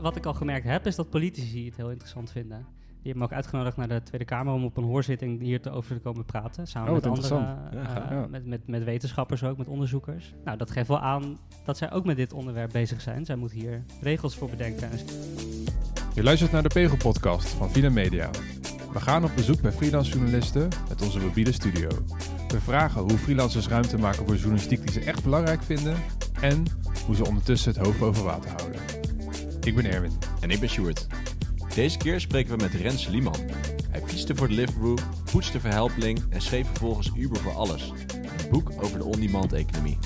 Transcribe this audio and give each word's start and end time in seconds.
wat 0.00 0.16
ik 0.16 0.26
al 0.26 0.34
gemerkt 0.34 0.66
heb, 0.66 0.86
is 0.86 0.96
dat 0.96 1.10
politici 1.10 1.64
het 1.64 1.76
heel 1.76 1.90
interessant 1.90 2.30
vinden. 2.30 2.66
Die 3.02 3.12
hebben 3.12 3.18
me 3.18 3.24
ook 3.24 3.32
uitgenodigd 3.32 3.76
naar 3.76 3.88
de 3.88 4.02
Tweede 4.02 4.24
Kamer 4.26 4.52
om 4.52 4.64
op 4.64 4.76
een 4.76 4.84
hoorzitting 4.84 5.40
hier 5.40 5.60
te 5.60 5.70
over 5.70 5.94
te 5.94 6.00
komen 6.00 6.24
praten. 6.24 6.66
Samen 6.66 6.88
Oh, 6.88 6.94
met 6.94 7.06
andere. 7.06 7.34
Ja, 7.34 7.68
eh, 7.72 7.90
gaaf. 7.90 8.10
Ja. 8.10 8.26
met, 8.30 8.46
met, 8.46 8.66
met 8.66 8.84
wetenschappers 8.84 9.44
ook, 9.44 9.58
met 9.58 9.68
onderzoekers. 9.68 10.34
Nou, 10.44 10.58
dat 10.58 10.70
geeft 10.70 10.88
wel 10.88 11.00
aan 11.00 11.38
dat 11.64 11.76
zij 11.76 11.92
ook 11.92 12.04
met 12.04 12.16
dit 12.16 12.32
onderwerp 12.32 12.72
bezig 12.72 13.00
zijn. 13.00 13.24
Zij 13.24 13.36
moeten 13.36 13.58
hier 13.58 13.84
regels 14.00 14.36
voor 14.36 14.50
bedenken. 14.50 14.90
En 14.90 14.98
Je 16.14 16.22
luistert 16.22 16.52
naar 16.52 16.62
de 16.62 16.68
Pegel-podcast 16.68 17.48
van 17.48 17.70
Vina 17.70 17.90
Media. 17.90 18.30
We 18.92 19.00
gaan 19.00 19.24
op 19.24 19.30
bezoek 19.34 19.60
bij 19.60 19.72
freelance 19.72 20.12
journalisten 20.12 20.68
met 20.88 21.02
onze 21.02 21.18
mobiele 21.18 21.52
studio. 21.52 21.88
We 22.48 22.60
vragen 22.60 23.00
hoe 23.00 23.18
freelancers 23.18 23.68
ruimte 23.68 23.98
maken 23.98 24.26
voor 24.26 24.34
journalistiek 24.36 24.80
die 24.80 24.92
ze 24.92 25.00
echt 25.00 25.22
belangrijk 25.22 25.62
vinden 25.62 25.96
en 26.40 26.64
hoe 27.06 27.14
ze 27.14 27.26
ondertussen 27.26 27.72
het 27.74 27.84
hoofd 27.84 27.98
boven 27.98 28.24
water 28.24 28.50
houden. 28.50 28.97
Ik 29.60 29.74
ben 29.74 29.84
Erwin. 29.84 30.12
En 30.40 30.50
ik 30.50 30.60
ben 30.60 30.68
Sjoerd. 30.68 31.06
Deze 31.74 31.98
keer 31.98 32.20
spreken 32.20 32.56
we 32.58 32.62
met 32.62 32.74
Rens 32.74 33.06
Lieman. 33.06 33.36
Hij 33.90 34.00
fietste 34.00 34.36
voor 34.36 34.48
Deliveroo, 34.48 34.94
poetste 35.32 35.60
voor 35.60 35.70
Helpling 35.70 36.22
en 36.30 36.40
schreef 36.40 36.66
vervolgens 36.66 37.10
Uber 37.16 37.40
voor 37.40 37.52
Alles. 37.52 37.92
Een 38.42 38.50
boek 38.50 38.72
over 38.82 38.98
de 38.98 39.04
on-demand 39.04 39.52
economie. 39.52 39.98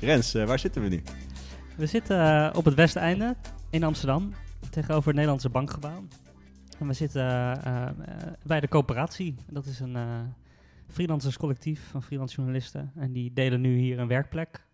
Rens, 0.00 0.34
eh, 0.34 0.46
waar 0.46 0.58
zitten 0.58 0.82
we 0.82 0.88
nu? 0.88 1.02
We 1.76 1.86
zitten 1.86 2.20
eh, 2.20 2.56
op 2.56 2.64
het 2.64 2.74
westeinde 2.74 3.36
in 3.70 3.84
Amsterdam, 3.84 4.32
tegenover 4.70 5.04
het 5.06 5.14
Nederlandse 5.14 5.48
bankgebouw. 5.48 6.04
En 6.78 6.86
we 6.86 6.92
zitten 6.92 7.22
eh, 7.22 7.82
eh, 7.82 7.92
bij 8.42 8.60
de 8.60 8.68
coöperatie. 8.68 9.34
Dat 9.50 9.66
is 9.66 9.80
een 9.80 9.96
eh 10.88 10.94
freelancerscollectief 10.94 11.88
van 11.90 12.02
freelance 12.02 12.36
journalisten. 12.36 12.92
En 12.96 13.12
die 13.12 13.32
delen 13.32 13.60
nu 13.60 13.76
hier 13.76 13.98
een 13.98 14.08
werkplek. 14.08 14.66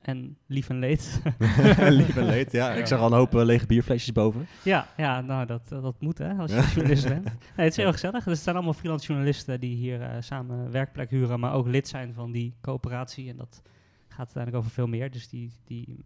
En 0.00 0.36
lief 0.46 0.68
en 0.68 0.78
leed. 0.78 1.22
Lief 1.78 2.16
en 2.16 2.26
leed, 2.26 2.52
ja. 2.52 2.72
Ik 2.72 2.86
zag 2.86 3.00
al 3.00 3.06
een 3.06 3.12
hoop 3.12 3.34
eh, 3.34 3.44
lege 3.44 3.66
bierflesjes 3.66 4.12
boven. 4.12 4.46
ja, 4.64 4.88
ja, 4.96 5.20
nou 5.20 5.46
dat, 5.46 5.68
dat 5.68 6.00
moet 6.00 6.18
hè, 6.18 6.32
als 6.34 6.50
je 6.50 6.70
journalist 6.74 7.08
bent. 7.08 7.24
Nee, 7.56 7.66
het 7.66 7.70
is 7.70 7.76
heel 7.76 7.92
gezellig. 7.92 8.24
Dus 8.24 8.32
het 8.32 8.42
zijn 8.42 8.56
allemaal 8.56 8.74
freelance 8.74 9.06
journalisten 9.06 9.60
die 9.60 9.76
hier 9.76 10.02
eh, 10.02 10.16
samen 10.20 10.70
werkplek 10.70 11.10
huren, 11.10 11.40
maar 11.40 11.52
ook 11.52 11.66
lid 11.66 11.88
zijn 11.88 12.14
van 12.14 12.32
die 12.32 12.54
coöperatie. 12.60 13.28
En 13.28 13.36
dat 13.36 13.62
gaat 14.08 14.18
uiteindelijk 14.18 14.56
over 14.56 14.70
veel 14.70 14.86
meer. 14.86 15.10
Dus 15.10 15.28
die, 15.28 15.52
die, 15.64 16.04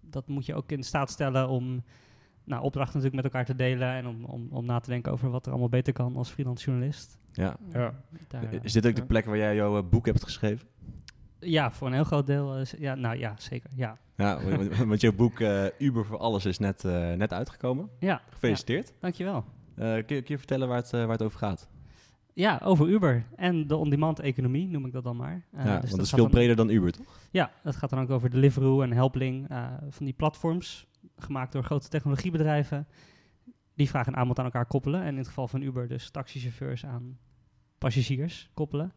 dat 0.00 0.28
moet 0.28 0.46
je 0.46 0.54
ook 0.54 0.72
in 0.72 0.82
staat 0.82 1.10
stellen 1.10 1.48
om 1.48 1.82
nou, 2.46 2.62
opdrachten 2.62 2.96
natuurlijk 3.00 3.22
met 3.22 3.32
elkaar 3.32 3.44
te 3.44 3.54
delen 3.64 3.88
en 3.88 4.06
om, 4.06 4.24
om, 4.24 4.46
om 4.50 4.64
na 4.66 4.78
te 4.80 4.90
denken 4.90 5.12
over 5.12 5.30
wat 5.30 5.44
er 5.46 5.50
allemaal 5.50 5.68
beter 5.68 5.92
kan 5.92 6.16
als 6.16 6.30
freelance 6.30 6.64
journalist. 6.64 7.18
Ja. 7.32 7.56
Ja. 7.72 7.94
Daar, 8.28 8.42
eh, 8.52 8.58
Is 8.62 8.72
dit 8.72 8.86
ook 8.86 8.94
de 8.94 9.00
Ja. 9.00 9.06
plek 9.06 9.24
waar 9.24 9.36
jij 9.36 9.54
jouw 9.54 9.82
boek 9.82 10.06
hebt 10.06 10.22
geschreven? 10.24 10.68
ja, 11.40 11.70
voor 11.72 11.86
een 11.86 11.92
heel 11.92 12.04
groot 12.04 12.26
deel. 12.26 12.56
eh, 12.56 12.64
ja, 12.78 12.94
nou 12.94 13.16
ja, 13.18 13.34
zeker. 13.38 13.70
Ja, 13.74 13.98
Ja, 14.16 14.42
want- 14.42 14.76
want 14.88 15.00
jouw 15.00 15.12
boek 15.12 15.40
eh, 15.40 15.64
Uber 15.78 16.04
voor 16.04 16.18
Alles 16.18 16.44
is 16.44 16.58
net, 16.58 16.84
eh, 16.84 17.12
net 17.12 17.32
uitgekomen. 17.32 17.88
ja 17.98 18.20
Gefeliciteerd. 18.30 18.92
dankjewel. 19.00 19.44
Eh, 19.74 19.84
kun, 19.84 19.94
je, 19.94 20.04
kun 20.04 20.24
je 20.26 20.38
vertellen 20.38 20.68
waar 20.68 20.76
het, 20.76 20.90
waar 20.90 21.08
het 21.08 21.22
over 21.22 21.38
gaat? 21.38 21.68
Ja, 22.32 22.60
over 22.64 22.88
Uber 22.88 23.24
en 23.36 23.66
de 23.66 23.76
on-demand 23.76 24.20
economie 24.20 24.68
noem 24.68 24.86
ik 24.86 24.92
dat 24.92 25.04
dan 25.04 25.16
maar. 25.16 25.44
Ja, 25.52 25.62
dus 25.62 25.64
want 25.64 25.90
dat 25.90 26.00
is 26.00 26.10
veel 26.10 26.18
dan- 26.22 26.30
breder 26.30 26.56
dan 26.56 26.68
Uber, 26.68 26.92
toch? 26.92 27.18
Ja, 27.30 27.50
dat 27.62 27.76
gaat 27.76 27.90
dan 27.90 28.00
ook 28.00 28.10
over 28.10 28.30
Deliveroo 28.30 28.82
en 28.82 28.92
Helpling. 28.92 29.48
eh, 29.48 29.66
van 29.90 30.04
die 30.04 30.14
platforms, 30.14 30.86
gemaakt 31.18 31.52
door 31.52 31.64
grote 31.64 31.88
technologiebedrijven. 31.88 32.86
Die 33.74 33.88
vraag 33.88 34.06
en 34.06 34.16
aanbod 34.16 34.38
aan 34.38 34.44
elkaar 34.44 34.66
koppelen. 34.66 35.00
En 35.02 35.08
in 35.08 35.16
het 35.16 35.26
geval 35.26 35.48
van 35.48 35.62
Uber 35.62 35.88
dus 35.88 36.10
taxichauffeurs 36.10 36.86
aan 36.86 37.18
passagiers 37.78 38.50
koppelen. 38.54 38.92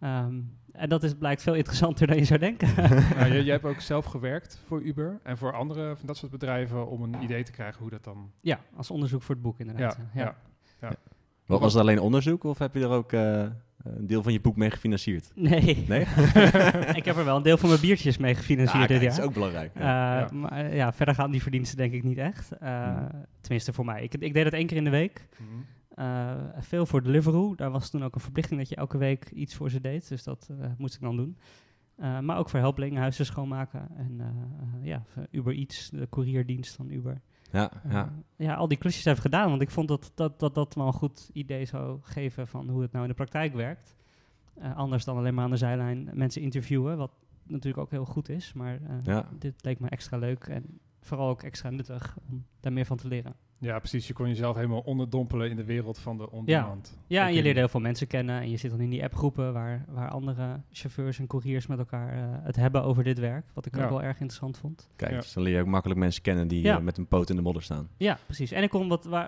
Ehm, 0.00 0.40
en 0.72 0.88
dat 0.88 1.02
is, 1.02 1.14
blijkt 1.14 1.42
veel 1.42 1.54
interessanter 1.54 2.06
dan 2.06 2.16
je 2.16 2.24
zou 2.24 2.38
denken. 2.40 2.68
Nou, 3.16 3.28
jij, 3.28 3.42
jij 3.42 3.52
hebt 3.52 3.64
ook 3.64 3.80
zelf 3.80 4.04
gewerkt 4.04 4.60
voor 4.66 4.82
Uber 4.82 5.20
en 5.22 5.38
voor 5.38 5.52
andere 5.52 5.96
van 5.96 6.06
dat 6.06 6.16
soort 6.16 6.30
bedrijven 6.32 6.88
om 6.88 7.02
een 7.02 7.22
idee 7.22 7.42
te 7.44 7.52
krijgen 7.52 7.80
hoe 7.80 7.90
dat 7.90 8.04
dan... 8.04 8.30
ja, 8.40 8.60
als 8.76 8.90
onderzoek 8.90 9.22
voor 9.22 9.34
het 9.34 9.44
boek 9.44 9.58
inderdaad. 9.58 9.98
Ja, 10.14 10.36
ja. 10.80 10.94
Wa- 11.46 11.58
Was 11.58 11.72
het 11.72 11.82
alleen 11.82 11.98
onderzoek 12.00 12.44
of 12.44 12.58
heb 12.58 12.74
je 12.74 12.80
er 12.80 12.88
ook 12.90 13.12
eh, 13.12 13.46
een 13.84 14.06
deel 14.06 14.22
van 14.22 14.32
je 14.32 14.40
boek 14.40 14.56
mee 14.56 14.70
gefinancierd? 14.70 15.32
Nee, 15.34 15.84
Nee? 15.88 16.00
ik 17.00 17.04
heb 17.04 17.16
er 17.16 17.24
wel 17.24 17.36
een 17.36 17.42
deel 17.42 17.56
van 17.58 17.68
mijn 17.68 17.80
biertjes 17.80 18.16
mee 18.16 18.34
gefinancierd 18.34 18.88
dit 18.88 18.98
kijk, 18.98 19.10
dat 19.10 19.18
is 19.18 19.24
ook 19.24 19.34
belangrijk. 19.34 19.74
Eh, 19.74 19.82
ja. 19.82 20.18
Ja. 20.18 20.28
Maar 20.32 20.52
eh, 20.52 20.76
ja, 20.76 20.92
verder 20.92 21.14
gaan 21.14 21.30
die 21.30 21.42
verdiensten 21.42 21.76
denk 21.76 21.92
ik 21.92 22.02
niet 22.02 22.18
echt. 22.18 22.52
Eh, 22.52 22.96
Hmm. 22.96 23.24
Tenminste 23.40 23.72
voor 23.72 23.84
mij. 23.84 24.02
Ik, 24.02 24.14
ik 24.14 24.34
deed 24.34 24.44
het 24.44 24.54
één 24.54 24.66
keer 24.66 24.76
in 24.76 24.84
de 24.84 24.90
week. 24.90 25.28
Mhm. 25.38 25.48
Eh, 25.94 26.30
veel 26.58 26.86
voor 26.86 27.02
Deliveroo. 27.02 27.54
Daar 27.54 27.70
was 27.70 27.90
toen 27.90 28.04
ook 28.04 28.14
een 28.14 28.20
verplichting 28.20 28.60
dat 28.60 28.68
je 28.68 28.76
elke 28.76 28.98
week 28.98 29.30
iets 29.30 29.54
voor 29.54 29.70
ze 29.70 29.80
deed. 29.80 30.08
Dus 30.08 30.22
dat 30.22 30.48
eh, 30.60 30.66
moest 30.78 30.94
ik 30.94 31.00
dan 31.00 31.16
doen. 31.16 31.36
Eh, 31.96 32.18
maar 32.20 32.38
ook 32.38 32.48
voor 32.48 32.60
Helpling, 32.60 32.96
huizen 32.96 33.26
schoonmaken. 33.26 33.88
En 33.96 34.16
eh, 34.20 34.26
eh, 34.26 34.86
ja, 34.86 35.02
voor 35.06 35.26
Uber 35.30 35.54
Eats, 35.54 35.90
de 35.90 36.06
courierdienst 36.10 36.74
van 36.74 36.90
Uber. 36.90 37.20
Ja, 37.52 37.70
Eh, 37.84 37.92
ja. 37.92 38.12
ja, 38.36 38.54
al 38.54 38.68
die 38.68 38.78
klusjes 38.78 39.04
heb 39.04 39.16
ik 39.16 39.22
gedaan. 39.22 39.48
Want 39.50 39.62
ik 39.62 39.70
vond 39.70 39.88
dat 39.88 40.12
dat, 40.14 40.40
dat 40.40 40.54
dat 40.54 40.74
wel 40.74 40.86
een 40.86 40.92
goed 40.92 41.30
idee 41.32 41.64
zou 41.64 41.98
geven 42.02 42.48
van 42.48 42.68
hoe 42.68 42.82
het 42.82 42.92
nou 42.92 43.04
in 43.04 43.10
de 43.10 43.16
praktijk 43.16 43.54
werkt. 43.54 43.94
Eh, 44.54 44.76
anders 44.76 45.04
dan 45.04 45.16
alleen 45.16 45.34
maar 45.34 45.44
aan 45.44 45.50
de 45.50 45.56
zijlijn 45.56 46.10
mensen 46.12 46.42
interviewen. 46.42 46.96
Wat 46.96 47.10
natuurlijk 47.46 47.78
ook 47.82 47.90
heel 47.90 48.04
goed 48.04 48.28
is. 48.28 48.52
Maar 48.52 48.74
eh, 48.82 48.96
Ja. 49.02 49.28
dit 49.38 49.64
leek 49.64 49.80
me 49.80 49.88
extra 49.88 50.16
leuk. 50.18 50.44
En 50.44 50.78
vooral 51.00 51.28
ook 51.28 51.42
extra 51.42 51.70
nuttig 51.70 52.16
om 52.30 52.46
daar 52.60 52.72
meer 52.72 52.86
van 52.86 52.96
te 52.96 53.08
leren. 53.08 53.34
Ja, 53.62 53.78
precies. 53.78 54.06
Je 54.06 54.12
kon 54.12 54.28
jezelf 54.28 54.56
helemaal 54.56 54.80
onderdompelen 54.80 55.50
in 55.50 55.56
de 55.56 55.64
wereld 55.64 55.98
van 55.98 56.16
de 56.16 56.30
on-demand. 56.30 56.98
Ja, 57.06 57.26
en 57.26 57.34
je 57.34 57.42
leerde 57.42 57.58
heel 57.58 57.68
veel 57.68 57.80
mensen 57.80 58.06
kennen 58.06 58.40
en 58.40 58.50
je 58.50 58.56
zit 58.56 58.70
dan 58.70 58.80
in 58.80 58.90
die 58.90 59.02
appgroepen 59.02 59.52
waar, 59.52 59.84
waar 59.88 60.10
andere 60.10 60.60
chauffeurs 60.72 61.18
en 61.18 61.26
couriers 61.26 61.66
met 61.66 61.78
elkaar 61.78 62.12
eh, 62.12 62.22
het 62.42 62.56
hebben 62.56 62.82
over 62.82 63.04
dit 63.04 63.18
werk. 63.18 63.46
Wat 63.54 63.66
ik 63.66 63.76
Ja. 63.76 63.82
ook 63.84 63.90
wel 63.90 64.02
erg 64.02 64.16
interessant 64.20 64.58
vond. 64.58 64.88
Kijk, 64.96 65.10
Ja. 65.10 65.16
dus 65.20 65.32
dan 65.32 65.42
leer 65.42 65.54
je 65.54 65.60
ook 65.60 65.66
makkelijk 65.66 66.00
mensen 66.00 66.22
kennen 66.22 66.48
die 66.48 66.62
Ja. 66.62 66.76
eh, 66.76 66.82
met 66.82 66.98
een 66.98 67.06
poot 67.06 67.30
in 67.30 67.36
de 67.36 67.42
modder 67.42 67.62
staan. 67.62 67.88
Ja, 67.96 68.18
precies. 68.26 68.50
En 68.52 68.62
ik 68.62 68.70
kon 68.70 68.88
wat, 68.88 69.04
waar, 69.04 69.26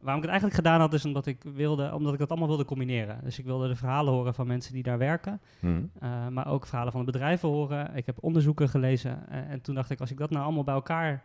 waarom 0.00 0.22
ik 0.22 0.28
het 0.30 0.30
eigenlijk 0.30 0.54
gedaan 0.54 0.80
had, 0.80 0.92
is 0.92 1.04
omdat 1.04 1.26
ik, 1.26 1.42
wilde, 1.54 1.94
omdat 1.94 2.12
ik 2.12 2.18
dat 2.18 2.28
allemaal 2.30 2.48
wilde 2.48 2.64
combineren. 2.64 3.20
Dus 3.24 3.38
ik 3.38 3.44
wilde 3.44 3.68
de 3.68 3.76
verhalen 3.76 4.12
horen 4.12 4.34
van 4.34 4.46
mensen 4.46 4.72
die 4.72 4.82
daar 4.82 4.98
werken, 4.98 5.40
Mhm. 5.60 5.82
eh, 6.00 6.28
maar 6.28 6.46
ook 6.48 6.66
verhalen 6.66 6.92
van 6.92 7.04
de 7.04 7.10
bedrijven 7.12 7.48
horen. 7.48 7.94
Ik 7.96 8.06
heb 8.06 8.16
onderzoeken 8.20 8.68
gelezen 8.68 9.28
en 9.28 9.60
toen 9.60 9.74
dacht 9.74 9.90
ik, 9.90 10.00
als 10.00 10.10
ik 10.10 10.18
dat 10.18 10.30
nou 10.30 10.44
allemaal 10.44 10.64
bij 10.64 10.74
elkaar 10.74 11.22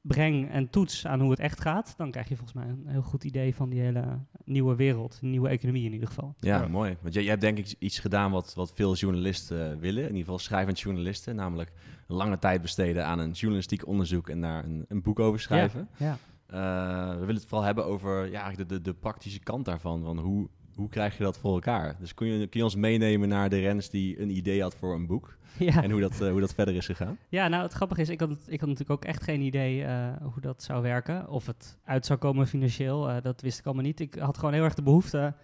breng 0.00 0.50
en 0.50 0.70
toets 0.70 1.06
aan 1.06 1.20
hoe 1.20 1.30
het 1.30 1.38
echt 1.40 1.60
gaat, 1.60 1.94
dan 1.96 2.10
krijg 2.10 2.28
je 2.28 2.36
volgens 2.36 2.56
mij 2.64 2.68
een 2.68 2.86
heel 2.86 3.02
goed 3.02 3.24
idee 3.24 3.54
van 3.54 3.68
die 3.68 3.80
hele 3.80 4.18
nieuwe 4.44 4.74
wereld, 4.74 5.18
nieuwe 5.20 5.48
economie 5.48 5.84
in 5.84 5.92
ieder 5.92 6.08
geval. 6.08 6.34
Ja, 6.40 6.60
Ja. 6.60 6.68
mooi. 6.68 6.96
Want 7.00 7.14
jij, 7.14 7.22
jij 7.22 7.30
hebt 7.30 7.42
denk 7.42 7.58
ik 7.58 7.74
iets 7.78 7.98
gedaan 7.98 8.30
wat, 8.30 8.54
wat 8.54 8.72
veel 8.74 8.94
journalisten 8.94 9.72
eh, 9.72 9.78
willen. 9.78 10.02
In 10.02 10.08
ieder 10.08 10.20
geval 10.24 10.38
schrijvend 10.38 10.80
journalisten. 10.80 11.36
Namelijk 11.36 11.72
een 12.06 12.16
lange 12.16 12.38
tijd 12.38 12.62
besteden 12.62 13.06
aan 13.06 13.18
een 13.18 13.30
journalistiek 13.30 13.86
onderzoek 13.86 14.28
en 14.28 14.40
daar 14.40 14.64
een, 14.64 14.84
een 14.88 15.02
boek 15.02 15.18
over 15.18 15.40
schrijven. 15.40 15.88
Ja. 15.96 16.16
Eh, 16.46 17.10
we 17.10 17.18
willen 17.18 17.34
het 17.34 17.46
vooral 17.46 17.66
hebben 17.66 17.86
over 17.86 18.30
ja, 18.30 18.40
eigenlijk 18.42 18.68
de, 18.68 18.74
de, 18.76 18.80
de 18.82 18.94
praktische 18.94 19.40
kant 19.40 19.64
daarvan. 19.64 20.02
Van 20.02 20.18
hoe, 20.18 20.48
hoe 20.78 20.88
krijg 20.88 21.16
je 21.16 21.22
dat 21.24 21.38
voor 21.38 21.52
elkaar? 21.54 21.96
Dus 22.00 22.14
kun 22.14 22.26
je, 22.26 22.46
kun 22.46 22.58
je 22.58 22.64
ons 22.64 22.74
meenemen 22.76 23.28
naar 23.28 23.48
de 23.48 23.58
Rens 23.60 23.90
die 23.90 24.20
een 24.20 24.30
idee 24.36 24.62
had 24.62 24.74
voor 24.74 24.94
een 24.94 25.06
boek? 25.06 25.36
Ja. 25.58 25.82
En 25.82 25.90
hoe 25.90 26.00
dat, 26.00 26.20
eh, 26.20 26.30
hoe 26.30 26.40
dat 26.40 26.54
verder 26.54 26.74
is 26.74 26.86
gegaan? 26.86 27.18
Ja, 27.28 27.48
nou 27.48 27.62
het 27.62 27.72
grappige 27.72 28.00
is, 28.00 28.08
ik 28.08 28.20
had, 28.20 28.30
ik 28.30 28.60
had 28.60 28.68
natuurlijk 28.68 28.90
ook 28.90 29.04
echt 29.04 29.22
geen 29.22 29.40
idee 29.40 29.84
eh, 29.84 30.08
hoe 30.22 30.40
dat 30.40 30.62
zou 30.62 30.82
werken. 30.82 31.28
Of 31.28 31.46
het 31.46 31.78
uit 31.84 32.06
zou 32.06 32.18
komen 32.18 32.46
financieel, 32.46 33.08
eh, 33.10 33.16
dat 33.22 33.40
wist 33.40 33.58
ik 33.58 33.64
allemaal 33.64 33.84
niet. 33.84 34.00
Ik 34.00 34.14
had 34.14 34.38
gewoon 34.38 34.54
heel 34.54 34.64
erg 34.64 34.74
de 34.74 34.82
behoefte 34.82 35.34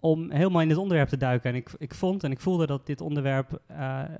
om 0.00 0.30
helemaal 0.30 0.60
in 0.62 0.68
dit 0.68 0.76
onderwerp 0.76 1.08
te 1.08 1.16
duiken. 1.16 1.50
En 1.50 1.56
ik, 1.56 1.70
ik 1.78 1.94
vond 1.94 2.24
en 2.24 2.30
ik 2.30 2.40
voelde 2.40 2.66
dat 2.66 2.86
dit 2.86 3.00
onderwerp, 3.00 3.60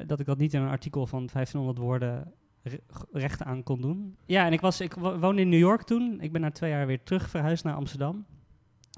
dat 0.07 0.21
ik 0.21 0.27
dat 0.27 0.39
niet 0.39 0.55
in 0.55 0.61
een 0.63 0.69
artikel 0.69 1.07
van 1.07 1.29
1500 1.33 1.79
woorden 1.79 2.33
re- 2.63 2.81
recht 3.13 3.43
aan 3.43 3.63
kon 3.63 3.81
doen. 3.81 4.17
Ja, 4.27 4.47
en 4.47 4.53
ik, 4.53 4.61
was, 4.61 4.81
ik 4.81 4.95
wo- 4.95 5.19
woonde 5.19 5.43
in 5.43 5.49
New 5.49 5.59
York 5.59 5.83
toen. 5.83 6.21
Ik 6.21 6.33
ben 6.33 6.41
na 6.41 6.51
twee 6.51 6.71
jaar 6.71 6.87
weer 6.87 7.03
terug 7.03 7.29
verhuisd 7.31 7.65
naar 7.65 7.75
Amsterdam. 7.75 8.25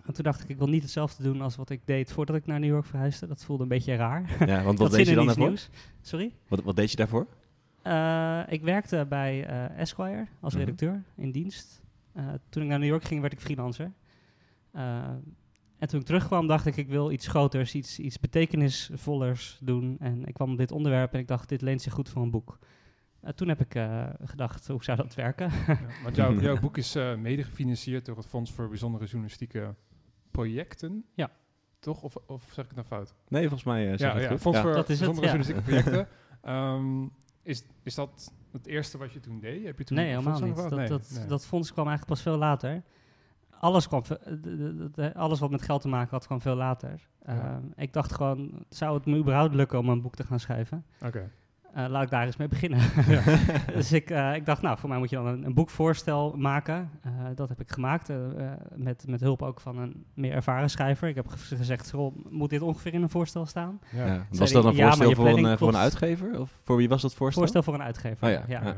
En 0.07 0.13
toen 0.15 0.25
dacht 0.25 0.43
ik, 0.43 0.49
ik 0.49 0.59
wil 0.59 0.69
niet 0.69 0.83
hetzelfde 0.83 1.23
doen 1.23 1.41
als 1.41 1.57
wat 1.57 1.71
ik 1.71 1.81
deed 1.85 2.13
voordat 2.13 2.37
ik 2.37 2.47
naar 2.47 2.61
New 2.61 2.71
York 2.71 2.85
verhuisde. 2.85 3.27
Dat 3.27 3.45
voelde 3.45 3.63
een 3.63 3.69
beetje 3.69 3.95
raar. 3.95 4.47
Ja, 4.47 4.63
want 4.63 4.79
wat 4.89 4.91
deed 4.91 5.09
je 5.09 5.15
dan 5.15 5.27
daarvoor? 5.27 5.47
nieuws. 5.47 5.69
Sorry? 6.01 6.33
Wat, 6.49 6.63
wat 6.63 6.77
deed 6.77 6.91
je 6.91 6.97
daarvoor? 6.97 7.27
Eh, 7.83 8.41
ik 8.49 8.63
werkte 8.63 9.07
bij 9.09 9.47
eh, 9.47 9.79
Esquire 9.79 10.27
als 10.41 10.53
Mhm. 10.55 10.63
redacteur 10.63 11.03
in 11.17 11.31
dienst. 11.31 11.83
Eh, 12.13 12.29
toen 12.49 12.63
ik 12.63 12.69
naar 12.69 12.79
New 12.79 12.89
York 12.89 13.05
ging, 13.05 13.21
werd 13.21 13.33
ik 13.33 13.41
freelancer. 13.41 13.93
Eh, 14.71 15.09
en 15.79 15.89
toen 15.89 16.01
ik 16.01 16.07
terugkwam, 16.07 16.47
dacht 16.47 16.67
ik, 16.67 16.77
ik 16.77 16.89
wil 16.89 17.11
iets 17.11 17.27
groters, 17.27 17.75
iets, 17.75 17.99
iets 17.99 18.21
betekenisvollers 18.21 19.59
doen. 19.63 19.97
En 20.01 20.25
ik 20.27 20.35
kwam 20.35 20.51
op 20.53 20.59
dit 20.59 20.73
onderwerp 20.73 21.13
en 21.13 21.19
ik 21.21 21.29
dacht, 21.29 21.49
dit 21.49 21.61
leent 21.63 21.83
zich 21.83 21.93
goed 21.93 22.09
voor 22.09 22.23
een 22.23 22.31
boek. 22.31 22.59
Toen 23.35 23.49
heb 23.49 23.61
ik 23.61 23.75
eh, 23.75 24.05
gedacht, 24.25 24.67
hoe 24.67 24.85
zou 24.85 24.97
dat 24.97 25.15
werken? 25.15 25.51
Ja, 25.67 25.79
want 26.03 26.17
jouw, 26.17 26.41
jouw 26.41 26.61
boek 26.61 26.77
is 26.77 26.95
eh, 26.95 27.15
mede 27.15 27.43
gefinancierd 27.45 28.05
door 28.05 28.17
het 28.17 28.27
Fonds 28.27 28.53
voor 28.53 28.69
Bijzondere 28.69 29.05
Journalistieke 29.05 29.75
Projecten. 30.35 31.05
Ja. 31.15 31.31
Toch? 31.79 32.03
Of, 32.03 32.17
of 32.27 32.43
zeg 32.43 32.65
ik 32.65 32.71
het 32.71 32.75
nou 32.75 32.87
fout? 32.87 33.15
Nee, 33.29 33.43
volgens 33.43 33.65
mij 33.65 33.87
zeg 33.87 33.99
ja, 33.99 34.15
het 34.15 34.23
ja, 34.23 34.29
goed. 34.29 34.41
Fonds 34.41 34.59
Ja. 34.59 34.65
voor 34.65 34.75
Dat 34.75 34.89
is 34.89 35.01
het, 35.01 35.09
Bijzondere 35.09 35.27
ja. 35.27 35.45
Journalistieke 35.45 35.83
Projecten. 35.83 36.09
Ehm, 36.43 37.07
is, 37.43 37.65
is 37.83 37.95
dat 37.95 38.33
het 38.53 38.67
eerste 38.67 38.99
wat 38.99 39.13
je 39.13 39.21
toen 39.21 39.41
deed? 39.41 39.65
Heb 39.65 39.79
je 39.79 39.85
toen 39.85 39.97
nee, 39.97 40.09
helemaal 40.09 40.41
niet. 40.41 40.57
Dat, 40.57 40.71
Nee, 40.71 40.89
dat, 40.89 41.11
nee. 41.15 41.27
dat 41.27 41.47
fonds 41.47 41.73
kwam 41.73 41.87
eigenlijk 41.89 42.17
pas 42.17 42.23
veel 42.33 42.39
later. 42.39 42.83
alles, 43.59 43.89
kwam, 43.89 44.03
alles 45.15 45.41
wat 45.41 45.51
met 45.51 45.63
geld 45.63 45.81
te 45.81 45.89
maken 45.89 46.11
had, 46.11 46.27
kwam 46.27 46.41
veel 46.41 46.55
later. 46.55 47.09
Ja. 47.27 47.33
Ehm, 47.35 47.63
ik 47.77 47.93
dacht 47.93 48.13
gewoon, 48.13 48.65
zou 48.69 48.97
het 48.97 49.07
me 49.07 49.17
überhaupt 49.17 49.55
lukken 49.55 49.79
om 49.79 49.89
een 49.89 50.01
boek 50.03 50.15
te 50.15 50.25
gaan 50.25 50.41
schrijven? 50.41 50.85
Oké. 51.01 51.31
Eh, 51.75 51.85
laat 51.89 52.03
ik 52.03 52.11
daar 52.11 52.27
eens 52.27 52.37
mee 52.37 52.49
beginnen. 52.49 52.79
Ja. 53.09 53.23
dus 53.75 53.93
ik, 53.93 54.11
eh, 54.11 54.35
ik 54.35 54.47
dacht, 54.47 54.63
nou, 54.63 54.79
voor 54.79 54.89
mij 54.89 54.99
moet 54.99 55.11
je 55.11 55.17
dan 55.17 55.27
een, 55.27 55.45
een 55.45 55.55
boekvoorstel 55.55 56.35
maken. 56.37 56.91
Eh, 57.03 57.11
dat 57.35 57.49
heb 57.49 57.61
ik 57.61 57.71
gemaakt, 57.73 58.13
met, 58.75 59.05
met 59.09 59.21
hulp 59.21 59.43
ook 59.43 59.61
van 59.61 59.79
een 59.79 60.05
meer 60.15 60.33
ervaren 60.33 60.71
schrijver. 60.71 61.09
Ik 61.09 61.15
heb 61.15 61.27
ge- 61.29 61.57
gezegd, 61.57 61.91
"Rob, 61.91 62.17
moet 62.31 62.51
dit 62.51 62.63
ongeveer 62.63 62.95
in 62.95 63.03
een 63.03 63.09
voorstel 63.11 63.47
staan? 63.47 63.81
Ja. 63.93 64.07
Ja. 64.07 64.27
Was 64.31 64.53
dat 64.53 64.65
een 64.65 64.75
voorstel 64.75 65.13
voor, 65.15 65.29
een, 65.29 65.59
voor 65.59 65.69
een 65.69 65.77
uitgever? 65.77 66.41
Of 66.41 66.59
voor 66.63 66.77
wie 66.77 66.89
was 66.89 67.03
dat 67.03 67.15
voorstel? 67.15 67.43
Voorstel 67.43 67.63
voor 67.63 67.75
een 67.75 67.83
uitgever, 67.83 68.27
Oh 68.27 68.33
ja, 68.33 68.43
ja. 68.49 68.61
ja. 68.65 68.77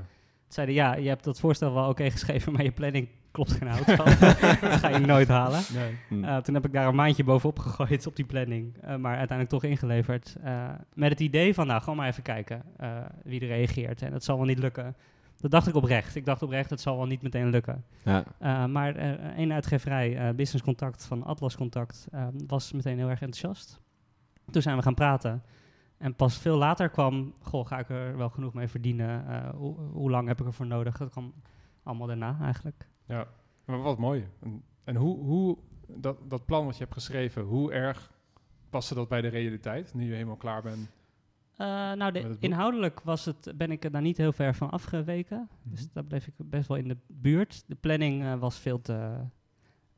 Zeiden, 0.48 0.75
ja, 0.75 0.94
je 0.94 1.08
hebt 1.08 1.25
dat 1.25 1.40
voorstel 1.40 1.75
wel 1.75 1.88
oké 1.88 2.10
geschreven, 2.10 2.52
maar 2.52 2.62
je 2.62 2.72
planning 2.72 3.08
klopt 3.36 3.52
geen 3.52 3.68
hout 3.68 3.84
van. 3.96 4.04
dat 4.70 4.78
ga 4.80 4.88
je 4.88 4.98
nooit 5.06 5.28
halen. 5.28 5.60
Nee. 5.74 5.96
Hm. 6.08 6.24
Eh, 6.24 6.36
toen 6.36 6.54
heb 6.54 6.64
ik 6.66 6.72
daar 6.72 6.86
een 6.86 6.94
maandje 6.94 7.24
bovenop 7.24 7.58
gegooid 7.58 8.06
op 8.06 8.16
die 8.16 8.24
planning, 8.24 8.76
eh, 8.80 8.96
maar 8.96 9.16
uiteindelijk 9.16 9.48
toch 9.48 9.64
ingeleverd. 9.70 10.36
eh, 10.42 10.68
met 10.94 11.10
het 11.10 11.20
idee 11.20 11.54
van, 11.54 11.66
nou, 11.66 11.80
gewoon 11.80 11.96
maar 11.96 12.08
even 12.08 12.22
kijken 12.22 12.62
eh, 12.76 12.96
wie 13.22 13.40
er 13.40 13.46
reageert. 13.46 14.02
En 14.02 14.10
dat 14.10 14.24
zal 14.24 14.36
wel 14.36 14.46
niet 14.46 14.58
lukken. 14.58 14.96
Dat 15.36 15.50
dacht 15.50 15.66
ik 15.66 15.74
oprecht. 15.74 16.14
Ik 16.16 16.24
dacht 16.24 16.42
oprecht, 16.42 16.70
het 16.70 16.80
zal 16.80 16.96
wel 16.96 17.06
niet 17.06 17.22
meteen 17.22 17.50
lukken. 17.50 17.84
ja. 18.04 18.24
Eh, 18.38 18.64
maar 18.66 18.94
één 19.36 19.52
uitgeverij, 19.52 20.16
eh, 20.16 20.34
Business 20.34 20.64
Contact 20.64 21.04
van 21.06 21.24
Atlas 21.24 21.56
Contact, 21.56 22.06
was 22.46 22.72
meteen 22.72 22.98
heel 22.98 23.08
erg 23.10 23.20
enthousiast. 23.22 23.80
Toen 24.50 24.62
zijn 24.62 24.76
we 24.76 24.82
gaan 24.82 24.94
praten. 24.94 25.42
En 25.98 26.14
pas 26.14 26.38
veel 26.38 26.56
later 26.56 26.88
kwam, 26.88 27.34
goh, 27.40 27.66
ga 27.66 27.78
ik 27.78 27.88
er 27.88 28.16
wel 28.16 28.28
genoeg 28.28 28.54
mee 28.54 28.68
verdienen? 28.68 29.28
Eh, 29.28 29.50
hoe, 29.54 29.76
hoe 29.92 30.10
lang 30.10 30.28
heb 30.28 30.40
ik 30.40 30.46
ervoor 30.46 30.66
nodig? 30.66 30.96
Dat 30.96 31.10
kwam 31.10 31.32
allemaal 31.82 32.06
daarna 32.06 32.36
eigenlijk. 32.42 32.88
Ja, 33.06 33.26
maar 33.64 33.82
wat 33.82 33.99
mooi. 33.99 34.26
En, 34.43 34.62
en 34.85 34.97
hoe, 34.97 35.19
hoe 35.19 35.58
dat, 35.87 36.31
dat 36.31 36.44
plan 36.44 36.64
wat 36.64 36.76
je 36.76 36.82
hebt 36.82 36.94
geschreven, 36.94 37.43
hoe 37.43 37.73
erg 37.73 38.12
paste 38.70 38.94
dat 38.94 39.08
bij 39.08 39.20
de 39.20 39.29
realiteit, 39.29 39.94
nu 39.94 40.05
je 40.05 40.12
helemaal 40.14 40.37
klaar 40.37 40.62
bent? 40.62 40.88
Eh, 41.56 41.67
nou, 41.93 42.12
de, 42.12 42.37
inhoudelijk 42.41 43.00
was 43.00 43.25
het, 43.25 43.53
ben 43.56 43.70
ik 43.70 43.85
er 43.85 43.91
daar 43.91 44.03
niet 44.03 44.17
heel 44.17 44.32
ver 44.32 44.55
van 44.55 44.70
afgeweken. 44.70 45.49
Dus 45.62 45.81
Mhm. 45.81 45.88
daar 45.93 46.05
bleef 46.05 46.26
ik 46.26 46.35
best 46.37 46.69
wel 46.69 46.76
in 46.76 46.88
de 46.88 46.97
buurt. 47.06 47.64
De 47.67 47.75
planning 47.75 48.23
eh, 48.25 48.35
was 48.35 48.58
veel 48.58 48.81
te 48.81 49.14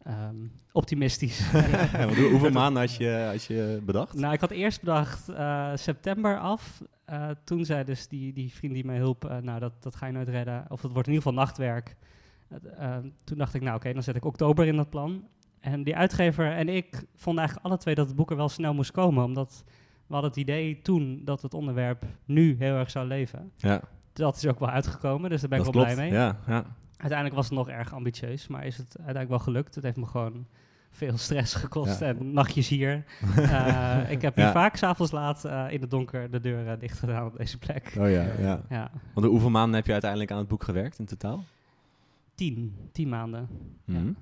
ehm, 0.03 0.37
optimistisch. 0.73 1.51
Ja, 1.93 2.07
hoeveel 2.09 2.51
maanden 2.63 2.83
had 2.83 2.95
je, 2.95 3.27
had 3.31 3.45
je 3.45 3.81
bedacht? 3.85 4.15
Nou, 4.15 4.33
ik 4.35 4.41
had 4.41 4.51
eerst 4.51 4.81
bedacht 4.81 5.29
eh, 5.29 5.71
september 5.75 6.39
af. 6.39 6.83
Eh, 7.05 7.31
toen 7.45 7.65
zei 7.65 7.85
dus 7.85 8.09
die, 8.09 8.33
die 8.33 8.53
vriend 8.53 8.75
die 8.75 8.85
mij 8.85 8.97
hielp, 8.97 9.39
nou, 9.43 9.59
dat, 9.61 9.83
dat 9.83 9.97
ga 9.97 10.07
je 10.07 10.13
nooit 10.13 10.29
redden. 10.29 10.65
Of 10.69 10.81
dat 10.81 10.93
wordt 10.93 11.09
in 11.09 11.15
ieder 11.15 11.29
geval 11.29 11.45
nachtwerk. 11.45 11.97
Eh, 12.49 12.97
eh, 12.97 13.05
toen 13.25 13.39
dacht 13.39 13.55
ik, 13.55 13.63
nou 13.63 13.77
oké, 13.77 13.93
dan 13.93 14.03
zet 14.03 14.17
ik 14.17 14.25
oktober 14.25 14.67
in 14.67 14.77
dat 14.77 14.91
plan. 14.91 15.25
En 15.61 15.83
die 15.83 15.97
uitgever 15.97 16.53
en 16.53 16.69
ik 16.69 17.05
vonden 17.15 17.43
eigenlijk 17.43 17.69
alle 17.69 17.79
twee 17.79 17.95
dat 17.95 18.07
het 18.07 18.17
boek 18.17 18.31
er 18.31 18.37
wel 18.37 18.49
snel 18.49 18.75
moest 18.75 18.91
komen. 18.91 19.25
Omdat 19.25 19.65
we 20.07 20.13
hadden 20.15 20.31
het 20.31 20.39
idee 20.41 20.83
toen 20.83 21.21
dat 21.25 21.43
het 21.43 21.55
onderwerp 21.55 22.05
nu 22.25 22.57
heel 22.59 22.75
erg 22.77 22.91
zou 22.91 23.07
leven. 23.07 23.53
ja, 23.57 23.81
Dat 24.13 24.37
is 24.37 24.47
ook 24.47 24.59
wel 24.59 24.69
uitgekomen, 24.71 25.31
dus 25.31 25.41
daar 25.41 25.49
ben 25.49 25.59
dat 25.59 25.67
ik 25.69 25.75
wel 25.75 25.83
klopt. 25.85 25.97
blij 25.99 26.11
mee. 26.11 26.19
Ja, 26.21 26.37
ja. 26.47 26.65
Uiteindelijk 26.97 27.35
was 27.39 27.49
het 27.49 27.59
nog 27.59 27.69
erg 27.69 27.93
ambitieus, 27.95 28.47
maar 28.49 28.67
is 28.67 28.77
het 28.77 28.87
uiteindelijk 28.89 29.29
wel 29.29 29.39
gelukt. 29.39 29.75
Het 29.75 29.85
heeft 29.85 29.97
me 29.97 30.07
gewoon 30.07 30.47
veel 30.91 31.17
stress 31.17 31.55
gekost 31.55 32.01
Ja. 32.01 32.07
en 32.07 32.33
nachtjes 32.33 32.69
hier. 32.69 33.05
Eh, 33.37 34.11
ik 34.11 34.23
heb 34.23 34.35
hier 34.35 34.45
Ja. 34.45 34.53
vaak 34.53 34.77
s'avonds 34.77 35.13
laat 35.13 35.45
eh, 35.45 35.65
in 35.71 35.81
het 35.81 35.91
donker 35.91 36.31
de 36.31 36.41
deur 36.41 36.67
uh, 36.67 36.73
dicht 36.79 36.99
gedaan 36.99 37.27
op 37.27 37.37
deze 37.37 37.59
plek. 37.59 37.95
Oh 37.99 38.11
ja, 38.11 38.27
ja. 38.39 38.61
Ja, 38.69 38.91
Want 39.15 39.27
hoeveel 39.27 39.51
maanden 39.51 39.75
heb 39.77 39.87
je 39.87 39.93
uiteindelijk 39.93 40.31
aan 40.31 40.39
het 40.39 40.49
boek 40.49 40.63
gewerkt 40.65 40.99
in 40.99 41.05
totaal? 41.07 41.45
Tien, 42.39 42.77
tien 42.93 43.09
maanden. 43.09 43.49
Mhm. 43.85 44.13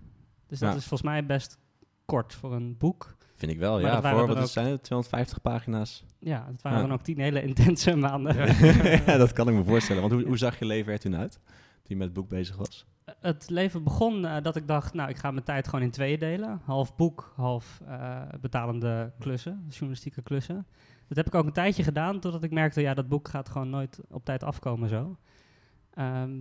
Dus 0.46 0.58
dat 0.58 0.70
Ja. 0.70 0.76
is 0.76 0.86
volgens 0.86 1.02
mij 1.10 1.26
best 1.26 1.58
kort 2.04 2.34
voor 2.34 2.52
een 2.54 2.76
boek. 2.76 3.16
Vind 3.34 3.52
ik 3.52 3.58
wel, 3.58 3.72
Maar 3.72 3.80
ja. 3.80 3.92
dat 3.92 4.02
waren 4.02 4.18
Voor, 4.18 4.28
wat 4.28 4.38
ook- 4.38 4.46
zijn 4.48 4.66
het, 4.66 4.82
250 4.82 5.40
pagina's? 5.40 6.04
Ja, 6.18 6.46
het 6.50 6.62
waren 6.62 6.78
Ja. 6.80 6.84
dan 6.86 6.92
ook 6.96 7.02
tien 7.02 7.18
hele 7.20 7.42
intense 7.42 7.96
maanden. 8.06 8.36
ja, 9.06 9.16
dat 9.16 9.32
kan 9.32 9.48
ik 9.48 9.54
me 9.54 9.64
voorstellen. 9.64 10.00
Want 10.02 10.14
hoe, 10.14 10.24
hoe 10.24 10.36
zag 10.38 10.58
je 10.58 10.64
leven 10.64 10.92
er 10.92 10.98
toen 10.98 11.16
uit, 11.16 11.32
toen 11.42 11.82
je 11.82 11.96
met 11.96 12.04
het 12.06 12.12
boek 12.16 12.28
bezig 12.28 12.56
was? 12.56 12.86
Het 13.20 13.50
leven 13.50 13.82
begon 13.82 14.24
eh, 14.26 14.42
dat 14.42 14.56
ik 14.56 14.66
dacht, 14.68 14.94
nou, 14.94 15.08
ik 15.08 15.16
ga 15.16 15.30
mijn 15.30 15.44
tijd 15.44 15.66
gewoon 15.68 15.84
in 15.84 15.90
tweeën 15.90 16.18
delen. 16.18 16.60
Half 16.64 16.96
boek, 16.96 17.32
half 17.36 17.80
eh, 17.86 18.22
betalende 18.40 19.12
klussen, 19.18 19.64
journalistieke 19.68 20.22
klussen. 20.22 20.66
Dat 21.08 21.16
heb 21.16 21.26
ik 21.26 21.34
ook 21.34 21.46
een 21.46 21.52
tijdje 21.52 21.82
gedaan, 21.82 22.20
totdat 22.20 22.42
ik 22.42 22.50
merkte, 22.50 22.80
ja, 22.80 22.94
dat 22.94 23.08
boek 23.08 23.28
gaat 23.28 23.48
gewoon 23.48 23.70
nooit 23.70 24.00
op 24.10 24.24
tijd 24.24 24.42
afkomen 24.42 24.88
zo. 24.88 25.16
Ehm, 25.90 26.40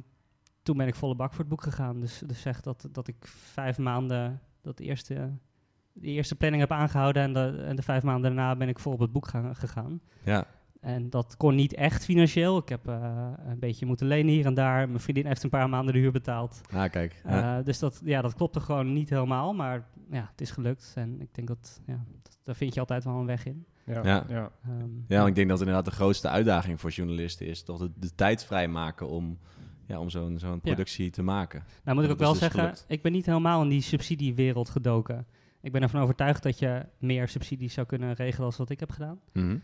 toen 0.66 0.78
ben 0.78 0.88
ik 0.88 0.96
volle 0.96 1.16
bak 1.16 1.30
voor 1.30 1.40
het 1.40 1.50
boek 1.50 1.64
gegaan. 1.64 2.00
Dus, 2.00 2.22
dus 2.26 2.42
zeg 2.42 2.62
dat, 2.62 2.88
dat 2.92 3.08
ik 3.08 3.16
vijf 3.28 3.78
maanden, 3.78 4.42
dat 4.62 4.80
eerste, 4.80 5.32
de 5.94 6.08
eerste 6.08 6.36
planning 6.36 6.62
heb 6.62 6.72
aangehouden 6.72 7.24
en 7.24 7.34
de, 7.34 7.64
en 7.68 7.76
de 7.76 7.82
vijf 7.82 8.04
maanden 8.04 8.36
daarna 8.36 8.56
ben 8.56 8.68
ik 8.68 8.80
vol 8.80 8.94
op 8.94 9.00
het 9.00 9.12
boek 9.12 9.28
gaan, 9.28 9.56
gegaan. 9.56 10.02
Ja, 10.24 10.46
En 10.82 11.10
dat 11.10 11.38
kon 11.38 11.56
niet 11.56 11.74
echt 11.74 12.06
financieel. 12.06 12.58
Ik 12.58 12.70
heb 12.70 12.88
eh, 12.88 13.32
een 13.48 13.60
beetje 13.60 13.86
moeten 13.86 14.08
lenen 14.08 14.34
hier 14.34 14.46
en 14.46 14.54
daar. 14.54 14.88
Mijn 14.88 15.00
vriendin 15.00 15.26
heeft 15.26 15.44
een 15.44 15.50
paar 15.50 15.70
maanden 15.70 15.94
de 15.94 16.00
huur 16.00 16.12
betaald. 16.12 16.62
ah, 16.74 16.90
kijk. 16.90 17.22
Ja. 17.24 17.58
Uh, 17.58 17.66
dus 17.66 17.80
dat, 17.80 18.02
ja, 18.04 18.22
dat 18.22 18.36
klopte 18.36 18.60
gewoon 18.60 18.94
niet 18.94 19.10
helemaal, 19.10 19.54
maar 19.54 19.88
ja, 20.12 20.28
het 20.32 20.42
is 20.42 20.52
gelukt. 20.52 20.92
En 20.96 21.22
ik 21.22 21.36
denk 21.36 21.48
dat, 21.48 21.82
ja, 21.86 22.06
dat, 22.22 22.38
daar 22.44 22.56
vind 22.56 22.74
je 22.74 22.80
altijd 22.80 23.04
wel 23.04 23.20
een 23.20 23.26
weg 23.26 23.46
in. 23.46 23.66
Ja, 23.86 24.02
Ja. 24.04 24.26
ja. 24.28 24.52
Ehm, 24.64 24.90
ja, 25.08 25.26
ik 25.26 25.36
denk 25.36 25.50
dat 25.50 25.60
inderdaad 25.60 25.86
de 25.86 25.92
grootste 25.92 26.30
uitdaging 26.30 26.80
voor 26.80 26.90
journalisten 26.90 27.48
is 27.48 27.64
toch 27.64 27.80
de, 27.80 27.92
de 27.96 28.16
tijd 28.16 28.46
vrijmaken 28.46 29.10
om, 29.10 29.40
ja, 29.88 30.00
om 30.00 30.10
zo'n 30.10 30.40
zo'n 30.40 30.62
productie 30.62 31.10
te 31.10 31.22
maken. 31.22 31.64
nou 31.84 31.96
moet 31.98 32.06
ik 32.06 32.12
ook 32.12 32.20
wel 32.20 32.32
dus 32.32 32.40
zeggen, 32.40 32.60
gelukt. 32.60 32.86
ik 32.88 33.02
ben 33.02 33.12
niet 33.12 33.26
helemaal 33.26 33.62
in 33.62 33.70
die 33.70 33.82
subsidiewereld 33.82 34.70
gedoken. 34.70 35.26
Ik 35.62 35.72
ben 35.72 35.82
ervan 35.82 36.02
overtuigd 36.02 36.44
dat 36.44 36.60
je 36.60 36.86
meer 37.00 37.28
subsidies 37.28 37.74
zou 37.74 37.88
kunnen 37.88 38.14
regelen 38.14 38.46
als 38.46 38.58
wat 38.58 38.70
ik 38.70 38.80
heb 38.80 38.92
gedaan. 38.92 39.20
Mhm. 39.34 39.58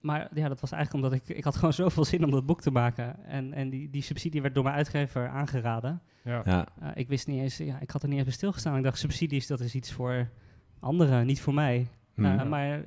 Maar 0.00 0.28
ja, 0.34 0.48
dat 0.48 0.60
was 0.60 0.72
eigenlijk 0.72 1.04
omdat 1.04 1.20
ik, 1.22 1.36
ik 1.36 1.44
had 1.44 1.56
gewoon 1.56 1.72
zoveel 1.82 2.04
zin 2.04 2.24
om 2.24 2.30
dat 2.30 2.46
boek 2.46 2.60
te 2.60 2.70
maken. 2.70 3.24
En, 3.24 3.52
en 3.52 3.68
die, 3.70 3.90
die 3.90 4.02
subsidie 4.02 4.42
werd 4.42 4.54
door 4.54 4.64
mijn 4.64 4.76
uitgever 4.76 5.28
aangeraden. 5.28 6.02
ja. 6.24 6.42
Ja, 6.44 6.66
Uh, 6.82 6.88
ik 6.94 7.08
wist 7.08 7.26
niet 7.26 7.40
eens, 7.40 7.56
ja, 7.56 7.80
ik 7.80 7.90
had 7.90 8.02
er 8.02 8.08
niet 8.08 8.16
eens 8.16 8.26
bij 8.26 8.36
stilgestaan. 8.36 8.76
Ik 8.76 8.82
dacht, 8.82 8.98
subsidies, 8.98 9.46
dat 9.46 9.60
is 9.60 9.74
iets 9.74 9.92
voor 9.92 10.28
anderen, 10.80 11.26
niet 11.26 11.40
voor 11.40 11.54
mij. 11.54 11.86
Mhm. 12.14 12.26
Uh, 12.26 12.44
maar 12.48 12.82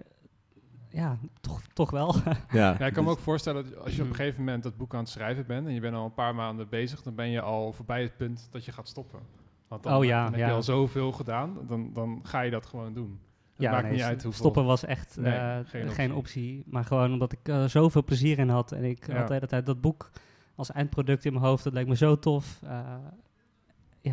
ja, 0.90 1.18
toch, 1.42 1.62
toch 1.74 1.92
wel. 1.92 2.16
ja. 2.52 2.76
Ja, 2.80 2.86
ik 2.86 2.94
kan 2.94 3.04
me 3.04 3.10
dus- 3.10 3.18
ook 3.18 3.24
voorstellen 3.24 3.64
dat 3.64 3.84
als 3.84 3.96
je 3.96 4.02
op 4.02 4.10
een 4.10 4.16
gegeven 4.16 4.44
moment 4.44 4.64
dat 4.64 4.78
boek 4.78 4.94
aan 4.94 5.00
het 5.00 5.10
schrijven 5.10 5.46
bent 5.46 5.68
en 5.68 5.74
je 5.74 5.80
bent 5.80 5.96
al 5.96 6.06
een 6.06 6.14
paar 6.14 6.36
maanden 6.36 6.70
bezig, 6.70 7.02
dan 7.02 7.16
ben 7.16 7.30
je 7.30 7.42
al 7.42 7.74
voorbij 7.74 8.02
het 8.02 8.18
punt 8.18 8.48
dat 8.52 8.66
je 8.66 8.72
gaat 8.72 8.88
stoppen. 8.88 9.20
Want 9.68 9.84
dan, 9.84 9.96
Oh 9.96 10.06
ja, 10.06 10.24
dan 10.24 10.32
heb 10.32 10.42
ja. 10.42 10.48
je 10.48 10.54
al 10.54 10.64
zoveel 10.64 11.12
gedaan, 11.12 11.58
dan, 11.68 11.94
dan 11.94 12.20
ga 12.24 12.42
je 12.42 12.52
dat 12.52 12.66
gewoon 12.66 12.94
doen. 12.94 13.20
Het 13.54 13.68
ja, 13.68 13.72
maakt 13.72 13.84
nee, 13.84 13.94
niet 13.94 14.02
uit 14.02 14.24
hoeveel. 14.24 14.40
Stoppen 14.40 14.66
was 14.66 14.86
echt 14.86 15.18
Nee, 15.20 15.34
uh, 15.34 15.58
geen 15.64 15.90
geen, 15.92 16.14
optie. 16.14 16.64
Maar 16.66 16.84
gewoon 16.86 17.14
omdat 17.14 17.32
ik 17.32 17.48
uh, 17.50 17.66
zoveel 17.66 18.04
plezier 18.04 18.40
in 18.40 18.50
had. 18.50 18.72
En 18.72 18.84
ik 18.84 19.08
Ja. 19.08 19.18
had 19.18 19.28
de 19.28 19.34
hele 19.34 19.48
tijd 19.48 19.66
dat 19.66 19.82
boek 19.82 20.12
als 20.56 20.72
eindproduct 20.72 21.26
in 21.26 21.34
mijn 21.34 21.46
hoofd. 21.46 21.64
Dat 21.64 21.74
leek 21.74 21.88
me 21.88 21.96
zo 21.96 22.20
tof. 22.20 22.60
Uh, 22.64 22.96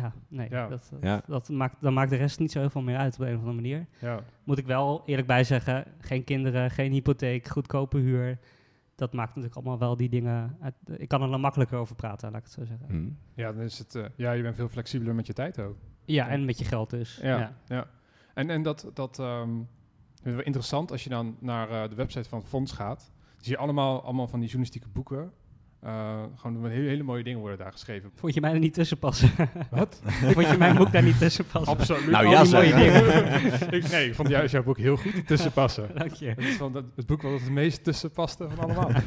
ja, 0.01 0.13
nee, 0.27 0.49
Ja. 0.49 0.67
Dat, 0.67 0.87
dat, 0.91 1.01
Ja. 1.01 1.21
dat 1.27 1.49
maakt, 1.49 1.75
dan 1.81 1.93
maakt 1.93 2.09
de 2.09 2.15
rest 2.15 2.39
niet 2.39 2.51
zo 2.51 2.59
heel 2.59 2.69
veel 2.69 2.81
meer 2.81 2.97
uit 2.97 3.13
op 3.13 3.19
een 3.19 3.27
of 3.33 3.37
andere 3.39 3.55
manier. 3.55 3.85
Ja, 3.99 4.19
Moet 4.43 4.57
ik 4.57 4.65
wel 4.65 5.03
eerlijk 5.05 5.27
bij 5.27 5.43
zeggen, 5.43 5.85
geen 5.99 6.23
kinderen, 6.23 6.71
geen 6.71 6.91
hypotheek, 6.91 7.47
goedkope 7.47 7.97
huur. 7.97 8.39
Dat 8.95 9.13
maakt 9.13 9.27
natuurlijk 9.29 9.55
allemaal 9.55 9.77
wel 9.79 9.97
die 9.97 10.09
dingen. 10.09 10.57
Uit, 10.61 10.73
ik 10.97 11.07
kan 11.07 11.21
er 11.21 11.29
dan 11.29 11.41
makkelijker 11.41 11.77
over 11.77 11.95
praten, 11.95 12.31
laat 12.31 12.37
ik 12.39 12.43
het 12.43 12.53
zo 12.53 12.65
zeggen. 12.65 12.87
Mhm. 13.01 13.09
ja, 13.33 13.51
dan 13.53 13.61
is 13.63 13.77
het, 13.77 13.95
eh, 13.95 14.05
ja, 14.15 14.31
je 14.31 14.41
bent 14.41 14.55
veel 14.55 14.69
flexibeler 14.69 15.15
met 15.15 15.27
je 15.27 15.33
tijd 15.33 15.59
ook. 15.59 15.77
Ja, 16.05 16.27
en 16.29 16.45
met 16.45 16.59
je 16.59 16.65
geld 16.65 16.89
dus. 16.89 17.19
Ja, 17.21 17.37
Ja. 17.39 17.53
ja. 17.67 17.87
En, 18.33 18.49
en 18.49 18.61
dat, 18.63 18.91
dat 18.93 19.19
ehm, 19.19 19.59
is 20.23 20.33
wel 20.33 20.41
interessant 20.43 20.91
als 20.91 21.03
je 21.03 21.09
dan 21.09 21.37
naar 21.39 21.69
eh, 21.69 21.89
de 21.89 21.95
website 21.95 22.29
van 22.29 22.39
het 22.39 22.47
fonds 22.47 22.71
gaat. 22.71 23.11
Zie 23.37 23.51
je 23.51 23.57
allemaal, 23.57 24.03
allemaal 24.03 24.27
van 24.27 24.39
die 24.39 24.47
journalistieke 24.49 24.87
boeken. 24.93 25.31
Eh, 25.79 26.23
gewoon 26.35 26.61
met 26.61 26.71
hele, 26.71 26.87
hele 26.87 27.03
mooie 27.03 27.23
dingen 27.23 27.39
worden 27.39 27.57
daar 27.57 27.71
geschreven. 27.71 28.11
Vond 28.15 28.33
je 28.33 28.41
mij 28.41 28.53
er 28.53 28.59
niet 28.59 28.73
tussen 28.73 28.97
passen? 28.97 29.29
Wat? 29.69 30.01
Vond 30.33 30.49
je 30.49 30.57
mijn 30.57 30.75
boek 30.75 30.91
daar 30.91 31.03
niet 31.03 31.17
tussen 31.17 31.45
passen? 31.45 31.77
Absoluut. 31.77 32.09
Nou, 32.09 32.27
ja, 32.27 32.43
mooie 32.43 32.75
dingen. 32.75 33.73
ik, 33.83 33.91
nee, 33.91 34.07
ik 34.07 34.15
vond 34.15 34.29
juist 34.29 34.51
jouw 34.51 34.63
boek 34.63 34.77
heel 34.77 34.97
goed 34.97 35.27
tussen 35.27 35.51
passen. 35.51 35.89
Dank 35.95 36.11
je. 36.11 36.27
Het 36.27 36.39
is 36.39 36.55
van 36.55 36.73
dat, 36.73 36.83
het 36.95 37.05
boek 37.05 37.21
wat 37.21 37.39
het 37.39 37.49
meest 37.49 37.83
tussen 37.83 38.11
paste 38.11 38.49
van 38.49 38.59
allemaal. 38.59 38.89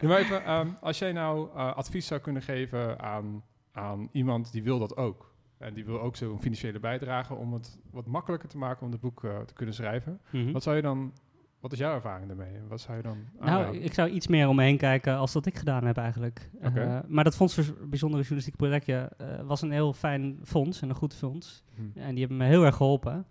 Ja, 0.00 0.08
maar 0.08 0.18
even, 0.18 0.44
ehm, 0.44 0.68
als 0.80 0.98
jij 0.98 1.12
nou 1.12 1.48
eh, 1.54 1.76
advies 1.76 2.06
zou 2.06 2.20
kunnen 2.20 2.42
geven 2.42 3.00
aan, 3.00 3.42
aan 3.72 4.08
iemand 4.12 4.52
die 4.52 4.62
wil 4.62 4.78
dat 4.78 4.96
ook. 4.96 5.34
En 5.58 5.74
die 5.74 5.84
wil 5.84 6.00
ook 6.00 6.16
zo'n 6.16 6.40
financiële 6.40 6.80
bijdrage 6.80 7.34
om 7.34 7.52
het 7.52 7.78
wat 7.90 8.06
makkelijker 8.06 8.48
te 8.48 8.58
maken 8.58 8.86
om 8.86 8.92
het 8.92 9.00
boek 9.00 9.24
eh, 9.24 9.40
te 9.40 9.54
kunnen 9.54 9.74
schrijven. 9.74 10.20
Mhm. 10.30 10.52
Wat 10.52 10.62
zou 10.62 10.76
je 10.76 10.82
dan, 10.82 11.12
wat 11.60 11.72
is 11.72 11.78
jouw 11.78 11.94
ervaring 11.94 12.26
daarmee? 12.26 12.52
Wat 12.68 12.80
zou 12.80 12.96
je 12.96 13.02
dan 13.02 13.16
Nou, 13.38 13.50
aanraden? 13.50 13.82
ik 13.82 13.94
zou 13.94 14.08
iets 14.10 14.26
meer 14.26 14.48
om 14.48 14.56
me 14.56 14.62
heen 14.62 14.76
kijken 14.76 15.16
als 15.16 15.32
dat 15.32 15.46
ik 15.46 15.56
gedaan 15.58 15.84
heb 15.84 15.96
eigenlijk. 15.96 16.50
Eh, 16.60 16.98
maar 17.08 17.24
dat 17.24 17.36
Fonds 17.36 17.54
voor 17.54 17.64
Bijzondere 17.64 18.22
Journalistieke 18.22 18.58
Projectje 18.58 19.10
eh, 19.18 19.26
was 19.46 19.62
een 19.62 19.70
heel 19.70 19.92
fijn 19.92 20.38
fonds 20.44 20.82
en 20.82 20.88
een 20.88 20.94
goed 20.94 21.14
fonds. 21.14 21.62
Hm. 21.74 21.98
En 21.98 22.10
die 22.10 22.18
hebben 22.18 22.36
me 22.36 22.44
heel 22.44 22.64
erg 22.64 22.76
geholpen. 22.76 23.26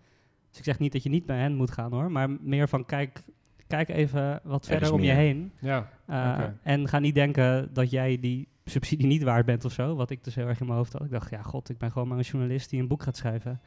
Dus 0.49 0.57
ik 0.57 0.63
zeg 0.63 0.79
niet 0.79 0.91
dat 0.91 1.03
je 1.03 1.09
niet 1.09 1.25
bij 1.25 1.39
hen 1.39 1.55
moet 1.55 1.71
gaan 1.71 1.91
hoor, 1.91 2.11
maar 2.11 2.29
meer 2.29 2.69
van 2.69 2.85
kijk, 2.85 3.23
kijk 3.67 3.89
even 3.89 4.39
wat 4.43 4.65
verder 4.65 4.93
om 4.93 5.01
je 5.01 5.11
heen. 5.11 5.51
Ja, 5.59 5.89
Uh, 6.09 6.31
Oké. 6.33 6.57
En 6.63 6.87
ga 6.87 6.99
niet 6.99 7.15
denken 7.15 7.69
dat 7.73 7.89
jij 7.91 8.19
die 8.19 8.47
subsidie 8.65 9.07
niet 9.07 9.23
waard 9.23 9.45
bent 9.45 9.65
of 9.65 9.71
zo. 9.71 9.95
Wat 9.95 10.09
ik 10.09 10.23
dus 10.23 10.35
heel 10.35 10.47
erg 10.47 10.59
in 10.59 10.65
mijn 10.65 10.77
hoofd 10.77 10.93
had. 10.93 11.01
Ik 11.03 11.11
dacht, 11.11 11.29
ja 11.29 11.41
god, 11.41 11.69
ik 11.69 11.77
ben 11.77 11.91
gewoon 11.91 12.07
maar 12.07 12.17
een 12.17 12.23
journalist 12.23 12.69
die 12.69 12.81
een 12.81 12.87
boek 12.87 13.03
gaat 13.03 13.17
schrijven. 13.17 13.61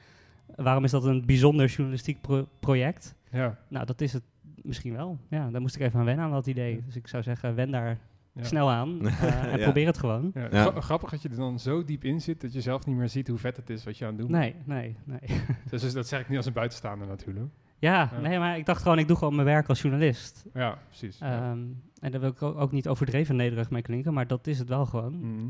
Waarom 0.57 0.85
is 0.85 0.91
dat 0.91 1.05
een 1.05 1.27
bijzonder 1.27 1.67
journalistiek 1.67 2.21
pro- 2.21 2.49
project? 2.61 3.15
Ja. 3.31 3.59
Nou, 3.69 3.87
dat 3.87 4.01
is 4.01 4.13
het 4.13 4.23
misschien 4.63 4.93
wel. 4.93 5.19
Ja, 5.29 5.51
daar 5.51 5.61
moest 5.61 5.75
ik 5.77 5.83
even 5.83 5.99
aan 6.01 6.05
wennen 6.07 6.25
aan 6.25 6.31
dat 6.31 6.47
idee. 6.47 6.83
Dus 6.85 6.97
ik 6.97 7.07
zou 7.09 7.23
zeggen, 7.23 7.55
wen 7.55 7.71
daar 7.71 7.99
Ja. 8.33 8.45
snel 8.45 8.71
aan 8.71 9.01
eh, 9.07 9.45
en 9.53 9.59
Ja. 9.59 9.65
probeer 9.65 9.87
het 9.87 9.99
gewoon. 9.99 10.31
Ja, 10.35 10.41
Ja. 10.51 10.65
gra- 10.71 10.81
Grappig 10.81 11.11
dat 11.11 11.23
je 11.23 11.29
er 11.29 11.37
dan 11.37 11.59
zo 11.59 11.85
diep 11.85 12.05
in 12.05 12.21
zit 12.21 12.41
dat 12.41 12.53
je 12.53 12.61
zelf 12.61 12.87
niet 12.87 12.97
meer 12.97 13.09
ziet 13.09 13.29
hoe 13.29 13.39
vet 13.39 13.57
het 13.57 13.71
is 13.71 13.85
wat 13.85 13.99
je 13.99 14.05
aan 14.07 14.11
het 14.17 14.21
doen 14.21 14.31
Nee, 14.31 14.55
nee, 14.65 14.97
nee. 15.05 15.21
Dus, 15.71 15.81
dus 15.81 15.93
dat 15.93 16.09
zeg 16.09 16.21
ik 16.21 16.29
niet 16.29 16.37
als 16.37 16.47
een 16.47 16.53
buitenstaander 16.53 17.07
natuurlijk. 17.09 17.47
Ja, 17.79 18.11
Ja. 18.13 18.21
nee, 18.21 18.39
maar 18.39 18.57
ik 18.59 18.67
dacht 18.67 18.83
gewoon, 18.83 18.99
ik 18.99 19.09
doe 19.09 19.17
gewoon 19.17 19.35
mijn 19.35 19.47
werk 19.47 19.69
als 19.69 19.83
journalist. 19.83 20.45
Ja, 20.55 20.79
precies. 20.87 21.19
Ja. 21.19 21.37
Ehm, 21.51 21.59
en 22.01 22.11
daar 22.11 22.21
wil 22.21 22.31
ik 22.31 22.43
ook 22.43 22.57
ook 22.57 22.73
niet 22.73 22.89
overdreven 22.89 23.37
nederig 23.37 23.71
mee 23.71 23.83
klinken, 23.83 24.13
maar 24.15 24.27
dat 24.27 24.47
is 24.47 24.59
het 24.59 24.69
wel 24.69 24.87
gewoon. 24.87 25.19
Mhm. 25.21 25.47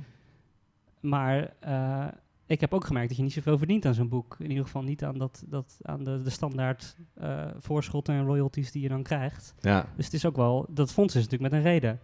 Maar 1.01 1.53
eh, 1.61 2.07
ik 2.51 2.61
heb 2.61 2.75
ook 2.75 2.85
gemerkt 2.85 3.09
dat 3.09 3.17
je 3.17 3.23
niet 3.23 3.33
zoveel 3.33 3.59
verdient 3.59 3.85
aan 3.87 3.95
zo'n 3.95 4.09
boek. 4.09 4.37
In 4.39 4.49
ieder 4.51 4.65
geval 4.65 4.83
niet 4.83 5.05
aan, 5.05 5.19
dat, 5.19 5.45
dat, 5.47 5.79
aan 5.83 6.05
de, 6.05 6.21
de 6.23 6.31
standaard 6.31 6.97
eh, 7.15 7.47
voorschotten 7.59 8.15
en 8.15 8.25
royalties 8.25 8.73
die 8.73 8.83
je 8.83 8.89
dan 8.89 9.03
krijgt. 9.03 9.55
Ja. 9.61 9.87
Dus 9.97 10.05
het 10.05 10.15
is 10.15 10.27
ook 10.27 10.37
wel, 10.37 10.67
dat 10.71 10.93
fonds 10.93 11.15
is 11.15 11.23
natuurlijk 11.25 11.53
met 11.53 11.61
een 11.61 11.67
reden. 11.71 12.01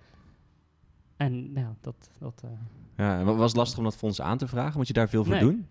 En 1.17 1.53
nou, 1.53 1.75
dat... 1.81 2.11
dat 2.19 2.43
eh, 2.45 2.51
ja. 2.97 3.19
En 3.19 3.25
wa- 3.25 3.35
was 3.35 3.49
het 3.49 3.57
lastig 3.57 3.79
om 3.79 3.85
dat 3.85 3.97
fonds 3.97 4.21
aan 4.21 4.39
te 4.39 4.49
vragen? 4.49 4.77
Moet 4.79 4.87
je 4.87 4.93
daar 4.93 5.09
veel 5.09 5.25
voor 5.25 5.33
Nee. 5.35 5.43
doen? 5.43 5.67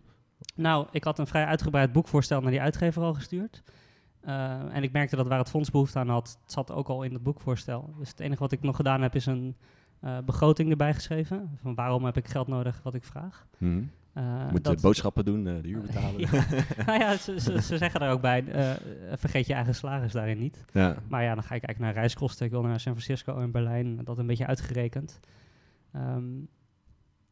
Nou, 0.56 0.88
ik 0.92 1.04
had 1.04 1.20
een 1.20 1.28
vrij 1.28 1.46
uitgebreid 1.46 1.92
boekvoorstel 1.92 2.42
naar 2.42 2.52
die 2.52 2.62
uitgever 2.62 3.02
al 3.04 3.14
gestuurd. 3.14 3.64
Eh, 4.22 4.76
en 4.76 4.84
ik 4.84 4.92
merkte 4.92 5.16
dat 5.16 5.28
waar 5.28 5.40
het 5.40 5.50
fonds 5.50 5.72
behoefte 5.72 6.00
aan 6.00 6.10
had, 6.10 6.38
het 6.42 6.52
zat 6.52 6.72
ook 6.72 6.88
al 6.88 7.04
in 7.04 7.14
het 7.14 7.24
boekvoorstel. 7.24 7.94
Dus 7.98 8.10
het 8.10 8.20
enige 8.20 8.40
wat 8.42 8.52
ik 8.52 8.62
nog 8.62 8.76
gedaan 8.76 9.02
heb, 9.02 9.16
is 9.16 9.26
een 9.26 9.56
begroting 10.26 10.70
erbij 10.70 10.94
geschreven. 10.94 11.58
Van 11.62 11.76
waarom 11.76 12.06
heb 12.06 12.18
ik 12.18 12.28
geld 12.28 12.48
nodig 12.48 12.80
wat 12.84 12.94
ik 12.96 13.04
vraag. 13.04 13.48
Mhm. 13.58 13.84
Eh, 14.16 14.50
Moet 14.52 14.64
dat- 14.64 14.76
de 14.76 14.82
boodschappen 14.82 15.26
doen, 15.26 15.48
eh, 15.48 15.54
de 15.62 15.68
huur 15.68 15.82
betalen. 15.82 16.20
Ja. 16.32 16.46
nou 16.86 17.00
ja, 17.00 17.18
ze, 17.18 17.40
ze, 17.40 17.62
ze 17.62 17.78
zeggen 17.78 18.00
er 18.02 18.12
ook 18.12 18.22
bij, 18.22 18.46
eh, 18.48 18.72
vergeet 19.18 19.48
je 19.48 19.54
eigen 19.54 19.76
salaris 19.76 20.12
daarin 20.12 20.38
niet. 20.40 20.66
ja. 20.72 20.96
Maar 21.08 21.24
ja, 21.24 21.34
dan 21.34 21.44
ga 21.44 21.56
ik 21.56 21.62
kijken 21.62 21.84
naar 21.84 21.94
reiskosten. 21.94 22.46
Ik 22.46 22.52
wil 22.52 22.62
naar 22.62 22.80
San 22.80 22.94
Francisco 22.94 23.38
en 23.38 23.52
Berlijn, 23.52 24.04
dat 24.04 24.18
een 24.18 24.28
beetje 24.28 24.46
uitgerekend. 24.48 25.20
Ehm, 25.92 26.24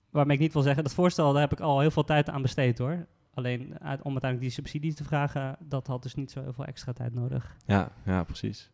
waarmee 0.10 0.36
ik 0.36 0.42
niet 0.42 0.54
wil 0.54 0.62
zeggen, 0.62 0.84
dat 0.84 0.94
voorstel, 0.94 1.32
daar 1.34 1.42
heb 1.42 1.52
ik 1.52 1.60
al 1.60 1.80
heel 1.80 1.92
veel 1.92 2.04
tijd 2.04 2.30
aan 2.30 2.42
besteed 2.42 2.78
hoor. 2.78 3.06
Alleen 3.34 3.80
uit- 3.80 4.02
om 4.02 4.12
uiteindelijk 4.12 4.42
die 4.42 4.50
subsidie 4.64 4.94
te 4.94 5.04
vragen, 5.04 5.56
dat 5.60 5.88
had 5.88 6.04
dus 6.04 6.16
niet 6.16 6.32
zo 6.32 6.42
heel 6.42 6.54
veel 6.54 6.66
extra 6.66 6.94
tijd 6.94 7.14
nodig. 7.14 7.56
Ja, 7.66 7.92
ja, 8.06 8.24
precies. 8.24 8.70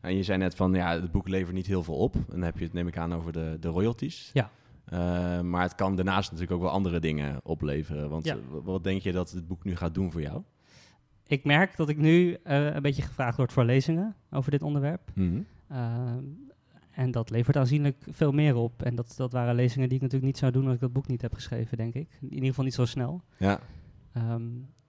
En 0.00 0.16
je 0.16 0.22
zei 0.22 0.38
net 0.38 0.54
van, 0.54 0.74
ja, 0.74 0.92
het 1.00 1.10
boek 1.12 1.28
levert 1.28 1.54
niet 1.54 1.66
heel 1.66 1.82
veel 1.82 1.96
op. 1.96 2.14
En 2.14 2.22
dan 2.28 2.42
heb 2.42 2.58
je 2.58 2.64
het, 2.64 2.72
neem 2.72 2.86
ik 2.88 2.98
aan, 2.98 3.14
over 3.14 3.32
de, 3.32 3.56
de 3.60 3.68
royalties. 3.68 4.30
Ja. 4.32 4.50
Eh, 4.84 5.40
maar 5.40 5.62
het 5.62 5.74
kan 5.74 5.96
daarnaast 5.96 6.30
natuurlijk 6.30 6.56
ook 6.56 6.64
wel 6.66 6.74
andere 6.74 7.00
dingen 7.00 7.40
opleveren. 7.42 8.08
Want 8.10 8.24
Ja. 8.24 8.34
eh, 8.34 8.40
wat 8.62 8.84
denk 8.84 9.02
je 9.02 9.12
dat 9.12 9.30
het 9.30 9.46
boek 9.46 9.64
nu 9.64 9.76
gaat 9.76 9.94
doen 9.94 10.12
voor 10.12 10.20
jou? 10.20 10.42
Ik 11.26 11.44
merk 11.44 11.76
dat 11.76 11.88
ik 11.88 11.96
nu 11.98 12.36
eh, 12.42 12.74
een 12.74 12.82
beetje 12.82 13.02
gevraagd 13.02 13.36
word 13.36 13.52
voor 13.52 13.64
lezingen 13.64 14.14
over 14.30 14.50
dit 14.50 14.62
onderwerp. 14.62 15.10
Mhm. 15.14 15.40
En 16.90 17.10
dat 17.10 17.30
levert 17.30 17.56
aanzienlijk 17.56 17.96
veel 18.10 18.32
meer 18.32 18.54
op. 18.56 18.82
En 18.82 18.94
dat, 18.94 19.14
dat 19.16 19.32
waren 19.32 19.54
lezingen 19.54 19.88
die 19.88 19.96
ik 19.96 20.02
natuurlijk 20.02 20.32
niet 20.32 20.40
zou 20.40 20.52
doen 20.52 20.64
als 20.64 20.74
ik 20.74 20.80
dat 20.80 20.92
boek 20.92 21.06
niet 21.06 21.22
heb 21.22 21.34
geschreven, 21.34 21.76
denk 21.76 21.94
ik. 21.94 22.08
In 22.20 22.32
ieder 22.32 22.48
geval 22.48 22.64
niet 22.64 22.74
zo 22.74 22.84
snel. 22.84 23.22
Ja, 23.38 23.60
Ehm, 24.12 24.42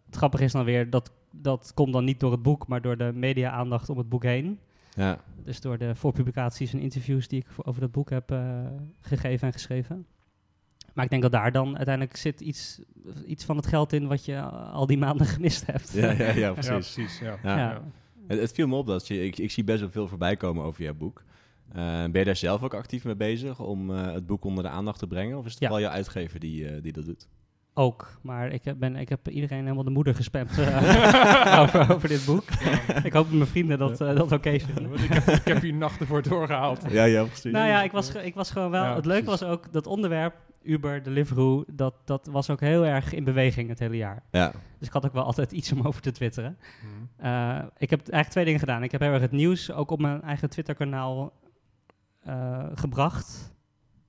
het 0.06 0.16
grappige 0.16 0.44
is 0.44 0.52
dan 0.52 0.66
weer, 0.66 0.90
dat, 0.90 1.12
dat 1.32 1.72
komt 1.74 1.94
dan 1.94 2.04
niet 2.06 2.20
door 2.20 2.32
het 2.32 2.42
boek, 2.42 2.68
maar 2.68 2.82
door 2.82 2.98
de 2.98 3.12
media-aandacht 3.14 3.90
om 3.90 3.98
het 3.98 4.10
boek 4.10 4.24
heen. 4.24 4.60
Ja, 4.96 5.20
Dus 5.44 5.62
door 5.62 5.78
de 5.78 5.96
voorpublicaties 5.96 6.74
en 6.74 6.80
interviews 6.80 7.28
die 7.28 7.40
ik 7.40 7.48
over 7.68 7.82
dat 7.82 7.92
boek 7.92 8.10
heb 8.10 8.32
eh, 8.32 8.66
gegeven 9.02 9.48
en 9.48 9.54
geschreven. 9.54 10.06
Maar 10.94 11.04
ik 11.04 11.10
denk 11.10 11.22
dat 11.22 11.32
daar 11.32 11.52
dan 11.52 11.76
uiteindelijk 11.76 12.16
zit 12.18 12.42
iets, 12.42 12.82
iets 13.26 13.46
van 13.46 13.56
het 13.58 13.68
geld 13.68 13.94
in 13.94 14.08
wat 14.08 14.26
je 14.26 14.42
al 14.42 14.86
die 14.88 14.98
maanden 14.98 15.26
gemist 15.36 15.66
hebt. 15.66 15.92
ja, 15.94 16.12
ja, 16.12 16.24
ja, 16.24 16.34
Ja, 16.46 16.52
precies. 16.54 16.72
precies. 16.94 17.20
Ja. 17.20 17.38
Ja. 17.44 17.58
Ja. 17.58 17.82
Het, 18.28 18.40
het 18.40 18.52
viel 18.52 18.68
me 18.68 18.76
op 18.76 18.88
dat 18.88 19.08
je, 19.08 19.24
ik, 19.26 19.38
ik 19.38 19.52
zie 19.52 19.64
best 19.64 19.80
wel 19.80 19.90
veel 19.90 20.08
voorbij 20.08 20.36
komen 20.38 20.64
over 20.64 20.84
jouw 20.84 20.94
boek. 20.94 21.24
Eh, 21.70 21.76
ben 22.04 22.20
je 22.20 22.24
daar 22.26 22.36
zelf 22.36 22.64
ook 22.64 22.74
actief 22.74 23.04
mee 23.04 23.16
bezig 23.16 23.60
om 23.60 23.92
eh, 23.96 24.14
het 24.14 24.26
boek 24.26 24.44
onder 24.46 24.64
de 24.64 24.70
aandacht 24.70 25.00
te 25.00 25.08
brengen? 25.08 25.38
Of 25.38 25.46
is 25.46 25.52
het 25.52 25.60
Ja. 25.62 25.68
vooral 25.68 25.86
jouw 25.86 25.96
uitgever 25.96 26.40
die, 26.40 26.68
eh, 26.68 26.82
die 26.82 26.92
dat 26.92 27.06
doet? 27.06 27.28
Ook, 27.78 28.20
maar 28.22 28.52
ik 28.52 28.66
heb, 28.66 28.80
ben, 28.80 28.96
ik 28.96 29.10
heb 29.10 29.28
iedereen 29.30 29.64
helemaal 29.64 29.84
de 29.84 29.90
moeder 29.90 30.16
gespamd 30.16 30.58
eh, 30.60 31.60
over, 31.62 31.94
over 31.94 32.08
dit 32.08 32.26
boek. 32.26 32.44
ik 33.04 33.14
hoop 33.14 33.26
dat 33.26 33.32
mijn 33.38 33.48
vrienden 33.48 33.78
dat, 33.78 34.02
eh, 34.02 34.16
dat 34.16 34.32
oké 34.32 34.60
vinden. 34.60 34.90
Want 34.90 35.04
ik, 35.04 35.14
heb, 35.14 35.28
ik 35.28 35.46
heb 35.46 35.62
hier 35.62 35.74
nachten 35.74 36.08
voor 36.08 36.22
doorgehaald. 36.22 36.86
Ja, 36.92 37.04
ja, 37.04 37.24
precies. 37.24 37.52
Nou 37.52 37.68
ja, 37.68 37.84
ik 37.84 37.92
was, 37.92 38.10
ge- 38.10 38.26
ik 38.26 38.36
was 38.36 38.52
gewoon 38.52 38.72
wel. 38.72 38.84
Ja, 38.84 38.96
het 38.96 39.06
leuke 39.06 39.24
precies. 39.24 39.42
was 39.42 39.50
ook 39.50 39.74
dat 39.74 39.88
onderwerp 39.88 40.34
Uber, 40.64 41.04
Deliveroo, 41.04 41.64
dat, 41.72 41.94
dat 42.06 42.28
was 42.32 42.50
ook 42.50 42.60
heel 42.60 42.86
erg 42.86 43.14
in 43.14 43.24
beweging 43.24 43.70
het 43.70 43.80
hele 43.80 43.98
jaar. 43.98 44.24
Ja, 44.32 44.52
Dus 44.80 44.88
ik 44.88 44.94
had 44.94 45.06
ook 45.06 45.14
wel 45.14 45.24
altijd 45.24 45.52
iets 45.52 45.72
om 45.72 45.82
over 45.88 46.02
te 46.02 46.12
twitteren. 46.12 46.58
Mhm. 46.82 47.26
Eh, 47.28 47.64
ik 47.78 47.90
heb 47.90 48.00
eigenlijk 48.00 48.30
twee 48.30 48.46
dingen 48.46 48.60
gedaan. 48.60 48.84
Ik 48.84 48.92
heb 48.92 49.02
heel 49.02 49.12
erg 49.12 49.22
het 49.22 49.32
nieuws 49.32 49.72
ook 49.72 49.92
op 49.92 50.00
mijn 50.02 50.22
eigen 50.22 50.50
Twitter-kanaal 50.50 51.34
eh, 52.24 52.66
gebracht. 52.76 53.54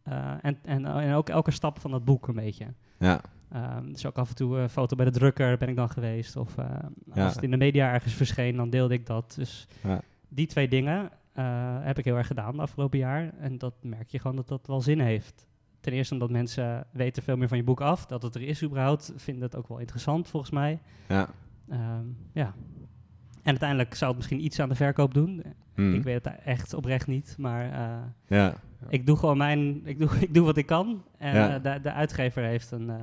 Eh, 0.03 0.33
en, 0.43 0.59
en, 0.65 0.87
en 0.87 1.15
ook 1.15 1.29
elke 1.29 1.51
stap 1.51 1.79
van 1.81 1.91
dat 1.91 2.05
boek 2.05 2.29
een 2.29 2.35
beetje. 2.35 2.67
ja, 2.99 3.21
Ehm, 3.53 3.93
dus 3.93 4.07
ook 4.07 4.19
af 4.19 4.29
en 4.29 4.35
toe 4.35 4.59
een 4.59 4.69
foto 4.71 4.97
bij 4.97 5.05
de 5.05 5.11
drukker 5.11 5.57
ben 5.57 5.69
ik 5.69 5.77
dan 5.77 5.91
geweest. 5.91 6.37
Of 6.37 6.59
eh, 6.59 6.67
Ja. 7.15 7.25
als 7.25 7.35
het 7.35 7.43
in 7.43 7.51
de 7.51 7.57
media 7.57 7.93
ergens 7.93 8.15
verscheen, 8.15 8.57
dan 8.57 8.71
deelde 8.71 8.95
ik 8.95 9.07
dat. 9.07 9.35
Dus 9.37 9.67
Ja. 9.83 10.01
die 10.29 10.47
twee 10.47 10.69
dingen 10.69 11.11
eh, 11.33 11.77
heb 11.81 11.99
ik 11.99 12.05
heel 12.05 12.17
erg 12.17 12.27
gedaan 12.27 12.57
de 12.57 12.63
afgelopen 12.63 12.99
jaar. 12.99 13.33
En 13.39 13.59
dat 13.59 13.75
merk 13.83 14.09
je 14.09 14.19
gewoon 14.19 14.37
dat 14.37 14.49
dat 14.49 14.67
wel 14.67 14.81
zin 14.81 15.01
heeft. 15.01 15.47
Ten 15.81 15.93
eerste 15.93 16.15
omdat 16.15 16.31
mensen 16.31 16.87
weten 16.93 17.23
veel 17.23 17.37
meer 17.37 17.49
van 17.49 17.57
je 17.57 17.65
boek 17.65 17.81
af. 17.81 18.07
Dat 18.07 18.23
het 18.23 18.35
er 18.35 18.43
is 18.43 18.63
überhaupt. 18.63 19.13
Vinden 19.17 19.43
het 19.43 19.57
ook 19.57 19.69
wel 19.69 19.79
interessant 19.79 20.29
volgens 20.29 20.53
mij. 20.53 20.81
ja. 21.09 21.29
Ehm, 21.69 22.05
ja. 22.33 22.55
En 23.43 23.53
uiteindelijk 23.53 23.95
zou 23.95 24.09
het 24.11 24.17
misschien 24.19 24.45
iets 24.45 24.61
aan 24.61 24.69
de 24.69 24.75
verkoop 24.75 25.15
doen. 25.15 25.43
Mhm. 25.75 25.95
Ik 25.95 26.03
weet 26.03 26.25
het 26.25 26.35
echt 26.45 26.75
oprecht 26.75 27.07
niet. 27.07 27.35
Maar 27.39 27.73
eh, 27.73 27.97
Ja, 28.39 28.55
ik 28.89 29.07
doe 29.07 29.17
gewoon 29.17 29.37
mijn... 29.37 29.87
Ik 29.87 29.99
doe, 29.99 30.09
ik 30.27 30.35
doe 30.35 30.45
wat 30.45 30.57
ik 30.57 30.67
kan. 30.67 31.05
En 31.19 31.35
Ja. 31.35 31.55
eh, 31.57 31.63
de, 31.63 31.81
de 31.81 31.93
uitgever 31.93 32.43
heeft 32.43 32.71
een, 32.71 32.91
eh, 32.91 32.97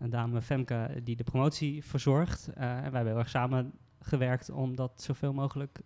een 0.00 0.10
dame, 0.10 0.42
Femke, 0.42 1.00
die 1.02 1.16
de 1.16 1.24
promotie 1.24 1.84
verzorgt. 1.84 2.48
Eh, 2.48 2.62
en 2.70 2.82
wij 2.82 2.90
hebben 2.92 3.06
heel 3.06 3.18
erg 3.18 3.28
samen 3.28 3.72
gewerkt 4.00 4.50
om 4.50 4.76
dat 4.76 5.02
zoveel 5.02 5.32
mogelijk 5.32 5.80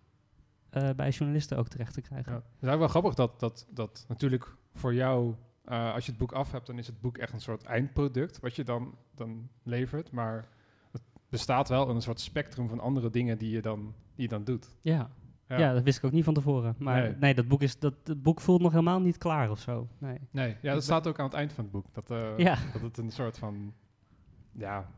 eh, 0.69 0.89
bij 0.95 1.09
journalisten 1.09 1.57
ook 1.57 1.67
terecht 1.67 1.93
te 1.93 2.01
krijgen. 2.01 2.31
Ja. 2.31 2.37
Het 2.37 2.45
is 2.61 2.67
eigenlijk 2.67 2.79
wel 2.79 3.01
grappig 3.01 3.13
dat, 3.13 3.39
dat, 3.39 3.67
dat 3.69 4.05
natuurlijk 4.07 4.55
voor 4.73 4.93
jou, 4.93 5.35
eh, 5.65 5.93
als 5.93 6.05
je 6.05 6.11
het 6.11 6.19
boek 6.19 6.31
af 6.31 6.51
hebt, 6.51 6.67
dan 6.67 6.77
is 6.77 6.87
het 6.87 7.01
boek 7.01 7.17
echt 7.17 7.33
een 7.33 7.41
soort 7.41 7.63
eindproduct 7.63 8.39
wat 8.39 8.55
je 8.55 8.63
dan, 8.63 8.95
dan 9.15 9.49
levert. 9.63 10.11
Maar 10.11 10.47
het 10.91 11.01
bestaat 11.29 11.69
wel 11.69 11.89
in 11.89 11.95
een 11.95 12.01
soort 12.01 12.19
spectrum 12.19 12.67
van 12.69 12.79
andere 12.79 13.09
dingen 13.09 13.37
die 13.37 13.49
je 13.49 13.61
dan, 13.61 13.79
die 14.15 14.23
je 14.23 14.27
dan 14.27 14.43
doet. 14.43 14.67
Ja. 14.81 15.09
Ja. 15.47 15.73
dat 15.73 15.83
wist 15.83 15.97
ik 15.97 16.03
ook 16.03 16.11
niet 16.11 16.23
van 16.23 16.33
tevoren. 16.33 16.75
Maar 16.77 17.01
Nee. 17.01 17.15
nee, 17.19 17.33
dat, 17.33 17.47
boek 17.47 17.61
is, 17.61 17.79
dat 17.79 17.93
het 18.03 18.21
boek 18.21 18.41
voelt 18.41 18.61
nog 18.61 18.71
helemaal 18.71 18.99
niet 18.99 19.17
klaar 19.17 19.49
of 19.51 19.59
zo. 19.59 19.87
Nee. 19.97 20.17
Nee, 20.31 20.55
ja, 20.61 20.73
dat 20.73 20.83
staat 20.83 21.07
ook 21.07 21.19
aan 21.19 21.25
het 21.25 21.33
eind 21.33 21.53
van 21.53 21.63
het 21.63 21.73
boek. 21.73 21.85
Dat, 21.93 22.07
Ja. 22.37 22.57
dat 22.73 22.81
het 22.81 22.97
een 22.97 23.11
soort 23.11 23.37
van, 23.37 23.73
ja, 24.57 24.89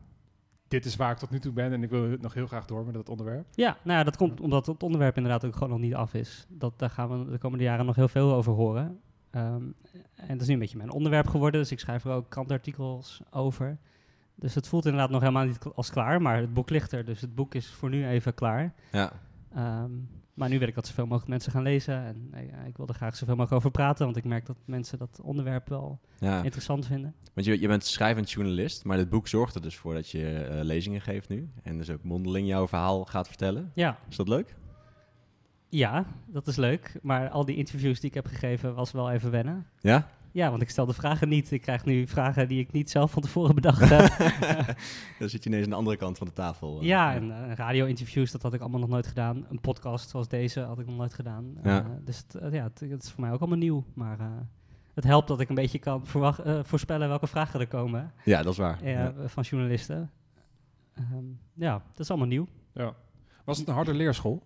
dit 0.67 0.85
is 0.85 0.95
waar 0.95 1.11
ik 1.11 1.17
tot 1.17 1.29
nu 1.29 1.39
toe 1.39 1.53
ben 1.53 1.71
en 1.71 1.83
ik 1.83 1.89
wil 1.89 2.17
nog 2.21 2.33
heel 2.33 2.47
graag 2.47 2.65
door 2.65 2.85
met 2.85 2.93
dat 2.93 3.09
onderwerp. 3.09 3.45
Ja, 3.51 3.77
nou 3.83 3.97
ja, 3.97 4.03
dat 4.03 4.17
komt 4.17 4.41
omdat 4.41 4.65
het 4.65 4.83
onderwerp 4.83 5.17
inderdaad 5.17 5.45
ook 5.45 5.53
gewoon 5.53 5.69
nog 5.69 5.79
niet 5.79 5.95
af 5.95 6.13
is. 6.13 6.45
Dat, 6.49 6.79
daar 6.79 6.89
gaan 6.89 7.25
we 7.25 7.31
de 7.31 7.37
komende 7.37 7.63
jaren 7.63 7.85
nog 7.85 7.95
heel 7.95 8.07
veel 8.07 8.33
over 8.33 8.53
horen. 8.53 8.99
Ehm, 9.29 9.63
en 10.15 10.27
dat 10.27 10.41
is 10.41 10.47
nu 10.47 10.53
een 10.53 10.59
beetje 10.59 10.77
mijn 10.77 10.91
onderwerp 10.91 11.27
geworden, 11.27 11.61
dus 11.61 11.71
ik 11.71 11.79
schrijf 11.79 12.05
er 12.05 12.11
ook 12.11 12.29
krantartikels 12.29 13.21
over. 13.31 13.77
Dus 14.35 14.55
het 14.55 14.67
voelt 14.67 14.85
inderdaad 14.85 15.09
nog 15.09 15.21
helemaal 15.21 15.45
niet 15.45 15.59
als 15.75 15.89
klaar, 15.89 16.21
maar 16.21 16.37
het 16.37 16.53
boek 16.53 16.69
ligt 16.69 16.91
er, 16.91 17.05
dus 17.05 17.21
het 17.21 17.35
boek 17.35 17.55
is 17.55 17.71
voor 17.71 17.89
nu 17.89 18.07
even 18.07 18.33
klaar. 18.33 18.73
ja. 18.91 19.11
Ehm, 19.53 19.91
maar 20.37 20.49
nu 20.49 20.59
wil 20.59 20.67
ik 20.67 20.75
dat 20.75 20.87
zoveel 20.87 21.05
mogelijk 21.05 21.29
mensen 21.29 21.51
gaan 21.51 21.63
lezen 21.63 22.03
en 22.03 22.29
eh, 22.31 22.67
ik 22.67 22.77
wil 22.77 22.87
er 22.87 22.93
graag 22.93 23.15
zoveel 23.15 23.35
mogelijk 23.35 23.57
over 23.57 23.71
praten, 23.71 24.05
want 24.05 24.17
ik 24.17 24.23
merk 24.23 24.45
dat 24.45 24.57
mensen 24.65 24.97
dat 24.97 25.19
onderwerp 25.23 25.69
wel 25.69 25.99
ja. 26.19 26.43
interessant 26.43 26.85
vinden. 26.85 27.15
Want 27.33 27.47
je, 27.47 27.59
je 27.59 27.67
bent 27.67 27.85
schrijvend 27.85 28.31
journalist, 28.31 28.83
maar 28.83 28.97
dit 28.97 29.09
boek 29.09 29.27
zorgt 29.27 29.55
er 29.55 29.61
dus 29.61 29.75
voor 29.75 29.93
dat 29.93 30.09
je 30.09 30.33
eh, 30.33 30.63
lezingen 30.63 31.01
geeft 31.01 31.29
nu. 31.29 31.49
En 31.63 31.77
dus 31.77 31.89
ook 31.89 32.03
mondeling 32.03 32.47
jouw 32.47 32.67
verhaal 32.67 33.05
gaat 33.05 33.27
vertellen. 33.27 33.71
Ja, 33.73 33.99
Is 34.09 34.15
dat 34.15 34.27
leuk? 34.27 34.55
ja, 35.69 36.05
dat 36.25 36.47
is 36.47 36.55
leuk, 36.55 36.99
maar 37.01 37.29
al 37.29 37.45
die 37.45 37.55
interviews 37.55 37.99
die 37.99 38.09
ik 38.09 38.15
heb 38.15 38.25
gegeven 38.25 38.75
was 38.75 38.91
wel 38.91 39.11
even 39.11 39.31
wennen. 39.31 39.67
Ja? 39.79 40.07
Ja, 40.37 40.49
want 40.49 40.61
ik 40.61 40.69
stel 40.69 40.85
de 40.85 40.93
vragen 40.93 41.29
niet. 41.29 41.51
Ik 41.51 41.61
krijg 41.61 41.85
nu 41.85 42.07
vragen 42.07 42.47
die 42.47 42.59
ik 42.59 42.71
niet 42.71 42.89
zelf 42.89 43.11
van 43.11 43.21
tevoren 43.21 43.55
bedacht 43.55 43.89
heb. 43.89 44.17
Dan 45.19 45.29
zit 45.29 45.43
je 45.43 45.49
ineens 45.49 45.63
aan 45.63 45.69
de 45.69 45.75
andere 45.75 45.97
kant 45.97 46.17
van 46.17 46.27
de 46.27 46.33
tafel. 46.33 46.79
eh. 46.79 46.87
ja, 46.87 47.13
en 47.13 47.31
eh, 47.31 47.55
radio-interviews, 47.55 48.31
dat 48.31 48.41
had 48.41 48.53
ik 48.53 48.61
allemaal 48.61 48.79
nog 48.79 48.89
nooit 48.89 49.07
gedaan. 49.07 49.45
Een 49.49 49.61
podcast 49.61 50.09
zoals 50.09 50.27
deze 50.27 50.61
had 50.61 50.79
ik 50.79 50.85
nog 50.85 50.97
nooit 50.97 51.13
gedaan. 51.13 51.57
Ja. 51.63 51.79
Eh, 51.79 51.85
dus 52.03 52.17
het, 52.27 52.53
ja, 52.53 52.63
het, 52.63 52.79
het 52.79 53.03
is 53.03 53.11
voor 53.11 53.21
mij 53.21 53.31
ook 53.31 53.39
allemaal 53.39 53.57
nieuw. 53.57 53.83
Maar 53.93 54.19
eh, 54.19 54.25
het 54.93 55.03
helpt 55.03 55.27
dat 55.27 55.39
ik 55.39 55.49
een 55.49 55.55
beetje 55.55 55.79
kan 55.79 56.03
eh, 56.13 56.59
voorspellen 56.63 57.07
welke 57.07 57.27
vragen 57.27 57.59
er 57.59 57.67
komen 57.67 58.11
Ja, 58.23 58.43
dat 58.43 58.51
is 58.51 58.57
waar. 58.59 58.87
Ja. 58.87 59.13
van 59.25 59.43
journalisten. 59.43 60.11
Ehm, 60.93 61.25
ja, 61.53 61.71
dat 61.91 61.99
is 61.99 62.09
allemaal 62.09 62.27
nieuw. 62.27 62.47
Ja. 62.73 62.93
Was 63.45 63.57
het 63.57 63.67
een 63.67 63.73
harde 63.73 63.93
leerschool? 63.93 64.43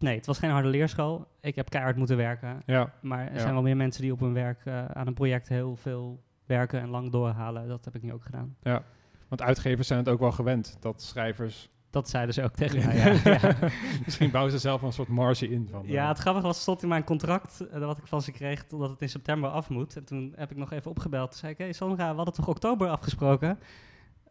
Nee, 0.00 0.16
het 0.16 0.26
was 0.26 0.38
geen 0.38 0.50
harde 0.50 0.68
leerschool. 0.68 1.26
Ik 1.40 1.54
heb 1.54 1.68
keihard 1.70 1.96
moeten 1.96 2.16
werken. 2.16 2.62
Ja. 2.66 2.92
Maar 3.00 3.26
er 3.26 3.34
Ja. 3.34 3.38
zijn 3.40 3.52
wel 3.52 3.62
meer 3.62 3.76
mensen 3.76 4.02
die 4.02 4.12
op 4.12 4.20
hun 4.20 4.32
werk 4.32 4.60
eh, 4.64 4.84
aan 4.84 5.06
een 5.06 5.14
project 5.14 5.48
heel 5.48 5.76
veel 5.76 6.22
werken 6.46 6.80
en 6.80 6.88
lang 6.88 7.10
doorhalen. 7.12 7.68
Dat 7.68 7.84
heb 7.84 7.94
ik 7.94 8.02
nu 8.02 8.12
ook 8.12 8.24
gedaan. 8.24 8.56
Ja, 8.62 8.82
want 9.28 9.42
uitgevers 9.42 9.86
zijn 9.86 9.98
het 9.98 10.08
ook 10.08 10.20
wel 10.20 10.32
gewend 10.32 10.76
dat 10.80 11.02
schrijvers... 11.02 11.70
Dat 11.90 12.08
zeiden 12.08 12.34
ze 12.34 12.42
ook 12.42 12.54
tegen 12.62 12.86
mij. 12.86 12.96
Ja, 12.96 13.38
ja. 13.40 13.54
Misschien 14.04 14.30
bouwen 14.30 14.52
ze 14.52 14.58
zelf 14.58 14.82
een 14.82 14.92
soort 14.92 15.08
marge 15.08 15.48
in. 15.48 15.68
Van, 15.70 15.82
Ja, 15.86 16.02
eh, 16.02 16.08
het 16.08 16.18
grappige 16.18 16.46
was, 16.46 16.60
stond 16.60 16.82
in 16.82 16.88
mijn 16.88 17.04
contract 17.04 17.66
uh, 17.74 17.78
wat 17.78 17.98
ik 17.98 18.06
van 18.06 18.22
ze 18.22 18.32
kreeg, 18.32 18.64
totdat 18.64 18.90
het 18.90 19.02
in 19.02 19.08
september 19.08 19.50
af 19.50 19.68
moet. 19.70 19.96
En 19.96 20.04
toen 20.04 20.32
heb 20.36 20.50
ik 20.50 20.56
nog 20.56 20.72
even 20.72 20.90
opgebeld. 20.90 21.30
Toen 21.30 21.38
zei 21.38 21.52
ik, 21.52 21.58
hé 21.58 21.64
hey 21.64 21.72
Sandra, 21.72 22.10
we 22.10 22.16
hadden 22.16 22.34
toch 22.34 22.48
oktober 22.48 22.88
afgesproken? 22.88 23.58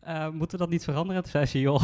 Uh, 0.07 0.29
moeten 0.29 0.57
we 0.57 0.63
dat 0.63 0.69
niet 0.69 0.83
veranderen? 0.83 1.21
Toen 1.21 1.31
zei 1.31 1.45
ze, 1.45 1.59
joh, 1.59 1.83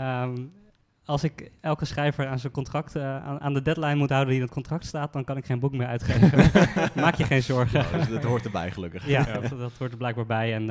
um, 0.00 0.52
als 1.08 1.24
ik 1.24 1.50
elke 1.60 1.84
schrijver 1.84 2.26
aan 2.26 2.38
zijn 2.38 2.52
contract, 2.52 2.96
uh, 2.96 3.24
aan, 3.24 3.40
aan, 3.40 3.54
de 3.54 3.62
deadline 3.62 3.94
moet 3.94 4.08
houden 4.08 4.28
die 4.28 4.38
in 4.38 4.44
het 4.44 4.54
contract 4.54 4.84
staat, 4.84 5.12
dan 5.12 5.24
kan 5.24 5.36
ik 5.36 5.46
geen 5.46 5.58
boek 5.58 5.72
meer 5.72 5.86
uitgeven. 5.86 6.38
Maak 7.02 7.14
je 7.14 7.24
geen 7.24 7.42
zorgen. 7.42 7.80
Nou, 7.82 7.96
dus 7.96 8.08
dat 8.08 8.22
hoort 8.22 8.44
erbij 8.44 8.70
gelukkig. 8.70 9.06
Ja, 9.06 9.26
ja. 9.26 9.40
Dat, 9.40 9.58
dat, 9.58 9.72
hoort 9.78 9.90
er 9.90 9.96
blijkbaar 9.96 10.26
bij. 10.26 10.54
En 10.54 10.62
uh, 10.62 10.68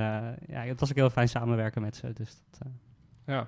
ja, 0.47 0.61
het 0.61 0.79
was 0.79 0.89
ook 0.89 0.95
heel 0.95 1.09
fijn 1.09 1.29
samenwerken 1.29 1.81
met 1.81 1.95
ze. 1.95 2.13
Dus 2.13 2.41
dat, 2.49 2.67
uh, 2.67 2.73
ja. 3.25 3.47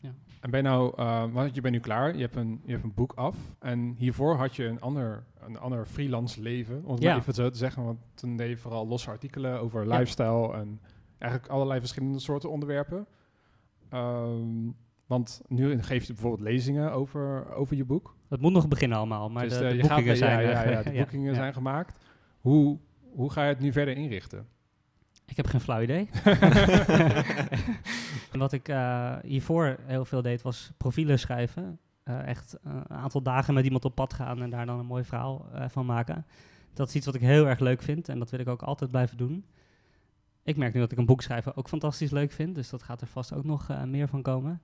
ja. 0.00 0.10
En 0.40 0.50
ben 0.50 0.62
nou, 0.62 0.94
uh, 0.98 1.24
want 1.32 1.54
je 1.54 1.60
bent 1.60 1.74
nu 1.74 1.80
klaar, 1.80 2.14
je 2.14 2.20
hebt, 2.20 2.36
een, 2.36 2.60
je 2.64 2.72
hebt 2.72 2.84
een 2.84 2.94
boek 2.94 3.12
af. 3.12 3.36
En 3.58 3.94
hiervoor 3.98 4.36
had 4.36 4.56
je 4.56 4.64
een 4.64 4.80
ander, 4.80 5.24
een 5.40 5.58
ander 5.58 5.86
freelance 5.86 6.42
leven, 6.42 6.84
om 6.84 6.94
het 6.94 7.02
Ja. 7.02 7.10
maar 7.10 7.20
even 7.20 7.34
zo 7.34 7.50
te 7.50 7.58
zeggen. 7.58 7.84
Want 7.84 7.98
toen 8.14 8.36
deed 8.36 8.48
je 8.48 8.56
vooral 8.56 8.86
losse 8.86 9.10
artikelen 9.10 9.60
over 9.60 9.88
lifestyle 9.88 10.52
en 10.52 10.80
eigenlijk 11.18 11.52
allerlei 11.52 11.80
verschillende 11.80 12.18
soorten 12.18 12.50
onderwerpen. 12.50 13.06
Um, 13.94 14.76
want 15.10 15.40
nu 15.48 15.82
geef 15.82 16.04
je 16.06 16.12
bijvoorbeeld 16.12 16.48
lezingen 16.48 16.92
over, 16.92 17.52
over 17.54 17.76
je 17.76 17.84
boek. 17.84 18.16
Het 18.28 18.40
moet 18.40 18.52
nog 18.52 18.68
beginnen 18.68 18.98
allemaal, 18.98 19.30
maar 19.30 19.44
dus 19.48 19.52
de, 19.52 19.58
de 19.58 19.74
je 19.74 19.80
boekingen 19.80 20.04
gaat, 20.04 20.16
zijn... 20.16 20.42
ja, 20.42 20.50
ja, 20.50 20.70
ja, 20.70 20.82
de 20.90 20.92
boekingen 20.92 21.34
zijn 21.34 21.52
gemaakt. 21.52 22.04
Hoe, 22.40 22.78
hoe 23.12 23.30
ga 23.30 23.42
je 23.42 23.48
het 23.48 23.60
nu 23.60 23.72
verder 23.72 23.96
inrichten? 23.96 24.46
Ik 25.26 25.36
heb 25.36 25.46
geen 25.46 25.60
flauw 25.60 25.80
idee. 25.80 26.08
wat 28.32 28.52
ik 28.52 28.68
uh, 28.68 29.16
hiervoor 29.22 29.76
heel 29.86 30.04
veel 30.04 30.22
deed, 30.22 30.42
was 30.42 30.72
profielen 30.76 31.18
schrijven. 31.18 31.78
Uh, 32.04 32.26
echt 32.26 32.56
een 32.62 32.90
aantal 32.90 33.22
dagen 33.22 33.54
met 33.54 33.64
iemand 33.64 33.84
op 33.84 33.94
pad 33.94 34.12
gaan 34.12 34.42
en 34.42 34.50
daar 34.50 34.66
dan 34.66 34.78
een 34.78 34.86
mooi 34.86 35.04
verhaal 35.04 35.46
van 35.68 35.86
maken. 35.86 36.26
Dat 36.74 36.88
is 36.88 36.94
iets 36.94 37.06
wat 37.06 37.14
ik 37.14 37.20
heel 37.20 37.46
erg 37.46 37.58
leuk 37.58 37.82
vind 37.82 38.08
en 38.08 38.18
dat 38.18 38.30
wil 38.30 38.40
ik 38.40 38.48
ook 38.48 38.62
altijd 38.62 38.90
blijven 38.90 39.16
doen. 39.16 39.44
Ik 40.42 40.56
merk 40.56 40.74
nu 40.74 40.80
dat 40.80 40.92
ik 40.92 40.98
een 40.98 41.06
boek 41.06 41.22
schrijven 41.22 41.56
ook 41.56 41.68
fantastisch 41.68 42.10
leuk 42.10 42.32
vind, 42.32 42.54
dus 42.54 42.70
dat 42.70 42.82
gaat 42.82 43.00
er 43.00 43.06
vast 43.06 43.32
ook 43.32 43.44
nog 43.44 43.68
meer 43.86 44.08
van 44.08 44.22
komen. 44.22 44.60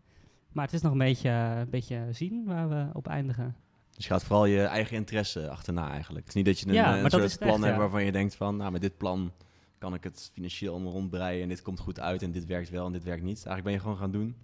Maar 0.56 0.64
het 0.64 0.74
is 0.74 0.80
nog 0.80 0.92
een 0.92 0.98
beetje, 0.98 1.28
een 1.30 1.70
beetje 1.70 2.06
zien 2.10 2.44
waar 2.44 2.68
we 2.68 2.86
op 2.92 3.06
eindigen. 3.06 3.56
Dus 3.94 4.04
je 4.04 4.10
gaat 4.12 4.24
vooral 4.24 4.46
je 4.46 4.62
eigen 4.62 4.96
interesse 4.96 5.50
achterna 5.50 5.90
eigenlijk. 5.90 6.18
Het 6.26 6.28
is 6.28 6.34
niet 6.34 6.44
dat 6.44 6.58
je 6.60 6.66
een, 6.66 6.72
ja, 6.74 6.94
een 6.94 7.00
maar 7.02 7.10
soort 7.10 7.38
plan 7.38 7.54
echt, 7.54 7.64
hebt 7.64 7.76
waarvan 7.76 8.04
je 8.04 8.12
denkt 8.12 8.34
van... 8.34 8.56
nou, 8.56 8.72
met 8.72 8.80
dit 8.80 8.96
plan 8.96 9.32
kan 9.78 9.94
ik 9.94 10.04
het 10.04 10.30
financieel 10.32 10.72
allemaal 10.74 10.92
rondbreien... 10.92 11.42
en 11.42 11.48
dit 11.48 11.62
komt 11.62 11.78
goed 11.80 12.00
uit 12.00 12.22
en 12.22 12.30
dit 12.32 12.44
werkt 12.46 12.70
wel 12.70 12.86
en 12.86 12.92
dit 12.92 13.04
werkt 13.04 13.22
niet. 13.22 13.34
Eigenlijk 13.36 13.62
ben 13.64 13.72
je 13.72 13.80
gewoon 13.80 13.96
gaan 13.96 14.10
doen 14.10 14.36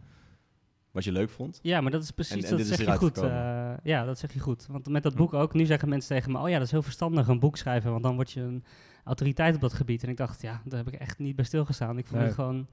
wat 0.90 1.04
je 1.04 1.12
leuk 1.12 1.30
vond. 1.30 1.58
Ja, 1.62 1.80
maar 1.80 1.90
dat 1.90 2.02
is 2.02 2.10
precies, 2.10 2.44
En- 2.44 2.56
dat 2.56 2.66
zeg 2.66 2.78
je 2.78 2.96
goed. 2.96 3.18
eh, 3.18 3.72
ja, 3.82 4.04
dat 4.04 4.18
zeg 4.18 4.32
je 4.32 4.40
goed. 4.40 4.66
Want 4.66 4.88
met 4.88 5.02
dat 5.02 5.12
Hm. 5.12 5.18
boek 5.18 5.32
ook, 5.34 5.52
nu 5.54 5.64
zeggen 5.64 5.88
mensen 5.88 6.16
tegen 6.16 6.32
me, 6.32 6.38
oh 6.38 6.48
ja, 6.48 6.54
dat 6.56 6.66
is 6.66 6.70
heel 6.72 6.82
verstandig, 6.82 7.28
een 7.28 7.40
boek 7.40 7.56
schrijven, 7.56 7.90
want 7.90 8.02
dan 8.02 8.14
word 8.14 8.30
je 8.32 8.40
een 8.40 8.64
autoriteit 9.04 9.54
op 9.54 9.60
dat 9.60 9.72
gebied. 9.72 10.02
En 10.02 10.08
ik 10.08 10.16
dacht, 10.16 10.42
ja, 10.42 10.62
daar 10.64 10.84
heb 10.84 10.94
ik 10.94 11.00
echt 11.00 11.18
niet 11.18 11.36
bij 11.36 11.44
stilgestaan. 11.44 11.98
Ik 11.98 12.06
vond 12.06 12.16
Nee. 12.18 12.26
het 12.26 12.34
gewoon 12.34 12.66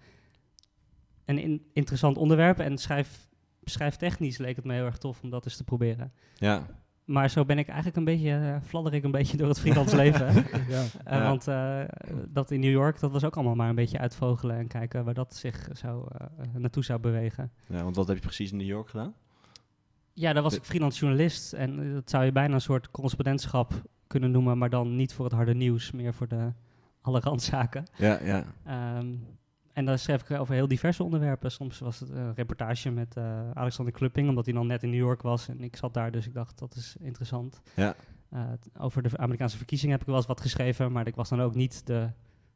een 1.25 1.37
in- 1.39 1.65
interessant 1.73 2.17
onderwerp 2.17 2.59
en 2.59 2.77
schrijf, 2.77 3.27
schrijftechnisch 3.69 4.37
leek 4.37 4.55
het 4.55 4.65
me 4.65 4.73
heel 4.73 4.85
erg 4.85 4.97
tof 4.97 5.21
om 5.23 5.29
dat 5.29 5.45
eens 5.45 5.57
te 5.57 5.63
proberen. 5.63 6.11
Ja, 6.35 6.65
Maar 7.05 7.29
zo 7.29 7.45
ben 7.45 7.57
ik 7.57 7.67
eigenlijk 7.67 7.97
een 7.97 8.03
beetje, 8.03 8.31
eh, 8.31 8.55
fladder 8.67 8.93
ik 8.93 9.03
een 9.03 9.11
beetje 9.11 9.37
door 9.37 9.47
het 9.47 9.59
freelance 9.59 9.95
leven. 10.03 10.25
ja. 10.67 10.83
Eh, 11.03 11.17
Ja. 11.19 11.23
Want 11.27 11.47
eh, 11.47 11.81
dat 12.27 12.51
in 12.51 12.59
New 12.59 12.71
York, 12.71 12.99
dat 12.99 13.11
was 13.11 13.23
ook 13.23 13.35
allemaal 13.35 13.55
maar 13.55 13.69
een 13.69 13.75
beetje 13.75 13.97
uitvogelen 13.97 14.57
en 14.57 14.67
kijken 14.67 15.05
waar 15.05 15.13
dat 15.13 15.35
zich 15.35 15.69
zou, 15.71 16.07
eh, 16.17 16.45
naartoe 16.53 16.83
zou 16.83 16.99
bewegen. 16.99 17.51
ja, 17.67 17.83
want 17.83 17.95
wat 17.95 18.07
heb 18.07 18.15
je 18.15 18.21
precies 18.23 18.51
in 18.51 18.57
New 18.57 18.67
York 18.67 18.89
gedaan? 18.89 19.13
Ja, 20.13 20.33
daar 20.33 20.43
was 20.43 20.55
ik 20.55 20.63
freelance 20.63 20.99
journalist 20.99 21.53
en 21.53 21.93
dat 21.93 22.09
zou 22.09 22.23
je 22.25 22.31
bijna 22.31 22.53
een 22.53 22.61
soort 22.61 22.91
correspondentschap 22.91 23.81
kunnen 24.07 24.31
noemen, 24.31 24.57
maar 24.57 24.69
dan 24.69 24.95
niet 24.95 25.13
voor 25.13 25.25
het 25.25 25.33
harde 25.33 25.53
nieuws, 25.55 25.91
meer 25.91 26.13
voor 26.13 26.27
de 26.27 26.51
alle 27.01 27.19
randzaken. 27.19 27.85
Ja, 27.97 28.19
ja. 28.23 28.43
Ehm, 28.65 29.07
en 29.73 29.85
daar 29.85 29.99
schreef 29.99 30.29
ik 30.29 30.39
over 30.39 30.53
heel 30.53 30.67
diverse 30.67 31.03
onderwerpen. 31.03 31.51
Soms 31.51 31.79
was 31.79 31.99
het 31.99 32.09
een 32.09 32.33
reportage 32.33 32.91
met 32.91 33.17
eh, 33.17 33.51
Alexander 33.51 33.93
Klupping, 33.93 34.29
omdat 34.29 34.45
hij 34.45 34.53
dan 34.53 34.67
net 34.67 34.83
in 34.83 34.89
New 34.89 34.99
York 34.99 35.21
was 35.21 35.47
en 35.47 35.61
ik 35.63 35.75
zat 35.75 35.93
daar, 35.93 36.11
dus 36.11 36.27
ik 36.27 36.33
dacht 36.33 36.59
dat 36.59 36.75
is 36.75 36.95
interessant. 36.99 37.61
Ja. 37.75 37.95
Eh, 38.29 38.43
over 38.77 39.01
de 39.01 39.17
Amerikaanse 39.17 39.57
verkiezingen 39.57 39.91
heb 39.91 40.01
ik 40.01 40.07
wel 40.07 40.17
eens 40.17 40.25
wat 40.25 40.41
geschreven, 40.41 40.91
maar 40.91 41.07
ik 41.07 41.15
was 41.15 41.29
dan 41.29 41.41
ook 41.41 41.55
niet 41.55 41.85
de 41.87 42.09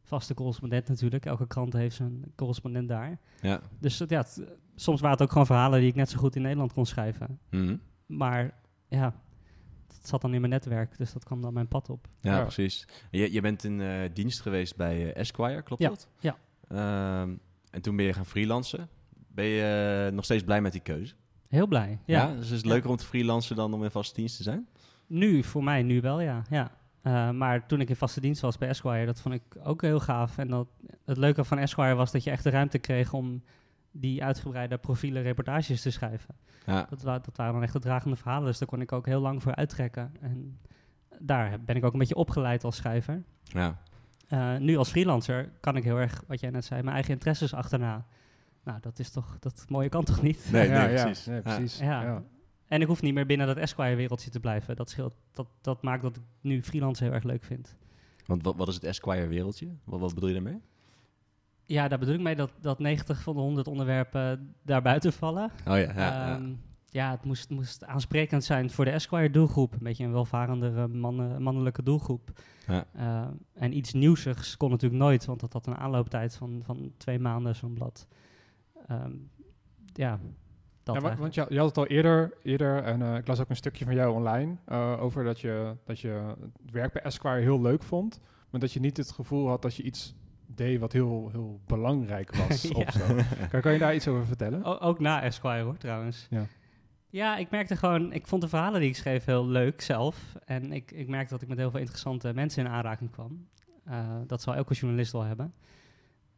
vaste 0.03 0.33
correspondent 0.33 0.87
natuurlijk. 0.87 1.25
Elke 1.25 1.47
krant 1.47 1.73
heeft 1.73 1.95
zijn 1.95 2.23
correspondent 2.35 2.87
daar. 2.87 3.19
ja. 3.41 3.59
Dus 3.79 3.99
het- 3.99 4.09
ja, 4.09 4.19
het- 4.19 4.41
soms 4.75 4.99
waren 5.01 5.15
het 5.17 5.21
ook 5.25 5.31
gewoon 5.31 5.45
verhalen 5.45 5.79
die 5.79 5.89
ik 5.89 5.95
net 5.95 6.09
zo 6.09 6.17
goed 6.17 6.35
in 6.35 6.41
Nederland 6.41 6.73
kon 6.73 6.85
schrijven. 6.85 7.39
Mhm. 7.49 7.77
Maar 8.05 8.53
ja, 8.87 9.13
dat 9.87 10.07
zat 10.07 10.21
dan 10.21 10.33
in 10.33 10.39
mijn 10.39 10.53
netwerk, 10.53 10.97
dus 10.97 11.13
dat 11.13 11.23
kwam 11.23 11.41
dan 11.41 11.53
mijn 11.53 11.67
pad 11.67 11.89
op. 11.89 12.07
Ja, 12.21 12.35
Ja. 12.35 12.41
precies. 12.41 12.87
Je, 13.11 13.31
je 13.31 13.41
bent 13.41 13.63
in 13.63 13.81
eh, 13.81 14.09
dienst 14.13 14.41
geweest 14.41 14.75
bij 14.75 15.13
eh, 15.13 15.19
Esquire, 15.21 15.61
klopt 15.61 15.81
Ja, 15.81 15.89
dat? 15.89 16.07
ja. 16.19 16.37
Ehm, 16.73 17.29
en 17.71 17.81
toen 17.81 17.95
ben 17.95 18.05
je 18.05 18.13
gaan 18.13 18.25
freelancen. 18.25 18.89
Ben 19.27 19.45
je 19.45 20.05
eh, 20.07 20.15
nog 20.15 20.23
steeds 20.23 20.43
blij 20.43 20.61
met 20.61 20.71
die 20.71 20.81
keuze? 20.81 21.13
Heel 21.47 21.67
blij. 21.67 21.99
Ja. 22.05 22.27
Ja. 22.27 22.35
Dus 22.35 22.45
is 22.45 22.51
het 22.51 22.63
Ja. 22.63 22.69
leuker 22.69 22.89
om 22.89 22.95
te 22.95 23.05
freelancen 23.05 23.55
dan 23.55 23.73
om 23.73 23.83
in 23.83 23.91
vaste 23.91 24.15
dienst 24.15 24.37
te 24.37 24.43
zijn? 24.43 24.67
Nu, 25.07 25.43
voor 25.43 25.63
mij 25.63 25.83
nu 25.83 26.01
wel, 26.01 26.19
ja. 26.21 26.41
ja. 26.49 26.71
Eh, 27.01 27.29
maar 27.29 27.65
toen 27.67 27.81
ik 27.81 27.89
in 27.89 27.95
vaste 27.95 28.21
dienst 28.21 28.41
was 28.41 28.57
bij 28.57 28.69
Esquire, 28.69 29.05
dat 29.05 29.21
vond 29.21 29.35
ik 29.35 29.41
ook 29.63 29.81
heel 29.81 29.99
gaaf. 29.99 30.37
En 30.37 30.47
dat, 30.47 30.67
het 31.05 31.17
leuke 31.17 31.43
van 31.43 31.57
Esquire 31.57 31.95
was 31.95 32.11
dat 32.11 32.23
je 32.23 32.31
echt 32.31 32.43
de 32.43 32.49
ruimte 32.49 32.77
kreeg 32.79 33.13
om 33.13 33.43
die 33.91 34.23
uitgebreide 34.23 34.77
profielen 34.77 35.21
reportages 35.23 35.81
te 35.81 35.91
schrijven. 35.91 36.35
Ja. 36.65 36.85
Dat, 36.89 37.01
wa- 37.01 37.19
dat 37.19 37.37
waren 37.37 37.53
dan 37.53 37.63
echt 37.63 37.73
de 37.73 37.79
dragende 37.79 38.15
verhalen, 38.15 38.45
dus 38.47 38.57
daar 38.57 38.67
kon 38.67 38.81
ik 38.81 38.91
ook 38.91 39.05
heel 39.05 39.21
lang 39.21 39.41
voor 39.43 39.55
uittrekken. 39.55 40.11
En 40.21 40.59
daar 41.19 41.61
ben 41.61 41.75
ik 41.75 41.85
ook 41.85 41.93
een 41.93 41.99
beetje 41.99 42.15
opgeleid 42.15 42.63
als 42.63 42.75
schrijver. 42.75 43.23
ja. 43.43 43.81
Eh, 44.33 44.57
nu 44.57 44.77
als 44.77 44.89
freelancer 44.89 45.51
kan 45.59 45.75
ik 45.75 45.83
heel 45.83 45.97
erg, 45.97 46.23
wat 46.27 46.39
jij 46.39 46.49
net 46.49 46.65
zei, 46.65 46.81
mijn 46.81 46.93
eigen 46.93 47.13
interesses 47.13 47.53
achterna. 47.53 48.05
Nou, 48.63 48.79
dat 48.81 48.99
is 48.99 49.09
toch, 49.09 49.39
dat 49.39 49.65
mooie 49.67 49.89
kan 49.89 50.03
toch 50.03 50.21
niet? 50.21 50.47
Nee, 50.51 50.67
ja, 50.69 50.85
nee, 50.85 50.95
ja, 50.95 51.03
precies. 51.03 51.25
nee, 51.25 51.35
Ja. 51.35 51.41
precies. 51.41 51.77
Ja. 51.79 52.01
Ja. 52.03 52.23
En 52.67 52.81
ik 52.81 52.87
hoef 52.87 53.01
niet 53.01 53.13
meer 53.13 53.25
binnen 53.25 53.47
dat 53.47 53.57
Esquire-wereldje 53.57 54.29
te 54.29 54.39
blijven. 54.39 54.75
Dat, 54.75 54.89
scheelt, 54.89 55.13
dat, 55.31 55.47
dat 55.61 55.81
maakt 55.83 56.01
dat 56.01 56.15
ik 56.15 56.21
nu 56.41 56.63
freelance 56.63 57.03
heel 57.03 57.13
erg 57.13 57.23
leuk 57.23 57.43
vind. 57.43 57.75
Want 58.25 58.43
wat, 58.43 58.55
wat 58.55 58.67
is 58.67 58.73
het 58.73 58.83
Esquire-wereldje? 58.83 59.67
Wat, 59.83 59.99
wat 59.99 60.13
bedoel 60.13 60.29
je 60.29 60.35
daarmee? 60.35 60.61
Ja, 61.63 61.87
daar 61.87 61.99
bedoel 61.99 62.13
ik 62.15 62.21
mee 62.21 62.35
dat, 62.35 62.51
dat 62.61 62.79
90 62.79 63.21
van 63.21 63.35
de 63.35 63.41
100 63.41 63.67
onderwerpen 63.67 64.55
daar 64.61 64.81
buiten 64.81 65.13
vallen. 65.13 65.51
Oh 65.67 65.77
ja, 65.77 65.77
ja, 65.77 65.93
ja. 65.95 66.41
Ja, 66.93 67.11
het 67.11 67.23
moest, 67.23 67.49
moest 67.49 67.85
aansprekend 67.85 68.43
zijn 68.43 68.69
voor 68.69 68.85
de 68.85 68.91
Esquire-doelgroep. 68.91 69.73
Een 69.73 69.79
beetje 69.81 70.03
een 70.03 70.11
welvarendere 70.11 70.87
mannen, 70.87 71.41
mannelijke 71.41 71.83
doelgroep. 71.83 72.31
Ja. 72.67 72.85
Eh, 72.93 73.27
en 73.53 73.77
iets 73.77 73.93
nieuwsigs 73.93 74.57
kon 74.57 74.69
natuurlijk 74.69 75.01
nooit, 75.01 75.25
want 75.25 75.39
dat 75.39 75.53
had 75.53 75.67
een 75.67 75.75
aanlooptijd 75.77 76.35
van, 76.35 76.61
van 76.63 76.91
twee 76.97 77.19
maanden, 77.19 77.55
zo'n 77.55 77.73
blad. 77.73 78.07
Ehm, 78.87 79.11
ja, 79.93 80.19
dat 80.83 80.95
Ja, 81.01 81.15
want 81.15 81.33
je, 81.33 81.45
je 81.49 81.57
had 81.57 81.67
het 81.67 81.77
al 81.77 81.87
eerder, 81.87 82.33
eerder 82.43 82.83
en 82.83 83.01
eh, 83.01 83.15
ik 83.15 83.27
las 83.27 83.39
ook 83.39 83.49
een 83.49 83.55
stukje 83.55 83.85
van 83.85 83.95
jou 83.95 84.13
online 84.15 84.55
eh, 84.65 84.97
over 85.01 85.23
dat 85.23 85.39
je, 85.39 85.75
dat 85.85 85.99
je 85.99 86.35
het 86.61 86.71
werk 86.71 86.93
bij 86.93 87.01
Esquire 87.01 87.41
heel 87.41 87.61
leuk 87.61 87.83
vond, 87.83 88.19
maar 88.49 88.59
dat 88.61 88.71
je 88.73 88.79
niet 88.79 88.97
het 88.97 89.11
gevoel 89.11 89.47
had 89.47 89.61
dat 89.61 89.75
je 89.75 89.83
iets 89.83 90.15
deed 90.47 90.79
wat 90.79 90.91
heel, 90.91 91.29
heel 91.31 91.59
belangrijk 91.65 92.35
was. 92.35 92.61
Ja. 92.67 92.69
of 92.85 92.91
zo. 92.91 93.05
Kan, 93.49 93.61
kan 93.61 93.73
je 93.73 93.79
daar 93.79 93.95
iets 93.95 94.07
over 94.07 94.25
vertellen? 94.25 94.63
O- 94.63 94.77
ook 94.79 94.99
na 94.99 95.21
Esquire 95.21 95.63
hoor, 95.63 95.77
trouwens. 95.77 96.27
Ja. 96.29 96.45
Ja, 97.13 97.37
ik 97.37 97.49
merkte 97.49 97.75
gewoon, 97.75 98.13
ik 98.13 98.27
vond 98.27 98.41
de 98.41 98.47
verhalen 98.47 98.79
die 98.79 98.89
ik 98.89 98.95
schreef 98.95 99.25
heel 99.25 99.47
leuk 99.47 99.81
zelf. 99.81 100.35
En 100.45 100.71
ik, 100.71 100.91
ik 100.91 101.07
merkte 101.07 101.33
dat 101.33 101.41
ik 101.41 101.47
met 101.47 101.57
heel 101.57 101.71
veel 101.71 101.79
interessante 101.79 102.33
mensen 102.33 102.65
in 102.65 102.71
aanraking 102.71 103.11
kwam. 103.11 103.47
Eh, 103.83 104.15
dat 104.27 104.41
zal 104.41 104.55
elke 104.55 104.73
journalist 104.73 105.11
wel 105.11 105.21
hebben. 105.21 105.53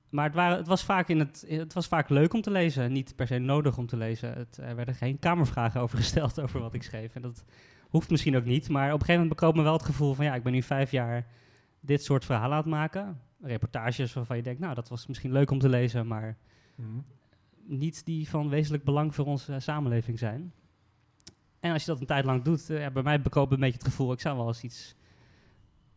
Maar 0.09 0.25
het, 0.25 0.35
waren, 0.35 0.57
het, 0.57 0.67
was 0.67 0.83
vaak 0.83 1.07
in 1.09 1.19
het, 1.19 1.45
het 1.47 1.73
was 1.73 1.88
vaak 1.88 2.09
leuk 2.09 2.33
om 2.33 2.41
te 2.41 2.51
lezen, 2.51 2.91
niet 2.91 3.15
per 3.15 3.27
se 3.27 3.38
nodig 3.38 3.77
om 3.77 3.85
te 3.85 3.97
lezen. 3.97 4.33
Het, 4.33 4.57
er 4.57 4.75
werden 4.75 4.95
geen 4.95 5.19
kamervragen 5.19 5.81
over 5.83 5.97
gesteld 5.97 6.41
over 6.41 6.59
wat 6.59 6.73
ik 6.73 6.83
schreef. 6.83 7.15
En 7.15 7.21
dat 7.21 7.43
hoeft 7.89 8.09
misschien 8.09 8.35
ook 8.35 8.45
niet. 8.45 8.69
Maar 8.69 8.85
op 8.85 8.99
een 8.99 9.05
gegeven 9.05 9.21
moment 9.21 9.29
bekroop 9.29 9.55
me 9.55 9.61
wel 9.63 9.73
het 9.73 9.85
gevoel 9.85 10.13
van 10.13 10.25
ja, 10.25 10.35
ik 10.35 10.43
ben 10.43 10.53
nu 10.53 10.61
vijf 10.61 10.91
jaar 10.91 11.27
dit 11.79 12.03
soort 12.03 12.25
verhalen 12.25 12.51
aan 12.51 12.61
het 12.63 12.71
maken. 12.71 13.19
Reportages 13.41 14.13
waarvan 14.13 14.38
je 14.38 14.43
denkt, 14.43 14.59
nou, 14.59 14.75
dat 14.75 14.89
was 14.89 15.07
misschien 15.07 15.31
leuk 15.31 15.51
om 15.51 15.59
te 15.59 15.69
lezen, 15.69 16.07
maar 16.07 16.38
Mhm. 16.75 16.89
niet 17.65 18.05
die 18.05 18.29
van 18.29 18.49
wezenlijk 18.49 18.83
belang 18.83 19.15
voor 19.15 19.25
onze 19.25 19.59
samenleving 19.59 20.19
zijn. 20.19 20.53
En 21.59 21.71
als 21.71 21.85
je 21.85 21.91
dat 21.91 21.99
een 21.99 22.05
tijd 22.05 22.25
lang 22.25 22.43
doet, 22.43 22.69
eh, 22.69 22.79
ja, 22.79 22.91
bij 22.91 23.03
mij 23.03 23.21
bekoopt 23.21 23.51
een 23.51 23.59
beetje 23.59 23.77
het 23.77 23.87
gevoel, 23.87 24.11
ik 24.11 24.19
zou 24.19 24.37
wel 24.37 24.47
eens 24.47 24.63
iets 24.63 24.95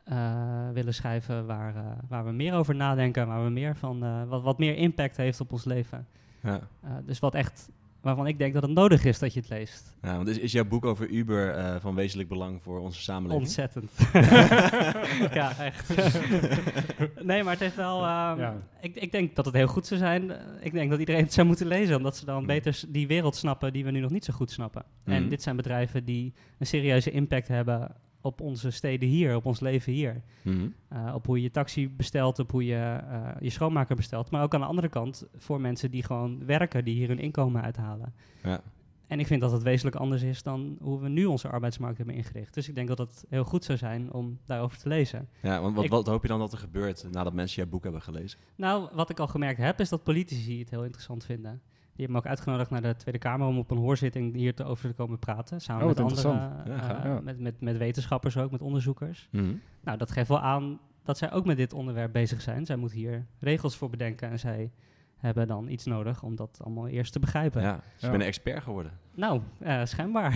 eh, 0.05 0.71
willen 0.73 0.95
schrijven 0.95 1.47
waar, 1.47 1.77
eh, 1.77 1.83
waar 2.09 2.25
we 2.25 2.33
meer 2.33 2.55
over 2.55 2.75
nadenken, 2.75 3.27
waar 3.27 3.45
we 3.45 3.51
meer 3.51 3.77
van, 3.77 4.29
wat, 4.29 4.43
wat 4.43 4.59
meer 4.59 4.77
impact 4.77 5.17
heeft 5.17 5.41
op 5.41 5.53
ons 5.53 5.65
leven. 5.65 6.07
ja. 6.41 6.61
Dus 7.05 7.19
wat 7.19 7.35
echt 7.35 7.71
waarvan 8.01 8.27
ik 8.27 8.39
denk 8.39 8.53
dat 8.55 8.63
het 8.63 8.71
nodig 8.73 9.05
is 9.05 9.19
dat 9.19 9.33
je 9.35 9.41
het 9.41 9.49
leest. 9.49 9.95
Ja, 10.03 10.17
want 10.17 10.29
is, 10.29 10.39
is 10.39 10.53
jouw 10.53 10.65
boek 10.65 10.85
over 10.85 11.09
Uber 11.09 11.51
eh, 11.55 11.77
van 11.81 11.95
wezenlijk 11.95 12.29
belang 12.29 12.63
voor 12.63 12.81
onze 12.81 13.03
samenleving? 13.03 13.43
Ontzettend. 13.47 13.91
ja, 15.41 15.57
echt. 15.59 15.95
nee, 17.31 17.43
maar 17.43 17.53
het 17.53 17.61
heeft 17.63 17.77
wel... 17.77 17.97
ehm, 18.05 18.39
Ja. 18.41 18.55
ik, 18.81 18.95
ik 18.97 19.13
denk 19.13 19.37
dat 19.37 19.45
het 19.45 19.55
heel 19.55 19.67
goed 19.67 19.87
zou 19.87 20.01
zijn. 20.01 20.33
Ik 20.61 20.73
denk 20.73 20.91
dat 20.91 20.99
iedereen 20.99 21.23
het 21.23 21.33
zou 21.33 21.47
moeten 21.47 21.67
lezen, 21.67 21.97
omdat 21.97 22.17
ze 22.17 22.25
dan 22.25 22.37
Hmm. 22.37 22.47
beter 22.47 22.81
die 22.89 23.07
wereld 23.07 23.37
snappen 23.37 23.73
die 23.73 23.85
we 23.85 23.91
nu 23.91 24.01
nog 24.01 24.11
niet 24.11 24.25
zo 24.25 24.33
goed 24.33 24.51
snappen. 24.51 24.85
En 25.05 25.21
Mhm. 25.21 25.29
dit 25.31 25.43
zijn 25.43 25.57
bedrijven 25.57 26.05
die 26.05 26.35
een 26.59 26.67
serieuze 26.67 27.11
impact 27.11 27.49
hebben 27.49 27.95
op 28.29 28.41
onze 28.41 28.71
steden 28.71 29.09
hier, 29.09 29.37
op 29.37 29.47
ons 29.47 29.61
leven 29.61 29.93
hier. 29.93 30.23
Mhm. 30.43 30.69
Uh, 30.93 31.15
op 31.15 31.27
hoe 31.27 31.37
je 31.37 31.43
je 31.43 31.51
taxi 31.51 31.91
bestelt, 31.91 32.39
op 32.39 32.51
hoe 32.51 32.65
je 32.65 33.01
uh, 33.11 33.29
je 33.41 33.51
schoonmaker 33.51 33.97
bestelt. 33.97 34.31
Maar 34.31 34.43
ook 34.43 34.55
aan 34.55 34.61
de 34.61 34.67
andere 34.67 34.89
kant 34.89 35.27
voor 35.37 35.61
mensen 35.61 35.91
die 35.91 36.03
gewoon 36.03 36.47
werken, 36.47 36.85
die 36.85 36.95
hier 36.95 37.09
hun 37.09 37.19
inkomen 37.19 37.63
uithalen. 37.63 38.15
Ja. 38.43 38.61
En 39.07 39.21
ik 39.21 39.27
vind 39.27 39.41
dat 39.41 39.53
het 39.53 39.63
wezenlijk 39.63 39.97
anders 39.97 40.23
is 40.23 40.43
dan 40.43 40.77
hoe 40.81 41.01
we 41.01 41.09
nu 41.09 41.25
onze 41.25 41.49
arbeidsmarkt 41.49 41.97
hebben 41.97 42.15
ingericht. 42.15 42.55
Dus 42.55 42.69
ik 42.69 42.75
denk 42.75 42.89
dat 42.89 42.99
het 42.99 43.25
heel 43.29 43.45
goed 43.45 43.65
zou 43.65 43.79
zijn 43.79 44.13
om 44.13 44.39
daarover 44.45 44.79
te 44.79 44.89
lezen. 44.89 45.29
ja, 45.43 45.61
want 45.61 45.75
wat, 45.75 45.85
Ik- 45.85 45.91
wat 45.91 46.07
hoop 46.07 46.23
je 46.23 46.29
dan 46.29 46.39
dat 46.39 46.53
er 46.53 46.59
gebeurt 46.59 47.07
nadat 47.11 47.33
mensen 47.33 47.63
jouw 47.63 47.71
boek 47.71 47.83
hebben 47.83 48.03
gelezen? 48.03 48.39
Nou, 48.57 48.89
wat 48.93 49.11
ik 49.11 49.19
al 49.21 49.27
gemerkt 49.27 49.59
heb, 49.61 49.81
is 49.81 49.89
dat 49.89 50.03
politici 50.03 50.59
het 50.59 50.71
heel 50.71 50.85
interessant 50.85 51.25
vinden. 51.25 51.61
Die 51.99 52.07
hebben 52.07 52.23
me 52.25 52.29
ook 52.31 52.37
uitgenodigd 52.37 52.71
naar 52.71 52.83
de 52.83 52.97
Tweede 52.97 53.19
Kamer 53.19 53.47
om 53.47 53.59
op 53.59 53.71
een 53.71 53.77
hoorzitting 53.79 54.35
hier 54.35 54.55
te 54.55 54.65
over 54.65 54.89
te 54.89 54.95
komen 54.95 55.19
praten. 55.19 55.61
Samen 55.61 55.83
Oh, 55.83 55.89
met 55.89 56.01
andere. 56.01 56.29
Ja, 56.29 56.63
uh, 56.69 56.83
gaaf. 56.83 57.05
Ja. 57.05 57.21
met, 57.21 57.41
met, 57.41 57.61
met 57.61 57.77
wetenschappers 57.77 58.37
ook, 58.37 58.51
met 58.51 58.63
onderzoekers. 58.63 59.29
Mhm. 59.33 59.53
Nou, 59.81 59.99
dat 59.99 60.11
geeft 60.11 60.29
wel 60.29 60.41
aan 60.41 60.79
dat 61.05 61.19
zij 61.19 61.33
ook 61.33 61.45
met 61.45 61.57
dit 61.57 61.73
onderwerp 61.73 62.13
bezig 62.13 62.41
zijn. 62.41 62.67
Zij 62.67 62.77
moeten 62.77 62.99
hier 62.99 63.27
regels 63.39 63.77
voor 63.77 63.91
bedenken 63.91 64.31
en 64.31 64.39
zij 64.39 64.71
hebben 65.17 65.47
dan 65.47 65.69
iets 65.69 65.85
nodig 65.85 66.23
om 66.23 66.37
dat 66.37 66.59
allemaal 66.65 66.89
eerst 66.89 67.13
te 67.13 67.19
begrijpen. 67.19 67.63
Ja, 67.63 67.75
dus 67.75 67.83
je 68.01 68.07
Ja. 68.07 68.11
bent 68.11 68.23
een 68.23 68.29
expert 68.29 68.63
geworden. 68.63 68.93
Nou, 69.15 69.41
eh, 69.59 69.85
schijnbaar. 69.85 70.33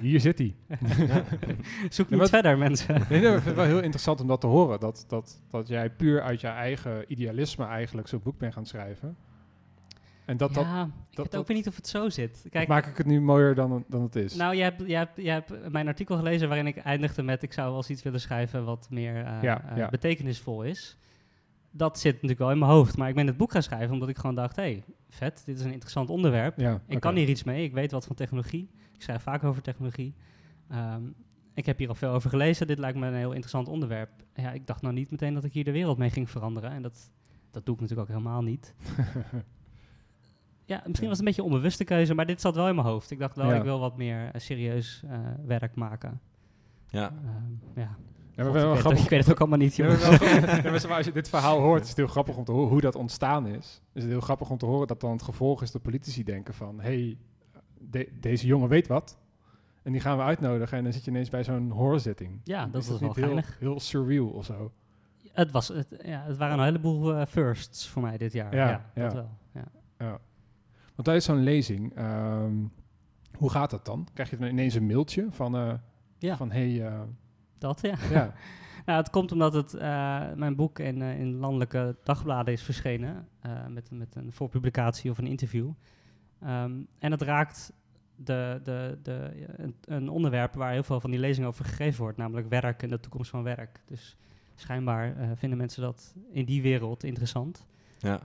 Hier 0.00 0.20
zit 0.20 0.38
hij. 0.38 0.54
Zoek 1.90 2.10
niet 2.10 2.18
wat- 2.20 2.28
verder, 2.28 2.58
mensen. 2.58 2.94
Nee, 3.08 3.20
nee, 3.20 3.20
ik 3.20 3.32
vind 3.32 3.44
het 3.44 3.54
wel 3.54 3.64
heel 3.64 3.80
interessant 3.80 4.20
om 4.20 4.26
dat 4.26 4.40
te 4.40 4.46
horen. 4.46 4.80
Dat, 4.80 5.04
dat, 5.08 5.42
dat 5.50 5.68
jij 5.68 5.90
puur 5.90 6.22
uit 6.22 6.40
je 6.40 6.46
eigen 6.46 7.12
idealisme 7.12 7.64
eigenlijk 7.66 8.08
zo'n 8.08 8.20
boek 8.22 8.38
bent 8.38 8.52
gaan 8.52 8.66
schrijven. 8.66 9.16
En 10.24 10.36
dat, 10.36 10.54
dat, 10.54 10.64
ja, 10.64 10.82
ik 10.84 11.16
dat- 11.16 11.24
weet 11.24 11.36
ook 11.40 11.46
weer 11.46 11.56
niet 11.56 11.68
of 11.68 11.76
het 11.76 11.86
zo 11.86 12.08
zit. 12.08 12.46
Kijk, 12.50 12.68
maak 12.68 12.86
ik 12.86 12.96
het 12.96 13.06
nu 13.06 13.20
mooier 13.20 13.54
dan, 13.54 13.84
dan 13.88 14.02
het 14.02 14.16
is. 14.16 14.34
Nou, 14.34 14.54
jij 14.56 14.64
hebt, 14.64 14.82
jij, 14.86 14.98
hebt, 14.98 15.16
jij 15.16 15.34
hebt 15.34 15.70
mijn 15.72 15.88
artikel 15.88 16.16
gelezen 16.16 16.48
waarin 16.48 16.66
ik 16.66 16.76
eindigde 16.76 17.22
met... 17.22 17.42
ik 17.42 17.52
zou 17.52 17.68
wel 17.68 17.76
eens 17.76 17.90
iets 17.90 18.02
willen 18.02 18.20
schrijven 18.20 18.64
wat 18.64 18.86
meer 18.90 19.24
eh, 19.24 19.42
Ja, 19.42 19.70
eh, 19.70 19.76
ja. 19.76 19.88
betekenisvol 19.88 20.62
is. 20.62 20.96
Dat 21.70 21.98
zit 21.98 22.12
natuurlijk 22.12 22.40
wel 22.40 22.50
in 22.50 22.58
mijn 22.58 22.70
hoofd. 22.70 22.96
Maar 22.96 23.08
ik 23.08 23.14
ben 23.14 23.26
het 23.26 23.36
boek 23.36 23.52
gaan 23.52 23.62
schrijven 23.62 23.92
omdat 23.92 24.08
ik 24.08 24.18
gewoon 24.18 24.34
dacht... 24.34 24.56
hé, 24.56 24.62
hey, 24.62 24.84
vet, 25.08 25.42
dit 25.44 25.58
is 25.58 25.64
een 25.64 25.72
interessant 25.72 26.10
onderwerp. 26.10 26.58
Ik 26.86 27.00
kan 27.00 27.14
hier 27.16 27.28
iets 27.28 27.44
mee, 27.44 27.64
ik 27.64 27.72
weet 27.72 27.90
wat 27.90 28.06
van 28.06 28.16
technologie. 28.16 28.70
Ik 28.94 29.02
schrijf 29.02 29.22
vaak 29.22 29.44
over 29.44 29.62
technologie. 29.62 30.14
Ehm, 30.68 31.02
ik 31.54 31.66
heb 31.66 31.78
hier 31.78 31.88
al 31.88 31.94
veel 31.94 32.10
over 32.10 32.30
gelezen. 32.30 32.66
Dit 32.66 32.78
lijkt 32.78 32.98
me 32.98 33.06
een 33.06 33.14
heel 33.14 33.30
interessant 33.30 33.68
onderwerp. 33.68 34.10
Ja, 34.34 34.52
ik 34.52 34.66
dacht 34.66 34.82
nou 34.82 34.94
niet 34.94 35.10
meteen 35.10 35.34
dat 35.34 35.44
ik 35.44 35.52
hier 35.52 35.64
de 35.64 35.72
wereld 35.72 35.98
mee 35.98 36.10
ging 36.10 36.30
veranderen. 36.30 36.70
En 36.70 36.82
dat, 36.82 37.10
dat 37.50 37.66
doe 37.66 37.74
ik 37.74 37.80
natuurlijk 37.80 38.08
ook 38.10 38.16
helemaal 38.16 38.42
niet. 38.42 38.74
Ja, 40.66 40.82
misschien 40.86 41.08
was 41.08 41.18
het 41.18 41.18
een 41.18 41.24
beetje 41.24 41.42
een 41.42 41.48
onbewuste 41.48 41.84
keuze, 41.84 42.14
maar 42.14 42.26
dit 42.26 42.40
zat 42.40 42.54
wel 42.54 42.68
in 42.68 42.74
mijn 42.74 42.86
hoofd. 42.86 43.10
Ik 43.10 43.18
dacht 43.18 43.36
wel, 43.36 43.48
Ja. 43.50 43.56
ik 43.56 43.62
wil 43.62 43.78
wat 43.80 43.96
meer 43.96 44.30
eh, 44.32 44.40
serieus 44.40 45.02
eh, 45.10 45.18
werk 45.46 45.74
maken. 45.74 46.20
Ja. 46.88 47.06
Ehm, 47.08 47.80
ja. 47.80 47.96
Ja, 48.36 48.42
maar 48.44 48.52
God, 48.52 48.54
wel 48.54 48.62
ik, 48.64 48.70
weet 48.72 48.78
grappig. 48.80 48.90
het, 48.90 49.04
ik 49.04 49.08
weet 49.10 49.20
het 49.24 49.30
ook 49.30 49.40
allemaal 49.40 49.58
niet, 49.58 49.76
jongens. 49.76 50.02
grappig. 50.04 50.62
Ja, 50.82 50.86
maar 50.88 50.96
als 50.96 51.06
je 51.06 51.12
dit 51.12 51.28
verhaal 51.28 51.60
hoort, 51.60 51.82
is 51.82 51.88
het 51.88 51.96
heel 51.96 52.06
grappig 52.06 52.36
om 52.36 52.44
te 52.44 52.52
horen 52.52 52.68
hoe 52.70 52.80
dat 52.80 52.94
ontstaan 52.94 53.46
is. 53.46 53.80
Is 53.92 54.02
het 54.02 54.10
heel 54.10 54.20
grappig 54.20 54.50
om 54.50 54.58
te 54.58 54.66
horen 54.66 54.86
dat 54.86 55.00
dan 55.00 55.12
het 55.12 55.22
gevolg 55.22 55.62
is 55.62 55.70
dat 55.70 55.82
politici 55.82 56.24
denken 56.24 56.54
van... 56.54 56.80
hey, 56.80 57.16
de- 57.78 58.08
deze 58.20 58.46
jongen 58.46 58.68
weet 58.68 58.86
wat. 58.86 59.18
En 59.82 59.92
die 59.92 60.00
gaan 60.00 60.16
we 60.16 60.22
uitnodigen 60.22 60.78
en 60.78 60.84
dan 60.84 60.92
zit 60.92 61.04
je 61.04 61.10
ineens 61.10 61.28
bij 61.30 61.44
zo'n 61.44 61.70
hoorzitting. 61.70 62.40
Ja, 62.44 62.66
dat 62.66 62.82
is 62.82 62.88
was 62.88 63.00
wel 63.00 63.14
heel, 63.14 63.40
heel 63.58 63.80
surreal 63.80 64.26
of 64.28 64.44
zo. 64.44 64.72
Het, 65.32 65.50
was, 65.50 65.68
het, 65.68 65.86
ja, 66.04 66.22
het 66.26 66.36
waren 66.36 66.58
een 66.58 66.64
heleboel 66.64 67.14
eh, 67.14 67.26
firsts 67.26 67.88
voor 67.88 68.02
mij 68.02 68.16
dit 68.18 68.32
jaar. 68.32 68.54
Ja, 68.54 68.68
Ja, 68.68 69.02
dat 69.02 69.12
ja. 69.12 69.14
wel. 69.14 69.30
Ja. 69.98 70.18
Want 70.94 71.04
tijdens 71.04 71.24
zo'n 71.24 71.42
lezing, 71.42 71.94
ehm, 71.96 72.54
hoe 73.38 73.50
gaat 73.50 73.70
dat 73.70 73.84
dan? 73.84 74.08
Krijg 74.12 74.30
je 74.30 74.36
dan 74.36 74.48
ineens 74.48 74.74
een 74.74 74.86
mailtje 74.86 75.26
van... 75.30 75.56
eh, 75.56 75.72
Ja. 76.18 76.36
Van 76.36 76.50
hey, 76.50 76.86
eh, 76.86 77.00
Dat, 77.58 77.80
ja. 77.80 77.94
ja, 78.10 78.34
Nou, 78.86 78.98
het 78.98 79.10
komt 79.10 79.32
omdat 79.32 79.54
het, 79.54 79.74
eh, 79.74 80.32
mijn 80.34 80.56
boek 80.56 80.78
in, 80.78 81.02
eh, 81.02 81.20
in 81.20 81.34
landelijke 81.36 81.96
dagbladen 82.02 82.52
is 82.52 82.62
verschenen. 82.62 83.28
eh, 83.40 83.66
met, 83.66 83.90
met 83.90 84.14
een 84.14 84.32
voorpublicatie 84.32 85.10
of 85.10 85.18
een 85.18 85.26
interview. 85.26 85.70
Ehm, 86.40 86.72
en 86.98 87.10
het 87.10 87.22
raakt 87.22 87.72
de, 88.16 88.60
de, 88.62 88.98
de, 89.02 89.30
een, 89.56 89.74
een 89.84 90.08
onderwerp 90.08 90.54
waar 90.54 90.72
heel 90.72 90.82
veel 90.82 91.00
van 91.00 91.10
die 91.10 91.20
lezingen 91.20 91.48
over 91.48 91.64
gegeven 91.64 92.00
wordt. 92.02 92.16
Namelijk 92.18 92.48
werk 92.48 92.82
en 92.82 92.88
de 92.88 93.00
toekomst 93.00 93.30
van 93.30 93.42
werk. 93.42 93.82
Dus 93.86 94.16
schijnbaar 94.54 95.16
eh, 95.16 95.30
vinden 95.34 95.58
mensen 95.58 95.82
dat 95.82 96.14
in 96.30 96.44
die 96.44 96.62
wereld 96.62 97.04
interessant. 97.04 97.66
Ja. 97.98 98.20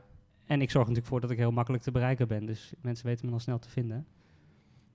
En 0.50 0.62
ik 0.62 0.70
zorg 0.72 0.84
natuurlijk 0.88 1.08
voor 1.12 1.22
dat 1.22 1.32
ik 1.32 1.38
heel 1.38 1.52
makkelijk 1.52 1.84
te 1.84 1.92
bereiken 1.92 2.28
ben. 2.28 2.46
Dus 2.46 2.74
mensen 2.82 3.06
weten 3.06 3.26
me 3.26 3.32
dan 3.32 3.40
snel 3.40 3.60
te 3.60 3.70
vinden. 3.70 4.06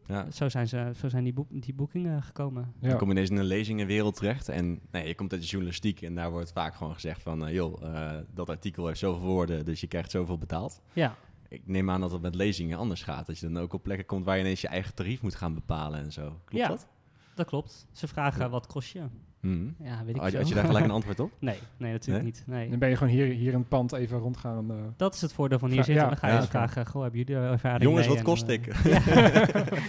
ja. 0.07 0.31
Zo 0.31 0.49
zijn, 0.49 0.69
ze, 0.69 0.93
zo 0.97 1.09
zijn 1.09 1.25
die, 1.25 1.33
boek, 1.33 1.47
die 1.51 1.75
boekingen 1.75 2.23
gekomen. 2.23 2.73
Je 2.81 2.89
ja. 2.89 2.97
komt 2.97 3.11
ineens 3.11 3.31
in 3.31 3.37
een 3.37 3.45
lezingenwereld 3.45 4.17
terecht 4.17 4.49
en 4.49 4.81
nee, 4.91 5.07
je 5.07 5.15
komt 5.15 5.33
uit 5.33 5.41
de 5.41 5.47
journalistiek 5.47 6.03
en 6.03 6.15
daar 6.15 6.31
wordt 6.31 6.53
vaak 6.53 6.75
gewoon 6.75 6.95
gezegd 6.95 7.23
van, 7.23 7.47
eh, 7.47 7.55
joh, 7.55 7.83
eh, 7.83 8.19
dat 8.35 8.51
artikel 8.51 8.87
heeft 8.87 8.99
zoveel 8.99 9.27
woorden, 9.29 9.65
dus 9.65 9.81
je 9.81 9.87
krijgt 9.87 10.11
zoveel 10.11 10.39
betaald. 10.39 10.81
Ja, 10.93 11.17
Ik 11.49 11.67
neem 11.67 11.91
aan 11.91 12.01
dat 12.01 12.11
het 12.13 12.23
met 12.23 12.35
lezingen 12.35 12.79
anders 12.79 13.03
gaat, 13.03 13.27
dat 13.27 13.39
je 13.39 13.49
dan 13.49 13.63
ook 13.63 13.73
op 13.73 13.83
plekken 13.83 14.07
komt 14.07 14.25
waar 14.25 14.37
je 14.37 14.43
ineens 14.43 14.61
je 14.61 14.69
eigen 14.69 14.95
tarief 14.95 15.23
moet 15.23 15.35
gaan 15.35 15.55
bepalen 15.55 15.99
en 16.01 16.13
zo. 16.13 16.29
Klopt 16.45 16.65
Ja. 16.65 16.69
dat? 16.69 16.89
dat 17.35 17.47
klopt. 17.47 17.87
Ze 17.93 18.09
vragen 18.09 18.41
Ja. 18.43 18.49
wat 18.49 18.67
kost 18.67 18.93
je? 18.93 19.03
Mhm. 19.45 19.85
Ja, 19.85 20.05
weet 20.05 20.15
ik 20.15 20.21
Had, 20.21 20.25
je, 20.25 20.31
veel. 20.31 20.39
had 20.39 20.49
je 20.49 20.55
daar 20.55 20.65
gelijk 20.65 20.85
een 20.85 20.91
antwoord 21.01 21.21
op? 21.21 21.31
Nee, 21.39 21.59
nee, 21.77 21.93
natuurlijk 21.93 22.25
Nee? 22.25 22.33
niet. 22.33 22.45
Nee. 22.47 22.71
Dan 22.71 22.79
ben 22.79 22.89
je 22.89 22.97
gewoon 22.97 23.13
hier, 23.13 23.27
hier 23.27 23.53
in 23.53 23.59
het 23.59 23.69
pand 23.69 23.93
even 23.93 24.19
rondgaan. 24.19 24.71
eh. 24.71 24.77
Dat 24.97 25.15
is 25.15 25.21
het 25.21 25.33
voordeel 25.33 25.59
van 25.59 25.69
hier 25.71 25.85
zitten. 25.85 26.03
ja, 26.03 26.09
dan 26.09 26.19
ga 26.19 26.27
je 26.27 26.33
ja. 26.33 26.39
eens 26.41 26.49
vragen, 26.49 26.87
goh, 26.87 27.03
hebben 27.03 27.21
jullie 27.21 27.37
er 27.37 27.51
ervaring 27.51 27.83
Jongens, 27.83 28.07
mee? 28.07 28.17
wat 28.17 28.19
En, 28.19 28.31
kost 28.33 28.49
eh, 28.49 28.55
ik? 28.55 28.67
ja. 28.95 29.01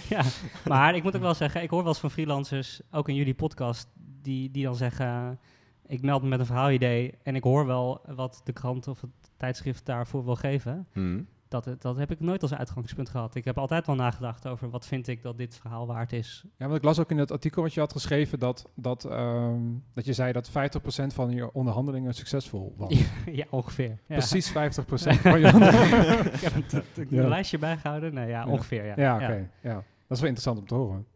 ja, 0.16 0.22
maar 0.64 0.94
ik 0.94 1.02
moet 1.02 1.16
ook 1.16 1.22
wel 1.22 1.34
zeggen, 1.34 1.62
ik 1.62 1.70
hoor 1.70 1.78
wel 1.80 1.88
eens 1.88 2.00
van 2.00 2.10
freelancers, 2.10 2.80
ook 2.90 3.08
in 3.08 3.14
jullie 3.14 3.34
podcast, 3.34 3.88
die, 4.22 4.50
die 4.50 4.64
dan 4.64 4.76
zeggen, 4.76 5.38
ik 5.86 6.02
meld 6.02 6.22
me 6.22 6.28
met 6.28 6.38
een 6.40 6.46
verhaalidee 6.46 7.14
en 7.22 7.34
ik 7.34 7.42
hoor 7.42 7.66
wel 7.66 8.00
wat 8.14 8.40
de 8.44 8.52
krant 8.52 8.88
of 8.88 9.00
het 9.00 9.10
tijdschrift 9.36 9.86
daarvoor 9.86 10.24
wil 10.24 10.36
geven. 10.36 10.86
Mhm. 10.94 11.20
Dat, 11.64 11.82
dat 11.82 11.96
heb 11.96 12.10
ik 12.10 12.20
nooit 12.20 12.42
als 12.42 12.54
uitgangspunt 12.54 13.08
gehad. 13.08 13.34
Ik 13.34 13.44
heb 13.44 13.58
altijd 13.58 13.86
wel 13.86 13.96
nagedacht 13.96 14.46
over 14.48 14.70
wat 14.70 14.86
vind 14.86 15.08
ik 15.08 15.22
dat 15.22 15.38
dit 15.38 15.56
verhaal 15.58 15.86
waard 15.86 16.12
is. 16.12 16.44
Ja, 16.56 16.64
want 16.66 16.78
ik 16.78 16.84
las 16.84 16.98
ook 16.98 17.10
in 17.10 17.18
het 17.18 17.32
artikel 17.32 17.62
wat 17.62 17.74
je 17.74 17.80
had 17.80 17.92
geschreven 17.92 18.38
dat, 18.38 18.64
dat, 18.74 19.04
ehm, 19.04 19.60
dat 19.94 20.04
je 20.04 20.12
zei 20.12 20.32
dat 20.32 20.50
50% 20.50 21.14
van 21.14 21.30
je 21.30 21.52
onderhandelingen 21.52 22.14
succesvol 22.14 22.74
was. 22.76 23.04
ja, 23.32 23.44
ongeveer. 23.50 23.88
Ja. 24.06 24.16
Precies 24.16 24.50
50% 24.50 24.54
van 24.54 25.40
je 25.40 25.52
onderhandelingen. 25.52 26.34
ik 26.34 26.40
heb 26.40 26.54
een, 26.54 26.66
t- 26.66 27.10
Ja. 27.10 27.22
een 27.22 27.28
lijstje 27.28 27.58
bijgehouden. 27.58 28.14
Nee, 28.14 28.28
ja, 28.28 28.44
Ja. 28.44 28.50
ongeveer. 28.52 28.84
Ja, 28.86 28.94
Ja, 28.96 29.14
oké. 29.14 29.50
Ja. 29.62 29.74
Dat 29.74 30.16
is 30.16 30.20
wel 30.20 30.28
interessant 30.28 30.58
om 30.58 30.66
te 30.66 30.74
horen. 30.74 31.06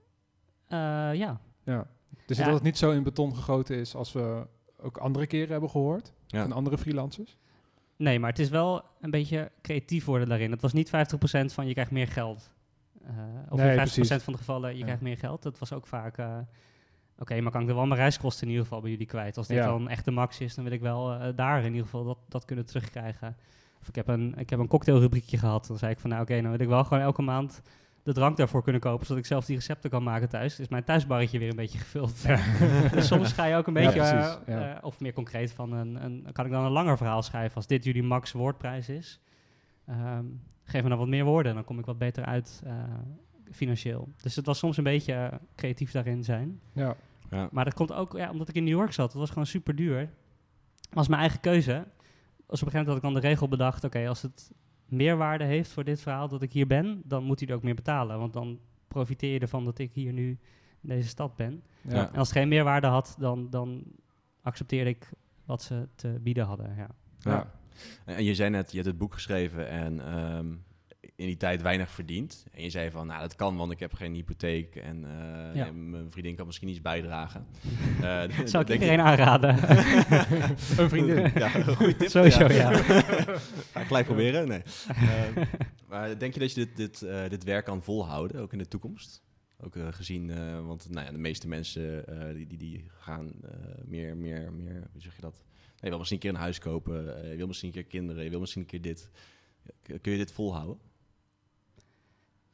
Eh, 0.69 0.79
ja, 1.19 1.41
Ja. 1.65 1.87
Dus 2.27 2.39
Ja. 2.39 2.45
dat 2.45 2.55
het 2.55 2.63
niet 2.63 2.79
zo 2.79 2.91
in 2.91 3.03
beton 3.03 3.35
gegoten 3.37 3.77
is 3.77 3.95
als 3.95 4.13
we 4.13 4.47
ook 4.83 4.97
andere 4.97 5.27
keren 5.27 5.51
hebben 5.51 5.71
gehoord 5.71 6.13
Ja. 6.27 6.43
van 6.43 6.53
andere 6.53 6.79
freelancers. 6.79 7.39
Nee, 8.01 8.19
maar 8.19 8.31
het 8.31 8.39
is 8.39 8.49
wel 8.49 8.83
een 9.01 9.11
beetje 9.11 9.51
creatief 9.63 10.05
worden 10.05 10.29
daarin. 10.29 10.51
Het 10.51 10.61
was 10.63 10.73
niet 10.73 10.89
50% 10.89 10.91
van 11.53 11.67
je 11.67 11.73
krijgt 11.73 11.91
meer 11.91 12.09
geld. 12.09 12.51
Eh 13.05 13.13
of 13.49 13.59
Nee, 13.59 13.69
in 13.71 13.79
50% 13.79 13.93
precies. 13.93 14.23
van 14.23 14.33
de 14.33 14.39
gevallen 14.39 14.71
je 14.73 14.77
Ja. 14.79 14.83
krijgt 14.85 15.03
meer 15.03 15.19
geld. 15.19 15.43
Dat 15.43 15.59
was 15.59 15.73
ook 15.73 15.87
vaak... 15.87 16.19
eh, 16.19 16.39
Oké, 17.19 17.41
maar 17.41 17.53
kan 17.53 17.63
ik 17.63 17.69
er 17.69 17.75
wel 17.75 17.87
mijn 17.87 18.01
reiskosten 18.01 18.43
in 18.43 18.49
ieder 18.49 18.65
geval 18.67 18.81
bij 18.81 18.91
jullie 18.91 19.07
kwijt? 19.07 19.37
Als 19.37 19.47
dit 19.47 19.57
Ja. 19.57 19.67
dan 19.67 19.89
echt 19.89 20.05
de 20.05 20.11
max 20.11 20.41
is, 20.41 20.55
dan 20.55 20.65
wil 20.65 20.73
ik 20.73 20.81
wel 20.81 21.13
eh, 21.13 21.37
daar 21.37 21.59
in 21.59 21.67
ieder 21.67 21.83
geval 21.85 22.05
dat, 22.05 22.19
dat 22.29 22.45
kunnen 22.45 22.67
terugkrijgen. 22.67 23.37
Of 23.81 23.89
ik 23.89 23.95
heb 23.95 24.09
een, 24.09 24.35
ik 24.39 24.51
heb 24.51 24.59
een 24.59 24.69
cocktailrubriekje 24.69 25.39
gehad. 25.39 25.67
Dan 25.67 25.79
zei 25.79 25.93
ik 25.93 26.01
van, 26.01 26.11
nou 26.11 26.23
oké, 26.23 26.41
dan 26.43 26.51
wil 26.51 26.61
ik 26.61 26.69
wel 26.69 26.85
gewoon 26.85 27.03
elke 27.03 27.23
maand 27.23 27.63
de 28.03 28.13
drank 28.13 28.37
daarvoor 28.37 28.63
kunnen 28.63 28.81
kopen, 28.81 29.07
zodat 29.07 29.23
ik 29.23 29.29
zelf 29.29 29.45
die 29.45 29.57
recepten 29.57 29.91
kan 29.91 30.03
maken 30.03 30.29
thuis. 30.29 30.57
Dus 30.57 30.69
mijn 30.69 30.85
thuisbarretje 30.85 31.39
weer 31.39 31.51
een 31.51 31.57
beetje 31.57 31.79
gevuld. 31.79 32.27
dus 32.93 33.07
soms 33.07 33.33
ga 33.33 33.45
je 33.45 33.57
ook 33.57 33.67
een 33.67 33.73
beetje, 33.73 34.01
eh, 34.01 34.35
ja. 34.47 34.77
eh, 34.77 34.85
of 34.85 35.01
meer 35.01 35.13
concreet 35.13 35.53
van, 35.53 35.73
een, 35.73 36.05
een, 36.05 36.27
kan 36.33 36.45
ik 36.45 36.51
dan 36.51 36.65
een 36.65 36.71
langer 36.71 36.97
verhaal 36.97 37.23
schrijven 37.23 37.57
als 37.57 37.67
dit 37.67 37.85
jullie 37.85 38.03
max 38.03 38.33
woordprijs 38.33 38.89
is. 38.89 39.21
Ehm, 39.87 40.25
geef 40.65 40.83
me 40.83 40.89
dan 40.89 40.99
wat 40.99 41.09
meer 41.09 41.25
woorden, 41.25 41.55
dan 41.55 41.65
kom 41.65 41.79
ik 41.79 41.85
wat 41.85 41.99
beter 41.99 42.25
uit 42.25 42.63
eh, 42.65 42.75
financieel. 43.53 44.09
Dus 44.23 44.37
het 44.37 44.47
was 44.47 44.59
soms 44.59 44.77
een 44.77 44.85
beetje 44.85 45.41
creatief 45.57 45.91
daarin 45.91 46.25
zijn. 46.25 46.61
Ja. 46.73 46.97
Ja. 47.31 47.49
Maar 47.53 47.65
dat 47.65 47.75
komt 47.75 47.93
ook 47.93 48.17
ja, 48.17 48.31
omdat 48.31 48.49
ik 48.49 48.55
in 48.55 48.65
New 48.65 48.79
York 48.79 48.93
zat. 48.93 49.09
Het 49.11 49.21
was 49.21 49.29
gewoon 49.29 49.47
super 49.47 49.77
duur. 49.77 50.11
was 50.91 51.09
mijn 51.09 51.21
eigen 51.21 51.41
keuze. 51.41 51.73
Als 51.73 52.61
op 52.61 52.67
een 52.67 52.73
gegeven 52.73 52.79
moment 52.79 52.87
had 52.87 52.97
ik 52.97 53.03
dan 53.03 53.15
de 53.15 53.21
regel 53.21 53.49
bedacht... 53.49 53.85
oké, 53.85 54.09
als 54.09 54.23
het 54.23 54.53
meerwaarde 54.91 55.45
heeft 55.45 55.71
voor 55.71 55.85
dit 55.85 56.01
verhaal 56.01 56.29
dat 56.29 56.43
ik 56.43 56.53
hier 56.53 56.67
ben... 56.67 57.03
dan 57.05 57.25
moet 57.25 57.41
hij 57.41 57.49
er 57.49 57.55
ook 57.55 57.63
meer 57.63 57.75
betalen. 57.75 58.19
Want 58.19 58.33
dan 58.33 58.59
profiteer 58.89 59.33
je 59.33 59.39
ervan 59.39 59.65
dat 59.65 59.79
ik 59.79 59.93
hier 59.93 60.13
nu 60.13 60.39
in 60.81 60.89
deze 60.89 61.09
stad 61.09 61.37
ben. 61.37 61.63
Ja. 61.81 62.11
En 62.13 62.19
als 62.19 62.29
het 62.29 62.39
geen 62.39 62.49
meerwaarde 62.49 62.87
had, 62.87 63.17
dan, 63.19 63.51
dan 63.51 63.85
accepteerde 64.43 64.91
ik 64.91 65.11
wat 65.45 65.63
ze 65.63 65.89
te 65.95 66.19
bieden 66.23 66.45
hadden. 66.45 66.75
Ja. 66.77 66.89
Ja. 67.19 67.51
En 68.05 68.25
je 68.25 68.35
zei 68.35 68.51
net, 68.51 68.71
je 68.71 68.77
hebt 68.77 68.89
het 68.89 68.99
boek 68.99 69.15
geschreven 69.15 69.69
en 69.69 70.01
ehm, 70.07 70.47
in 71.21 71.27
die 71.27 71.37
tijd 71.37 71.63
weinig 71.63 71.91
verdient. 71.91 72.47
En 72.53 72.63
je 72.63 72.71
zei 72.71 72.91
van, 72.91 73.07
nou 73.07 73.21
dat 73.21 73.35
kan, 73.37 73.57
want 73.57 73.73
ik 73.73 73.79
heb 73.81 73.93
geen 73.95 74.15
hypotheek 74.15 74.77
en, 74.77 75.05
eh, 75.05 75.55
Ja. 75.55 75.67
en 75.67 75.91
mijn 75.91 76.11
vriendin 76.11 76.35
kan 76.35 76.47
misschien 76.47 76.69
iets 76.69 76.81
bijdragen. 76.81 77.47
Eh, 78.01 78.23
Zou 78.45 78.65
ik 78.65 78.71
iedereen 78.73 79.01
aanraden. 79.01 79.49
Een 80.81 80.89
vriendin. 80.89 81.31
Ja, 81.35 81.55
een 81.55 81.77
goede 81.77 81.97
tip. 81.97 82.09
Sowieso, 82.09 82.47
ja. 82.53 82.73
Ga 83.73 83.81
ik 83.81 83.87
gelijk 83.87 84.07
proberen? 84.07 84.49
Nee. 84.49 84.63
Eh, 84.89 85.45
maar 85.89 86.19
denk 86.19 86.35
je 86.35 86.41
dat 86.41 86.53
je 86.55 86.65
dit, 86.65 86.77
dit, 86.77 87.03
eh, 87.03 87.29
dit 87.29 87.45
werk 87.45 87.65
kan 87.65 87.83
volhouden, 87.83 88.41
ook 88.41 88.53
in 88.53 88.59
de 88.59 88.69
toekomst? 88.69 89.23
Ook 89.63 89.75
gezien, 89.91 90.31
eh, 90.31 90.67
want 90.67 90.91
nou 90.91 91.07
ja, 91.07 91.13
de 91.13 91.19
meeste 91.19 91.49
mensen 91.49 92.07
eh, 92.09 92.35
die, 92.35 92.47
die, 92.47 92.59
die 92.59 92.85
gaan 92.99 93.33
eh, 93.45 93.51
meer, 93.85 94.17
meer, 94.17 94.53
meer, 94.53 94.89
hoe 94.93 95.01
zeg 95.03 95.15
je 95.17 95.21
dat? 95.23 95.43
Je 95.81 95.89
wil 95.89 95.99
misschien 95.99 96.19
een 96.21 96.25
keer 96.27 96.35
een 96.35 96.45
huis 96.45 96.59
kopen, 96.59 97.23
eh, 97.23 97.31
je 97.31 97.37
wil 97.37 97.47
misschien 97.47 97.69
een 97.69 97.75
keer 97.75 97.85
kinderen, 97.85 98.25
je 98.25 98.31
wil 98.31 98.41
misschien 98.41 98.63
een 98.63 98.69
keer 98.69 98.81
dit. 98.83 99.11
Kun 100.01 100.13
je 100.13 100.19
dit 100.19 100.33
volhouden? 100.33 100.79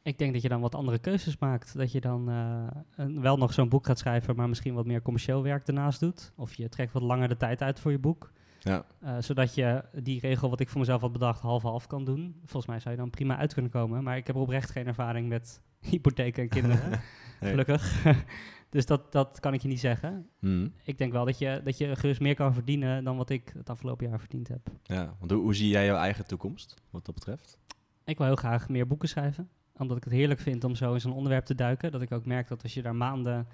Ik 0.07 0.17
denk 0.17 0.33
dat 0.33 0.41
je 0.41 0.49
dan 0.49 0.61
wat 0.61 0.75
andere 0.75 0.99
keuzes 0.99 1.37
maakt. 1.37 1.77
Dat 1.77 1.91
je 1.91 2.01
dan 2.01 2.29
eh, 2.29 2.67
een- 2.95 3.21
wel 3.21 3.37
nog 3.37 3.53
zo'n 3.53 3.69
boek 3.69 3.85
gaat 3.85 3.99
schrijven, 3.99 4.35
maar 4.35 4.49
misschien 4.49 4.73
wat 4.73 4.85
meer 4.85 5.01
commercieel 5.01 5.43
werk 5.43 5.67
ernaast 5.67 5.99
doet. 5.99 6.31
Of 6.35 6.53
je 6.53 6.69
trekt 6.69 6.93
wat 6.93 7.01
langer 7.01 7.27
de 7.27 7.37
tijd 7.37 7.61
uit 7.61 7.79
voor 7.79 7.91
je 7.91 7.99
boek. 7.99 8.31
Ja. 8.59 8.85
Eh, 8.99 9.15
zodat 9.19 9.55
je 9.55 9.83
die 10.03 10.19
regel 10.19 10.49
wat 10.49 10.59
ik 10.59 10.69
voor 10.69 10.79
mezelf 10.79 11.01
had 11.01 11.11
bedacht 11.11 11.41
half-half 11.41 11.87
kan 11.87 12.05
doen. 12.05 12.35
Volgens 12.39 12.65
mij 12.65 12.79
zou 12.79 12.95
je 12.95 13.01
dan 13.01 13.09
prima 13.09 13.37
uit 13.37 13.53
kunnen 13.53 13.71
komen. 13.71 14.03
Maar 14.03 14.17
ik 14.17 14.27
heb 14.27 14.35
oprecht 14.35 14.69
geen 14.71 14.87
ervaring 14.87 15.29
met 15.29 15.61
hypotheken 15.89 16.43
en 16.43 16.49
kinderen. 16.49 16.99
Nee. 17.39 17.49
Gelukkig. 17.49 18.03
dus 18.69 18.85
dat, 18.85 19.11
dat 19.11 19.39
kan 19.39 19.53
ik 19.53 19.61
je 19.61 19.67
niet 19.67 19.79
zeggen. 19.79 20.29
Hmm. 20.39 20.73
Ik 20.83 20.97
denk 20.97 21.11
wel 21.11 21.25
dat 21.25 21.37
je, 21.37 21.61
dat 21.63 21.77
je 21.77 21.95
gerust 21.95 22.21
meer 22.21 22.35
kan 22.35 22.53
verdienen 22.53 23.03
dan 23.03 23.17
wat 23.17 23.29
ik 23.29 23.51
het 23.57 23.69
afgelopen 23.69 24.09
jaar 24.09 24.19
verdiend 24.19 24.47
heb. 24.47 24.69
Ja, 24.83 25.15
want 25.19 25.31
hoe, 25.31 25.41
hoe 25.41 25.55
zie 25.55 25.69
jij 25.69 25.85
jouw 25.85 25.97
eigen 25.97 26.25
toekomst, 26.27 26.81
wat 26.89 27.05
dat 27.05 27.15
betreft? 27.15 27.57
Ik 28.05 28.17
wil 28.17 28.25
heel 28.27 28.35
graag 28.35 28.69
meer 28.69 28.87
boeken 28.87 29.07
schrijven. 29.09 29.49
Omdat 29.77 29.97
ik 29.97 30.03
het 30.03 30.13
heerlijk 30.13 30.39
vind 30.39 30.63
om 30.63 30.75
zo 30.75 30.93
in 30.93 31.01
zo'n 31.01 31.13
onderwerp 31.13 31.45
te 31.45 31.55
duiken. 31.55 31.91
Dat 31.91 32.01
ik 32.01 32.11
ook 32.11 32.25
merk 32.25 32.47
dat 32.47 32.63
als 32.63 32.73
je 32.73 32.81
daar 32.81 32.95
maanden 32.95 33.47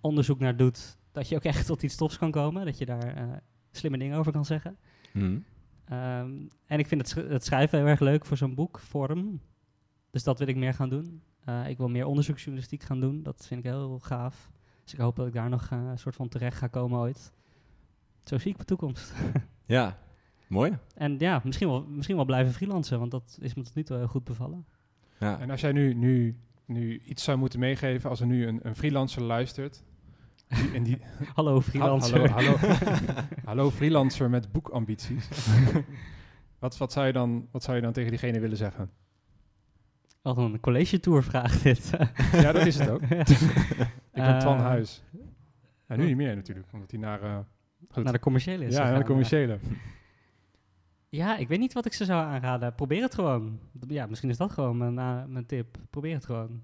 onderzoek 0.00 0.38
naar 0.38 0.56
doet, 0.56 0.98
dat 1.12 1.28
je 1.28 1.36
ook 1.36 1.44
echt 1.44 1.66
tot 1.66 1.82
iets 1.82 1.96
tofs 1.96 2.18
kan 2.18 2.30
komen. 2.30 2.64
Dat 2.64 2.78
je 2.78 2.86
daar 2.86 3.16
eh, 3.16 3.24
slimme 3.70 3.98
dingen 3.98 4.18
over 4.18 4.32
kan 4.32 4.44
zeggen. 4.44 4.76
Hmm. 5.12 5.44
Ehm, 5.84 6.30
en 6.66 6.78
ik 6.78 6.86
vind 6.86 7.00
het, 7.00 7.10
sch- 7.10 7.30
het 7.32 7.44
schrijven 7.44 7.78
heel 7.78 7.88
erg 7.88 8.00
leuk 8.00 8.24
voor 8.26 8.36
zo'n 8.36 8.54
boekvorm. 8.54 9.40
Dus 10.10 10.22
dat 10.24 10.38
wil 10.38 10.48
ik 10.48 10.56
meer 10.56 10.74
gaan 10.74 10.88
doen. 10.88 11.22
Eh, 11.44 11.68
ik 11.68 11.76
wil 11.78 11.88
meer 11.88 12.06
onderzoeksjournalistiek 12.06 12.82
gaan 12.82 13.00
doen. 13.00 13.22
Dat 13.22 13.46
vind 13.46 13.64
ik 13.64 13.70
heel 13.70 13.98
gaaf. 13.98 14.50
Dus 14.84 14.92
ik 14.92 14.98
hoop 15.00 15.16
dat 15.16 15.26
ik 15.26 15.32
daar 15.32 15.48
nog 15.48 15.68
eh, 15.70 15.78
een 15.90 15.98
soort 15.98 16.14
van 16.16 16.28
terecht 16.28 16.58
ga 16.58 16.66
komen 16.66 16.98
ooit. 16.98 17.32
Zo 18.24 18.38
zie 18.38 18.50
ik 18.50 18.54
mijn 18.56 18.66
toekomst. 18.66 19.12
Ja, 19.68 19.98
mooi. 20.48 20.78
En 20.94 21.18
ja, 21.18 21.40
misschien 21.44 21.68
wel, 21.68 21.84
misschien 21.86 22.16
wel 22.16 22.24
blijven 22.24 22.52
freelancen, 22.52 22.98
want 22.98 23.10
dat 23.10 23.38
is 23.40 23.54
me 23.54 23.62
tot 23.62 23.74
nu 23.74 23.82
toe 23.82 23.96
heel 23.96 24.06
goed 24.06 24.24
bevallen. 24.24 24.66
Ja. 25.18 25.40
En 25.40 25.50
als 25.50 25.60
jij 25.60 25.72
nu, 25.72 25.94
nu, 25.94 26.36
nu 26.64 26.98
iets 26.98 27.24
zou 27.24 27.38
moeten 27.38 27.58
meegeven, 27.58 28.10
als 28.10 28.20
er 28.20 28.26
nu 28.26 28.46
een, 28.46 28.60
een 28.62 28.76
freelancer 28.76 29.22
luistert. 29.22 29.84
Die, 30.48 30.72
en 30.74 30.82
die, 30.82 30.98
Hallo 31.34 31.60
freelancer. 31.60 32.30
Hallo, 32.30 32.56
hallo, 32.56 32.74
hallo 33.44 33.70
freelancer 33.70 34.30
met 34.30 34.52
boekambities. 34.52 35.28
wat, 36.58 36.76
wat, 36.76 36.92
zou 36.92 37.06
je 37.06 37.12
dan, 37.12 37.48
wat 37.50 37.62
zou 37.62 37.76
je 37.76 37.82
dan 37.82 37.92
tegen 37.92 38.10
diegene 38.10 38.40
willen 38.40 38.56
zeggen? 38.56 38.90
Wat 40.22 40.36
een 40.36 40.60
college 40.60 41.00
tour 41.00 41.22
vraag 41.22 41.62
dit. 41.62 41.90
Ja, 42.32 42.52
dat 42.52 42.66
is 42.66 42.78
het 42.78 42.88
ook. 42.88 43.02
Ik 43.02 44.22
ben 44.22 44.38
Twan 44.38 44.56
Eh, 44.56 44.62
Huis. 44.62 45.02
Ja, 45.88 45.96
nu 45.96 46.06
niet 46.06 46.16
meer 46.16 46.34
natuurlijk, 46.34 46.66
omdat 46.72 46.90
hij 46.90 47.00
naar, 47.00 47.22
eh. 47.22 47.38
Naar 47.94 48.12
de 48.12 48.18
commerciële 48.18 48.64
is 48.64 48.74
ja, 48.74 48.90
naar 48.90 48.98
de 48.98 49.04
commerciële. 49.04 49.58
Ja, 49.62 49.76
ik 51.38 51.48
weet 51.48 51.58
niet 51.58 51.72
wat 51.72 51.86
ik 51.86 51.92
ze 51.92 52.04
zou 52.04 52.24
aanraden. 52.24 52.74
Probeer 52.74 53.02
het 53.02 53.14
gewoon. 53.14 53.60
Ja, 53.88 54.06
misschien 54.06 54.30
is 54.30 54.36
dat 54.36 54.52
gewoon 54.52 54.76
mijn, 54.76 54.98
eh, 54.98 55.24
mijn 55.26 55.46
tip. 55.46 55.78
Probeer 55.90 56.14
het 56.14 56.24
gewoon. 56.24 56.62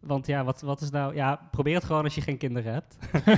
Want 0.00 0.26
ja, 0.26 0.44
wat, 0.44 0.60
wat 0.60 0.80
is 0.80 0.90
nou... 0.90 1.14
Ja, 1.14 1.48
probeer 1.50 1.74
het 1.74 1.84
gewoon 1.84 2.04
als 2.04 2.14
je 2.14 2.20
geen 2.20 2.38
kinderen 2.38 2.72
hebt. 2.72 2.98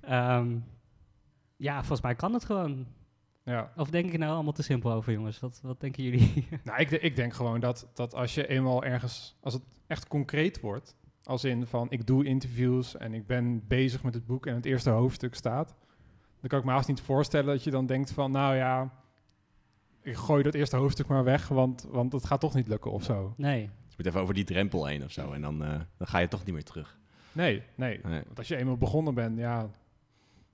Ehm, 0.00 0.56
ja, 1.56 1.78
volgens 1.78 2.00
mij 2.00 2.14
kan 2.14 2.32
het 2.32 2.44
gewoon. 2.44 2.86
Ja. 3.44 3.72
Of 3.76 3.90
denk 3.90 4.12
ik 4.12 4.18
nou 4.18 4.32
allemaal 4.32 4.52
te 4.52 4.62
simpel 4.62 4.92
over, 4.92 5.12
jongens? 5.12 5.40
Wat, 5.40 5.60
wat 5.62 5.80
denken 5.80 6.02
jullie? 6.02 6.48
Nou, 6.64 6.80
ik, 6.80 6.90
ik 6.90 7.16
denk 7.16 7.34
gewoon 7.34 7.60
dat, 7.60 7.88
dat 7.94 8.14
als 8.14 8.34
je 8.34 8.46
eenmaal 8.46 8.84
ergens, 8.84 9.36
als 9.40 9.54
het 9.54 9.62
echt 9.86 10.08
concreet 10.08 10.60
wordt, 10.60 10.96
als 11.22 11.44
in 11.44 11.66
van 11.66 11.90
ik 11.90 12.06
doe 12.06 12.24
interviews 12.24 12.96
en 12.96 13.14
ik 13.14 13.26
ben 13.26 13.66
bezig 13.66 14.02
met 14.02 14.14
het 14.14 14.26
boek 14.26 14.46
en 14.46 14.54
het 14.54 14.64
eerste 14.64 14.90
hoofdstuk 14.90 15.34
staat, 15.34 15.74
dan 16.40 16.48
kan 16.48 16.58
ik 16.58 16.64
me 16.64 16.70
haast 16.70 16.88
niet 16.88 17.00
voorstellen 17.00 17.46
dat 17.54 17.64
je 17.64 17.70
dan 17.70 17.86
denkt 17.86 18.10
van, 18.12 18.30
nou 18.30 18.54
ja, 18.56 18.90
ik 20.02 20.16
gooi 20.16 20.42
dat 20.42 20.54
eerste 20.54 20.76
hoofdstuk 20.76 21.06
maar 21.06 21.24
weg, 21.24 21.48
want, 21.48 21.86
want 21.90 22.12
het 22.12 22.26
gaat 22.26 22.40
toch 22.40 22.54
niet 22.54 22.68
lukken 22.68 22.90
of 22.90 23.02
zo. 23.04 23.34
nee. 23.36 23.60
Je 23.62 24.04
moet 24.04 24.06
even 24.06 24.20
over 24.20 24.34
die 24.34 24.44
drempel 24.44 24.86
heen 24.86 25.04
of 25.04 25.10
zo 25.12 25.32
en 25.32 25.40
dan, 25.40 25.64
eh, 25.64 25.70
dan 25.96 26.06
ga 26.06 26.18
je 26.18 26.28
toch 26.28 26.44
niet 26.44 26.54
meer 26.54 26.64
terug. 26.64 26.98
Nee, 27.32 27.62
nee. 27.74 28.00
Nee. 28.04 28.22
Want 28.26 28.38
als 28.38 28.48
je 28.48 28.56
eenmaal 28.56 28.76
begonnen 28.76 29.14
bent, 29.14 29.38
ja, 29.38 29.58
dan 29.60 29.70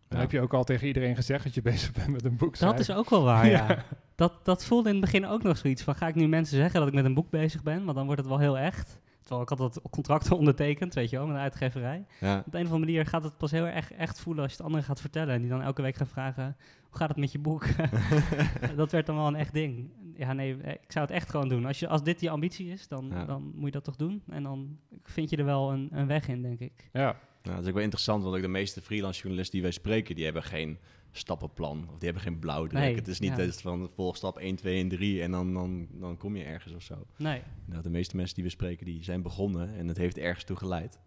Ja. 0.08 0.18
heb 0.18 0.30
je 0.30 0.40
ook 0.40 0.54
al 0.54 0.64
tegen 0.64 0.86
iedereen 0.86 1.14
gezegd 1.16 1.44
dat 1.44 1.54
je 1.54 1.62
bezig 1.72 1.92
bent 1.92 2.08
met 2.08 2.24
een 2.24 2.36
boek 2.36 2.58
Dat 2.58 2.78
is 2.78 2.90
ook 2.90 3.10
wel 3.10 3.22
waar, 3.22 3.46
ja. 3.56 3.68
Ja. 3.68 3.84
Dat, 4.14 4.44
dat 4.44 4.64
voelde 4.64 4.88
in 4.88 4.94
het 4.94 5.04
begin 5.04 5.26
ook 5.26 5.42
nog 5.42 5.56
zoiets 5.56 5.82
van... 5.82 5.94
ga 5.94 6.08
ik 6.08 6.14
nu 6.14 6.26
mensen 6.28 6.56
zeggen 6.56 6.78
dat 6.80 6.88
ik 6.88 6.94
met 6.94 7.04
een 7.04 7.14
boek 7.14 7.30
bezig 7.30 7.62
ben? 7.62 7.84
Want 7.84 7.96
dan 7.96 8.04
wordt 8.06 8.20
het 8.20 8.30
wel 8.30 8.38
heel 8.38 8.58
echt. 8.58 9.00
Terwijl 9.24 9.42
ik 9.42 9.48
had 9.48 9.58
dat 9.58 9.80
contract 9.90 10.30
ondertekend, 10.40 10.94
weet 10.94 11.10
je 11.10 11.16
wel, 11.16 11.26
met 11.26 11.34
een 11.36 11.42
uitgeverij. 11.42 12.04
Ja. 12.20 12.42
Op 12.46 12.52
de 12.52 12.58
een 12.58 12.64
of 12.66 12.72
andere 12.72 12.90
manier 12.90 13.06
gaat 13.06 13.22
het 13.24 13.36
pas 13.36 13.50
heel 13.50 13.66
erg 13.66 13.92
echt 13.92 14.20
voelen 14.20 14.42
als 14.42 14.52
je 14.52 14.56
het 14.56 14.66
anderen 14.66 14.86
gaat 14.86 15.00
vertellen. 15.00 15.34
En 15.34 15.40
die 15.40 15.50
dan 15.50 15.62
elke 15.62 15.82
week 15.82 15.96
gaan 15.96 16.06
vragen, 16.06 16.56
hoe 16.88 16.96
gaat 16.98 17.08
het 17.08 17.16
met 17.18 17.32
je 17.32 17.38
boek? 17.38 17.66
dat 18.76 18.92
werd 18.92 19.06
dan 19.06 19.16
wel 19.16 19.26
een 19.26 19.36
echt 19.36 19.52
ding. 19.52 19.90
Ja, 20.16 20.32
nee, 20.32 20.56
eh, 20.62 20.72
ik 20.72 20.92
zou 20.92 21.04
het 21.06 21.14
echt 21.14 21.30
gewoon 21.30 21.48
doen. 21.48 21.66
Als, 21.66 21.78
je, 21.78 21.88
als 21.88 22.02
dit 22.02 22.20
je 22.20 22.30
ambitie 22.30 22.68
is, 22.70 22.88
dan, 22.88 23.08
Ja. 23.10 23.24
dan 23.24 23.52
moet 23.54 23.64
je 23.66 23.70
dat 23.70 23.84
toch 23.84 23.96
doen. 23.96 24.22
En 24.28 24.42
dan 24.42 24.78
vind 25.02 25.30
je 25.30 25.36
er 25.36 25.44
wel 25.44 25.72
een, 25.72 25.88
een 25.92 26.06
weg 26.06 26.28
in, 26.28 26.42
denk 26.42 26.60
ik. 26.60 26.88
Ja, 26.92 27.02
Nou, 27.42 27.56
dat 27.56 27.60
is 27.62 27.66
ook 27.68 27.74
wel 27.74 27.82
interessant, 27.82 28.22
want 28.22 28.36
ook 28.36 28.42
de 28.42 28.48
meeste 28.48 28.80
freelance 28.82 29.20
journalisten 29.20 29.52
die 29.52 29.62
wij 29.62 29.70
spreken, 29.72 30.14
die 30.14 30.24
hebben 30.24 30.42
geen 30.42 30.78
stappenplan 31.16 31.78
of 31.92 31.98
die 31.98 32.04
hebben 32.10 32.22
geen 32.22 32.38
blauwdruk. 32.38 32.80
Nee, 32.82 32.94
het 32.94 33.08
is 33.08 33.20
niet 33.20 33.36
ja. 33.36 33.50
van 33.52 33.88
volg 33.94 34.16
stap 34.16 34.38
1, 34.38 34.56
2 34.56 34.80
en 34.82 34.88
3 34.88 35.22
en 35.22 35.30
dan, 35.30 35.54
dan, 35.54 35.86
dan 35.90 36.16
kom 36.16 36.36
je 36.36 36.44
ergens 36.44 36.74
of 36.74 36.82
zo. 36.82 37.06
Nee, 37.16 37.42
Nou, 37.64 37.82
de 37.82 37.90
meeste 37.90 38.16
mensen 38.16 38.34
die 38.34 38.44
we 38.44 38.50
spreken, 38.50 38.86
die 38.86 39.04
zijn 39.04 39.22
begonnen 39.22 39.74
en 39.74 39.88
het 39.88 39.96
heeft 39.96 40.18
ergens 40.18 40.44
toe 40.44 40.56
geleid. 40.56 41.00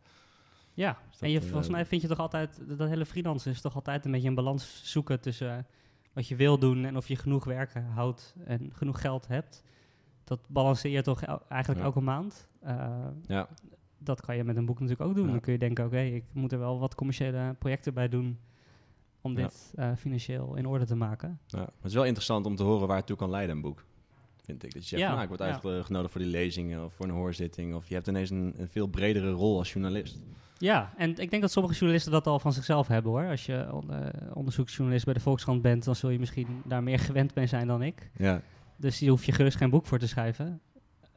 ja. 0.74 0.98
dat, 1.12 1.22
en 1.22 1.30
je, 1.30 1.40
eh, 1.40 1.46
volgens 1.46 1.70
mij 1.70 1.86
vind 1.86 2.02
je 2.02 2.08
toch 2.08 2.20
altijd, 2.20 2.62
dat 2.78 2.90
hele 2.90 3.06
freelance 3.06 3.50
is 3.50 3.62
toch 3.62 3.76
altijd 3.76 4.06
een 4.06 4.12
beetje 4.12 4.28
een 4.28 4.36
balans 4.36 4.82
zoeken 4.92 5.20
tussen 5.20 5.66
wat 6.14 6.28
je 6.28 6.36
wil 6.36 6.58
doen 6.60 6.86
en 6.86 6.98
of 6.98 7.08
je 7.08 7.16
genoeg 7.16 7.44
werken 7.46 7.86
houdt 7.86 8.36
en 8.46 8.70
genoeg 8.74 9.02
geld 9.02 9.28
hebt. 9.28 9.64
Dat 10.24 10.40
balanceer 10.48 10.92
je 10.92 11.02
toch 11.02 11.22
el- 11.24 11.42
eigenlijk 11.50 11.80
Ja. 11.82 11.86
elke 11.88 12.02
maand. 12.02 12.50
Eh, 12.62 13.08
Ja, 13.26 13.48
dat 13.98 14.22
kan 14.22 14.36
je 14.36 14.44
met 14.44 14.58
een 14.58 14.66
boek 14.66 14.80
natuurlijk 14.80 15.10
ook 15.10 15.16
doen. 15.16 15.26
Ja. 15.26 15.32
Dan 15.32 15.40
kun 15.42 15.52
je 15.54 15.60
denken, 15.60 15.86
oké, 15.86 16.00
ik 16.00 16.24
moet 16.34 16.52
er 16.52 16.60
wel 16.60 16.80
wat 16.80 16.96
commerciële 16.96 17.56
projecten 17.60 17.94
bij 17.94 18.10
doen 18.10 18.40
om 19.28 19.38
Ja. 19.38 19.44
dit 19.44 19.72
eh, 19.76 19.92
financieel 19.98 20.56
in 20.56 20.66
orde 20.66 20.86
te 20.86 20.96
maken. 20.96 21.40
ja. 21.46 21.58
Maar 21.58 21.68
het 21.68 21.86
is 21.86 21.94
wel 21.94 22.04
interessant 22.06 22.46
om 22.46 22.56
te 22.56 22.64
horen 22.64 22.88
waar 22.88 22.98
het 22.98 23.06
toe 23.06 23.18
kan 23.18 23.30
leiden, 23.30 23.56
een 23.56 23.62
boek. 23.62 23.86
Vind 24.44 24.64
ik. 24.64 24.74
Dat 24.74 24.82
je 24.84 24.88
zegt, 24.88 25.02
Ja, 25.02 25.10
nou, 25.10 25.22
ik 25.22 25.28
word 25.28 25.40
ja. 25.40 25.60
uitgenodigd 25.64 26.12
voor 26.12 26.22
die 26.22 26.30
lezingen 26.30 26.86
of 26.86 26.94
voor 26.94 27.06
een 27.06 27.12
hoorzitting. 27.12 27.76
Of 27.76 27.88
je 27.88 27.94
hebt 27.94 28.08
ineens 28.08 28.30
een, 28.30 28.54
een 28.58 28.70
veel 28.70 28.88
bredere 28.88 29.32
rol 29.32 29.58
als 29.58 29.74
journalist. 29.74 30.20
Ja, 30.58 30.94
en 30.98 31.18
ik 31.18 31.30
denk 31.30 31.42
dat 31.42 31.52
sommige 31.52 31.76
journalisten 31.76 32.12
dat 32.12 32.28
al 32.28 32.40
van 32.40 32.54
zichzelf 32.54 32.88
hebben 32.88 33.12
hoor. 33.12 33.30
Als 33.30 33.46
je 33.46 33.68
on- 33.74 33.92
eh, 33.94 34.10
onderzoeksjournalist 34.34 35.06
bij 35.06 35.14
de 35.14 35.20
Volkskrant 35.20 35.62
bent, 35.62 35.84
dan 35.84 35.96
zul 35.96 36.10
je 36.10 36.20
misschien 36.20 36.48
daar 36.66 36.84
meer 36.84 37.00
gewend 37.10 37.36
mee 37.36 37.48
zijn 37.48 37.68
dan 37.68 37.82
ik. 37.82 38.10
Ja, 38.18 38.42
Dus 38.78 38.98
die 38.98 39.10
hoef 39.10 39.24
je 39.26 39.32
gerust 39.32 39.58
geen 39.58 39.70
boek 39.70 39.86
voor 39.86 40.00
te 40.00 40.08
schrijven. 40.08 40.62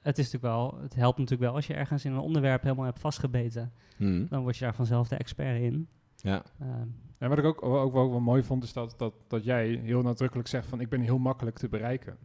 Het, 0.00 0.18
is 0.18 0.32
natuurlijk 0.32 0.54
wel, 0.54 0.78
het 0.82 0.94
helpt 0.94 1.18
natuurlijk 1.18 1.44
wel 1.46 1.54
als 1.54 1.66
je 1.66 1.74
ergens 1.74 2.04
in 2.04 2.12
een 2.12 2.18
onderwerp 2.18 2.62
helemaal 2.62 2.84
hebt 2.84 2.98
vastgebeten. 3.00 3.72
Hm. 3.96 4.26
Dan 4.28 4.42
word 4.42 4.56
je 4.56 4.64
daar 4.64 4.74
vanzelf 4.74 5.08
de 5.08 5.16
expert 5.16 5.60
in. 5.60 5.88
Ja. 6.22 6.42
Ehm, 6.60 6.86
En 7.18 7.28
wat 7.28 7.38
ik 7.38 7.44
ook, 7.44 7.62
ook, 7.62 7.92
wel, 7.92 8.10
wel 8.10 8.20
mooi 8.20 8.42
vond, 8.42 8.62
is 8.64 8.72
dat, 8.72 8.94
dat, 8.98 9.12
dat 9.28 9.44
jij 9.44 9.80
heel 9.82 10.02
nadrukkelijk 10.02 10.48
zegt 10.48 10.66
van 10.68 10.80
ik 10.80 10.88
ben 10.88 11.00
heel 11.00 11.18
makkelijk 11.18 11.58
te 11.58 11.68
bereiken. 11.68 12.16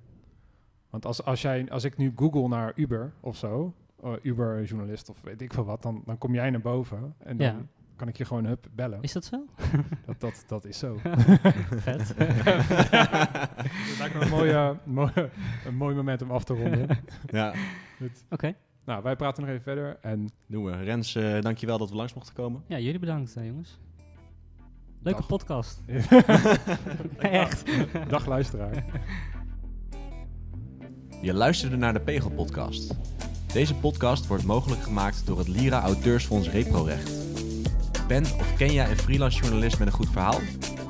Want 0.90 1.06
als, 1.06 1.24
als, 1.24 1.42
jij, 1.42 1.70
als 1.70 1.84
ik 1.84 1.98
nu 1.98 2.12
google 2.16 2.48
naar 2.48 2.72
Uber 2.76 3.14
of 3.20 3.38
zo, 3.38 3.74
eh, 4.04 4.12
Uber-journalist 4.22 5.10
of 5.10 5.22
weet 5.22 5.42
ik 5.42 5.54
veel 5.54 5.66
wat, 5.66 5.82
dan, 5.82 6.02
dan 6.06 6.18
kom 6.18 6.34
jij 6.34 6.50
naar 6.50 6.62
boven 6.62 7.16
en 7.18 7.38
dan 7.38 7.48
Ja. 7.48 7.56
kan 7.96 8.08
ik 8.08 8.18
je 8.18 8.26
gewoon 8.26 8.46
hup 8.46 8.68
bellen. 8.72 9.02
is 9.02 9.14
dat 9.14 9.26
zo? 9.26 9.46
Dat, 10.06 10.20
dat, 10.20 10.44
dat 10.48 10.66
is 10.66 10.78
zo. 10.80 10.98
Vet. 11.86 12.08
dat 12.18 13.98
lijkt 14.00 14.14
me 14.14 14.20
een, 14.22 14.30
mooie, 14.30 14.78
mooie, 14.84 15.30
een 15.66 15.76
mooi 15.76 15.96
moment 15.96 16.22
om 16.22 16.32
af 16.32 16.44
te 16.44 16.54
ronden. 16.54 16.88
ja, 17.28 17.54
Oké. 18.30 18.56
Nou, 18.86 19.04
wij 19.04 19.16
praten 19.16 19.42
nog 19.42 19.52
even 19.52 19.64
verder 19.64 19.98
en 20.02 20.30
doen 20.48 20.66
we. 20.66 20.72
Rens, 20.84 21.16
eh 21.16 21.42
dankjewel 21.42 21.78
dat 21.78 21.90
we 21.90 21.96
langs 21.96 22.14
mochten 22.14 22.34
komen. 22.34 22.64
Ja, 22.68 22.80
jullie 22.80 23.00
bedankt 23.00 23.36
eh, 23.36 23.46
jongens. 23.46 23.80
Leuke 25.02 25.20
Dag. 25.20 25.28
podcast. 25.28 25.82
Echt. 27.18 27.64
dag 28.10 28.26
luisteraar. 28.26 28.86
Je 31.22 31.34
luisterde 31.34 31.76
naar 31.76 31.94
de 31.94 32.00
Pegel 32.00 32.30
Podcast. 32.30 32.96
Deze 33.54 33.76
podcast 33.76 34.28
wordt 34.28 34.44
mogelijk 34.44 34.82
gemaakt 34.82 35.26
door 35.26 35.38
het 35.38 35.48
Lira 35.48 35.82
Auteursfonds 35.82 36.50
Reprorecht. 36.50 37.12
Ben 38.08 38.24
of 38.24 38.56
ken 38.58 38.74
jij 38.74 38.90
een 38.90 38.98
freelance 38.98 39.40
journalist 39.42 39.80
met 39.80 39.88
een 39.88 39.94
goed 39.94 40.10
verhaal? 40.10 40.40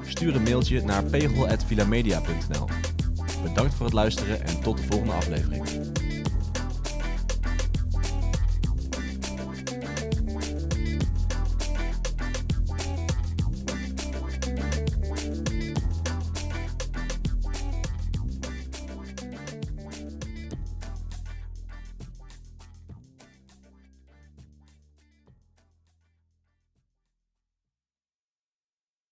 Stuur 0.06 0.36
een 0.36 0.44
mailtje 0.44 0.82
naar 0.82 1.04
pegel.vilamedia.nl 1.04 2.68
Bedankt 3.44 3.74
voor 3.74 3.86
het 3.86 3.94
luisteren 3.94 4.42
en 4.46 4.62
tot 4.62 4.78
de 4.78 4.84
volgende 4.84 5.14
aflevering. 5.14 5.64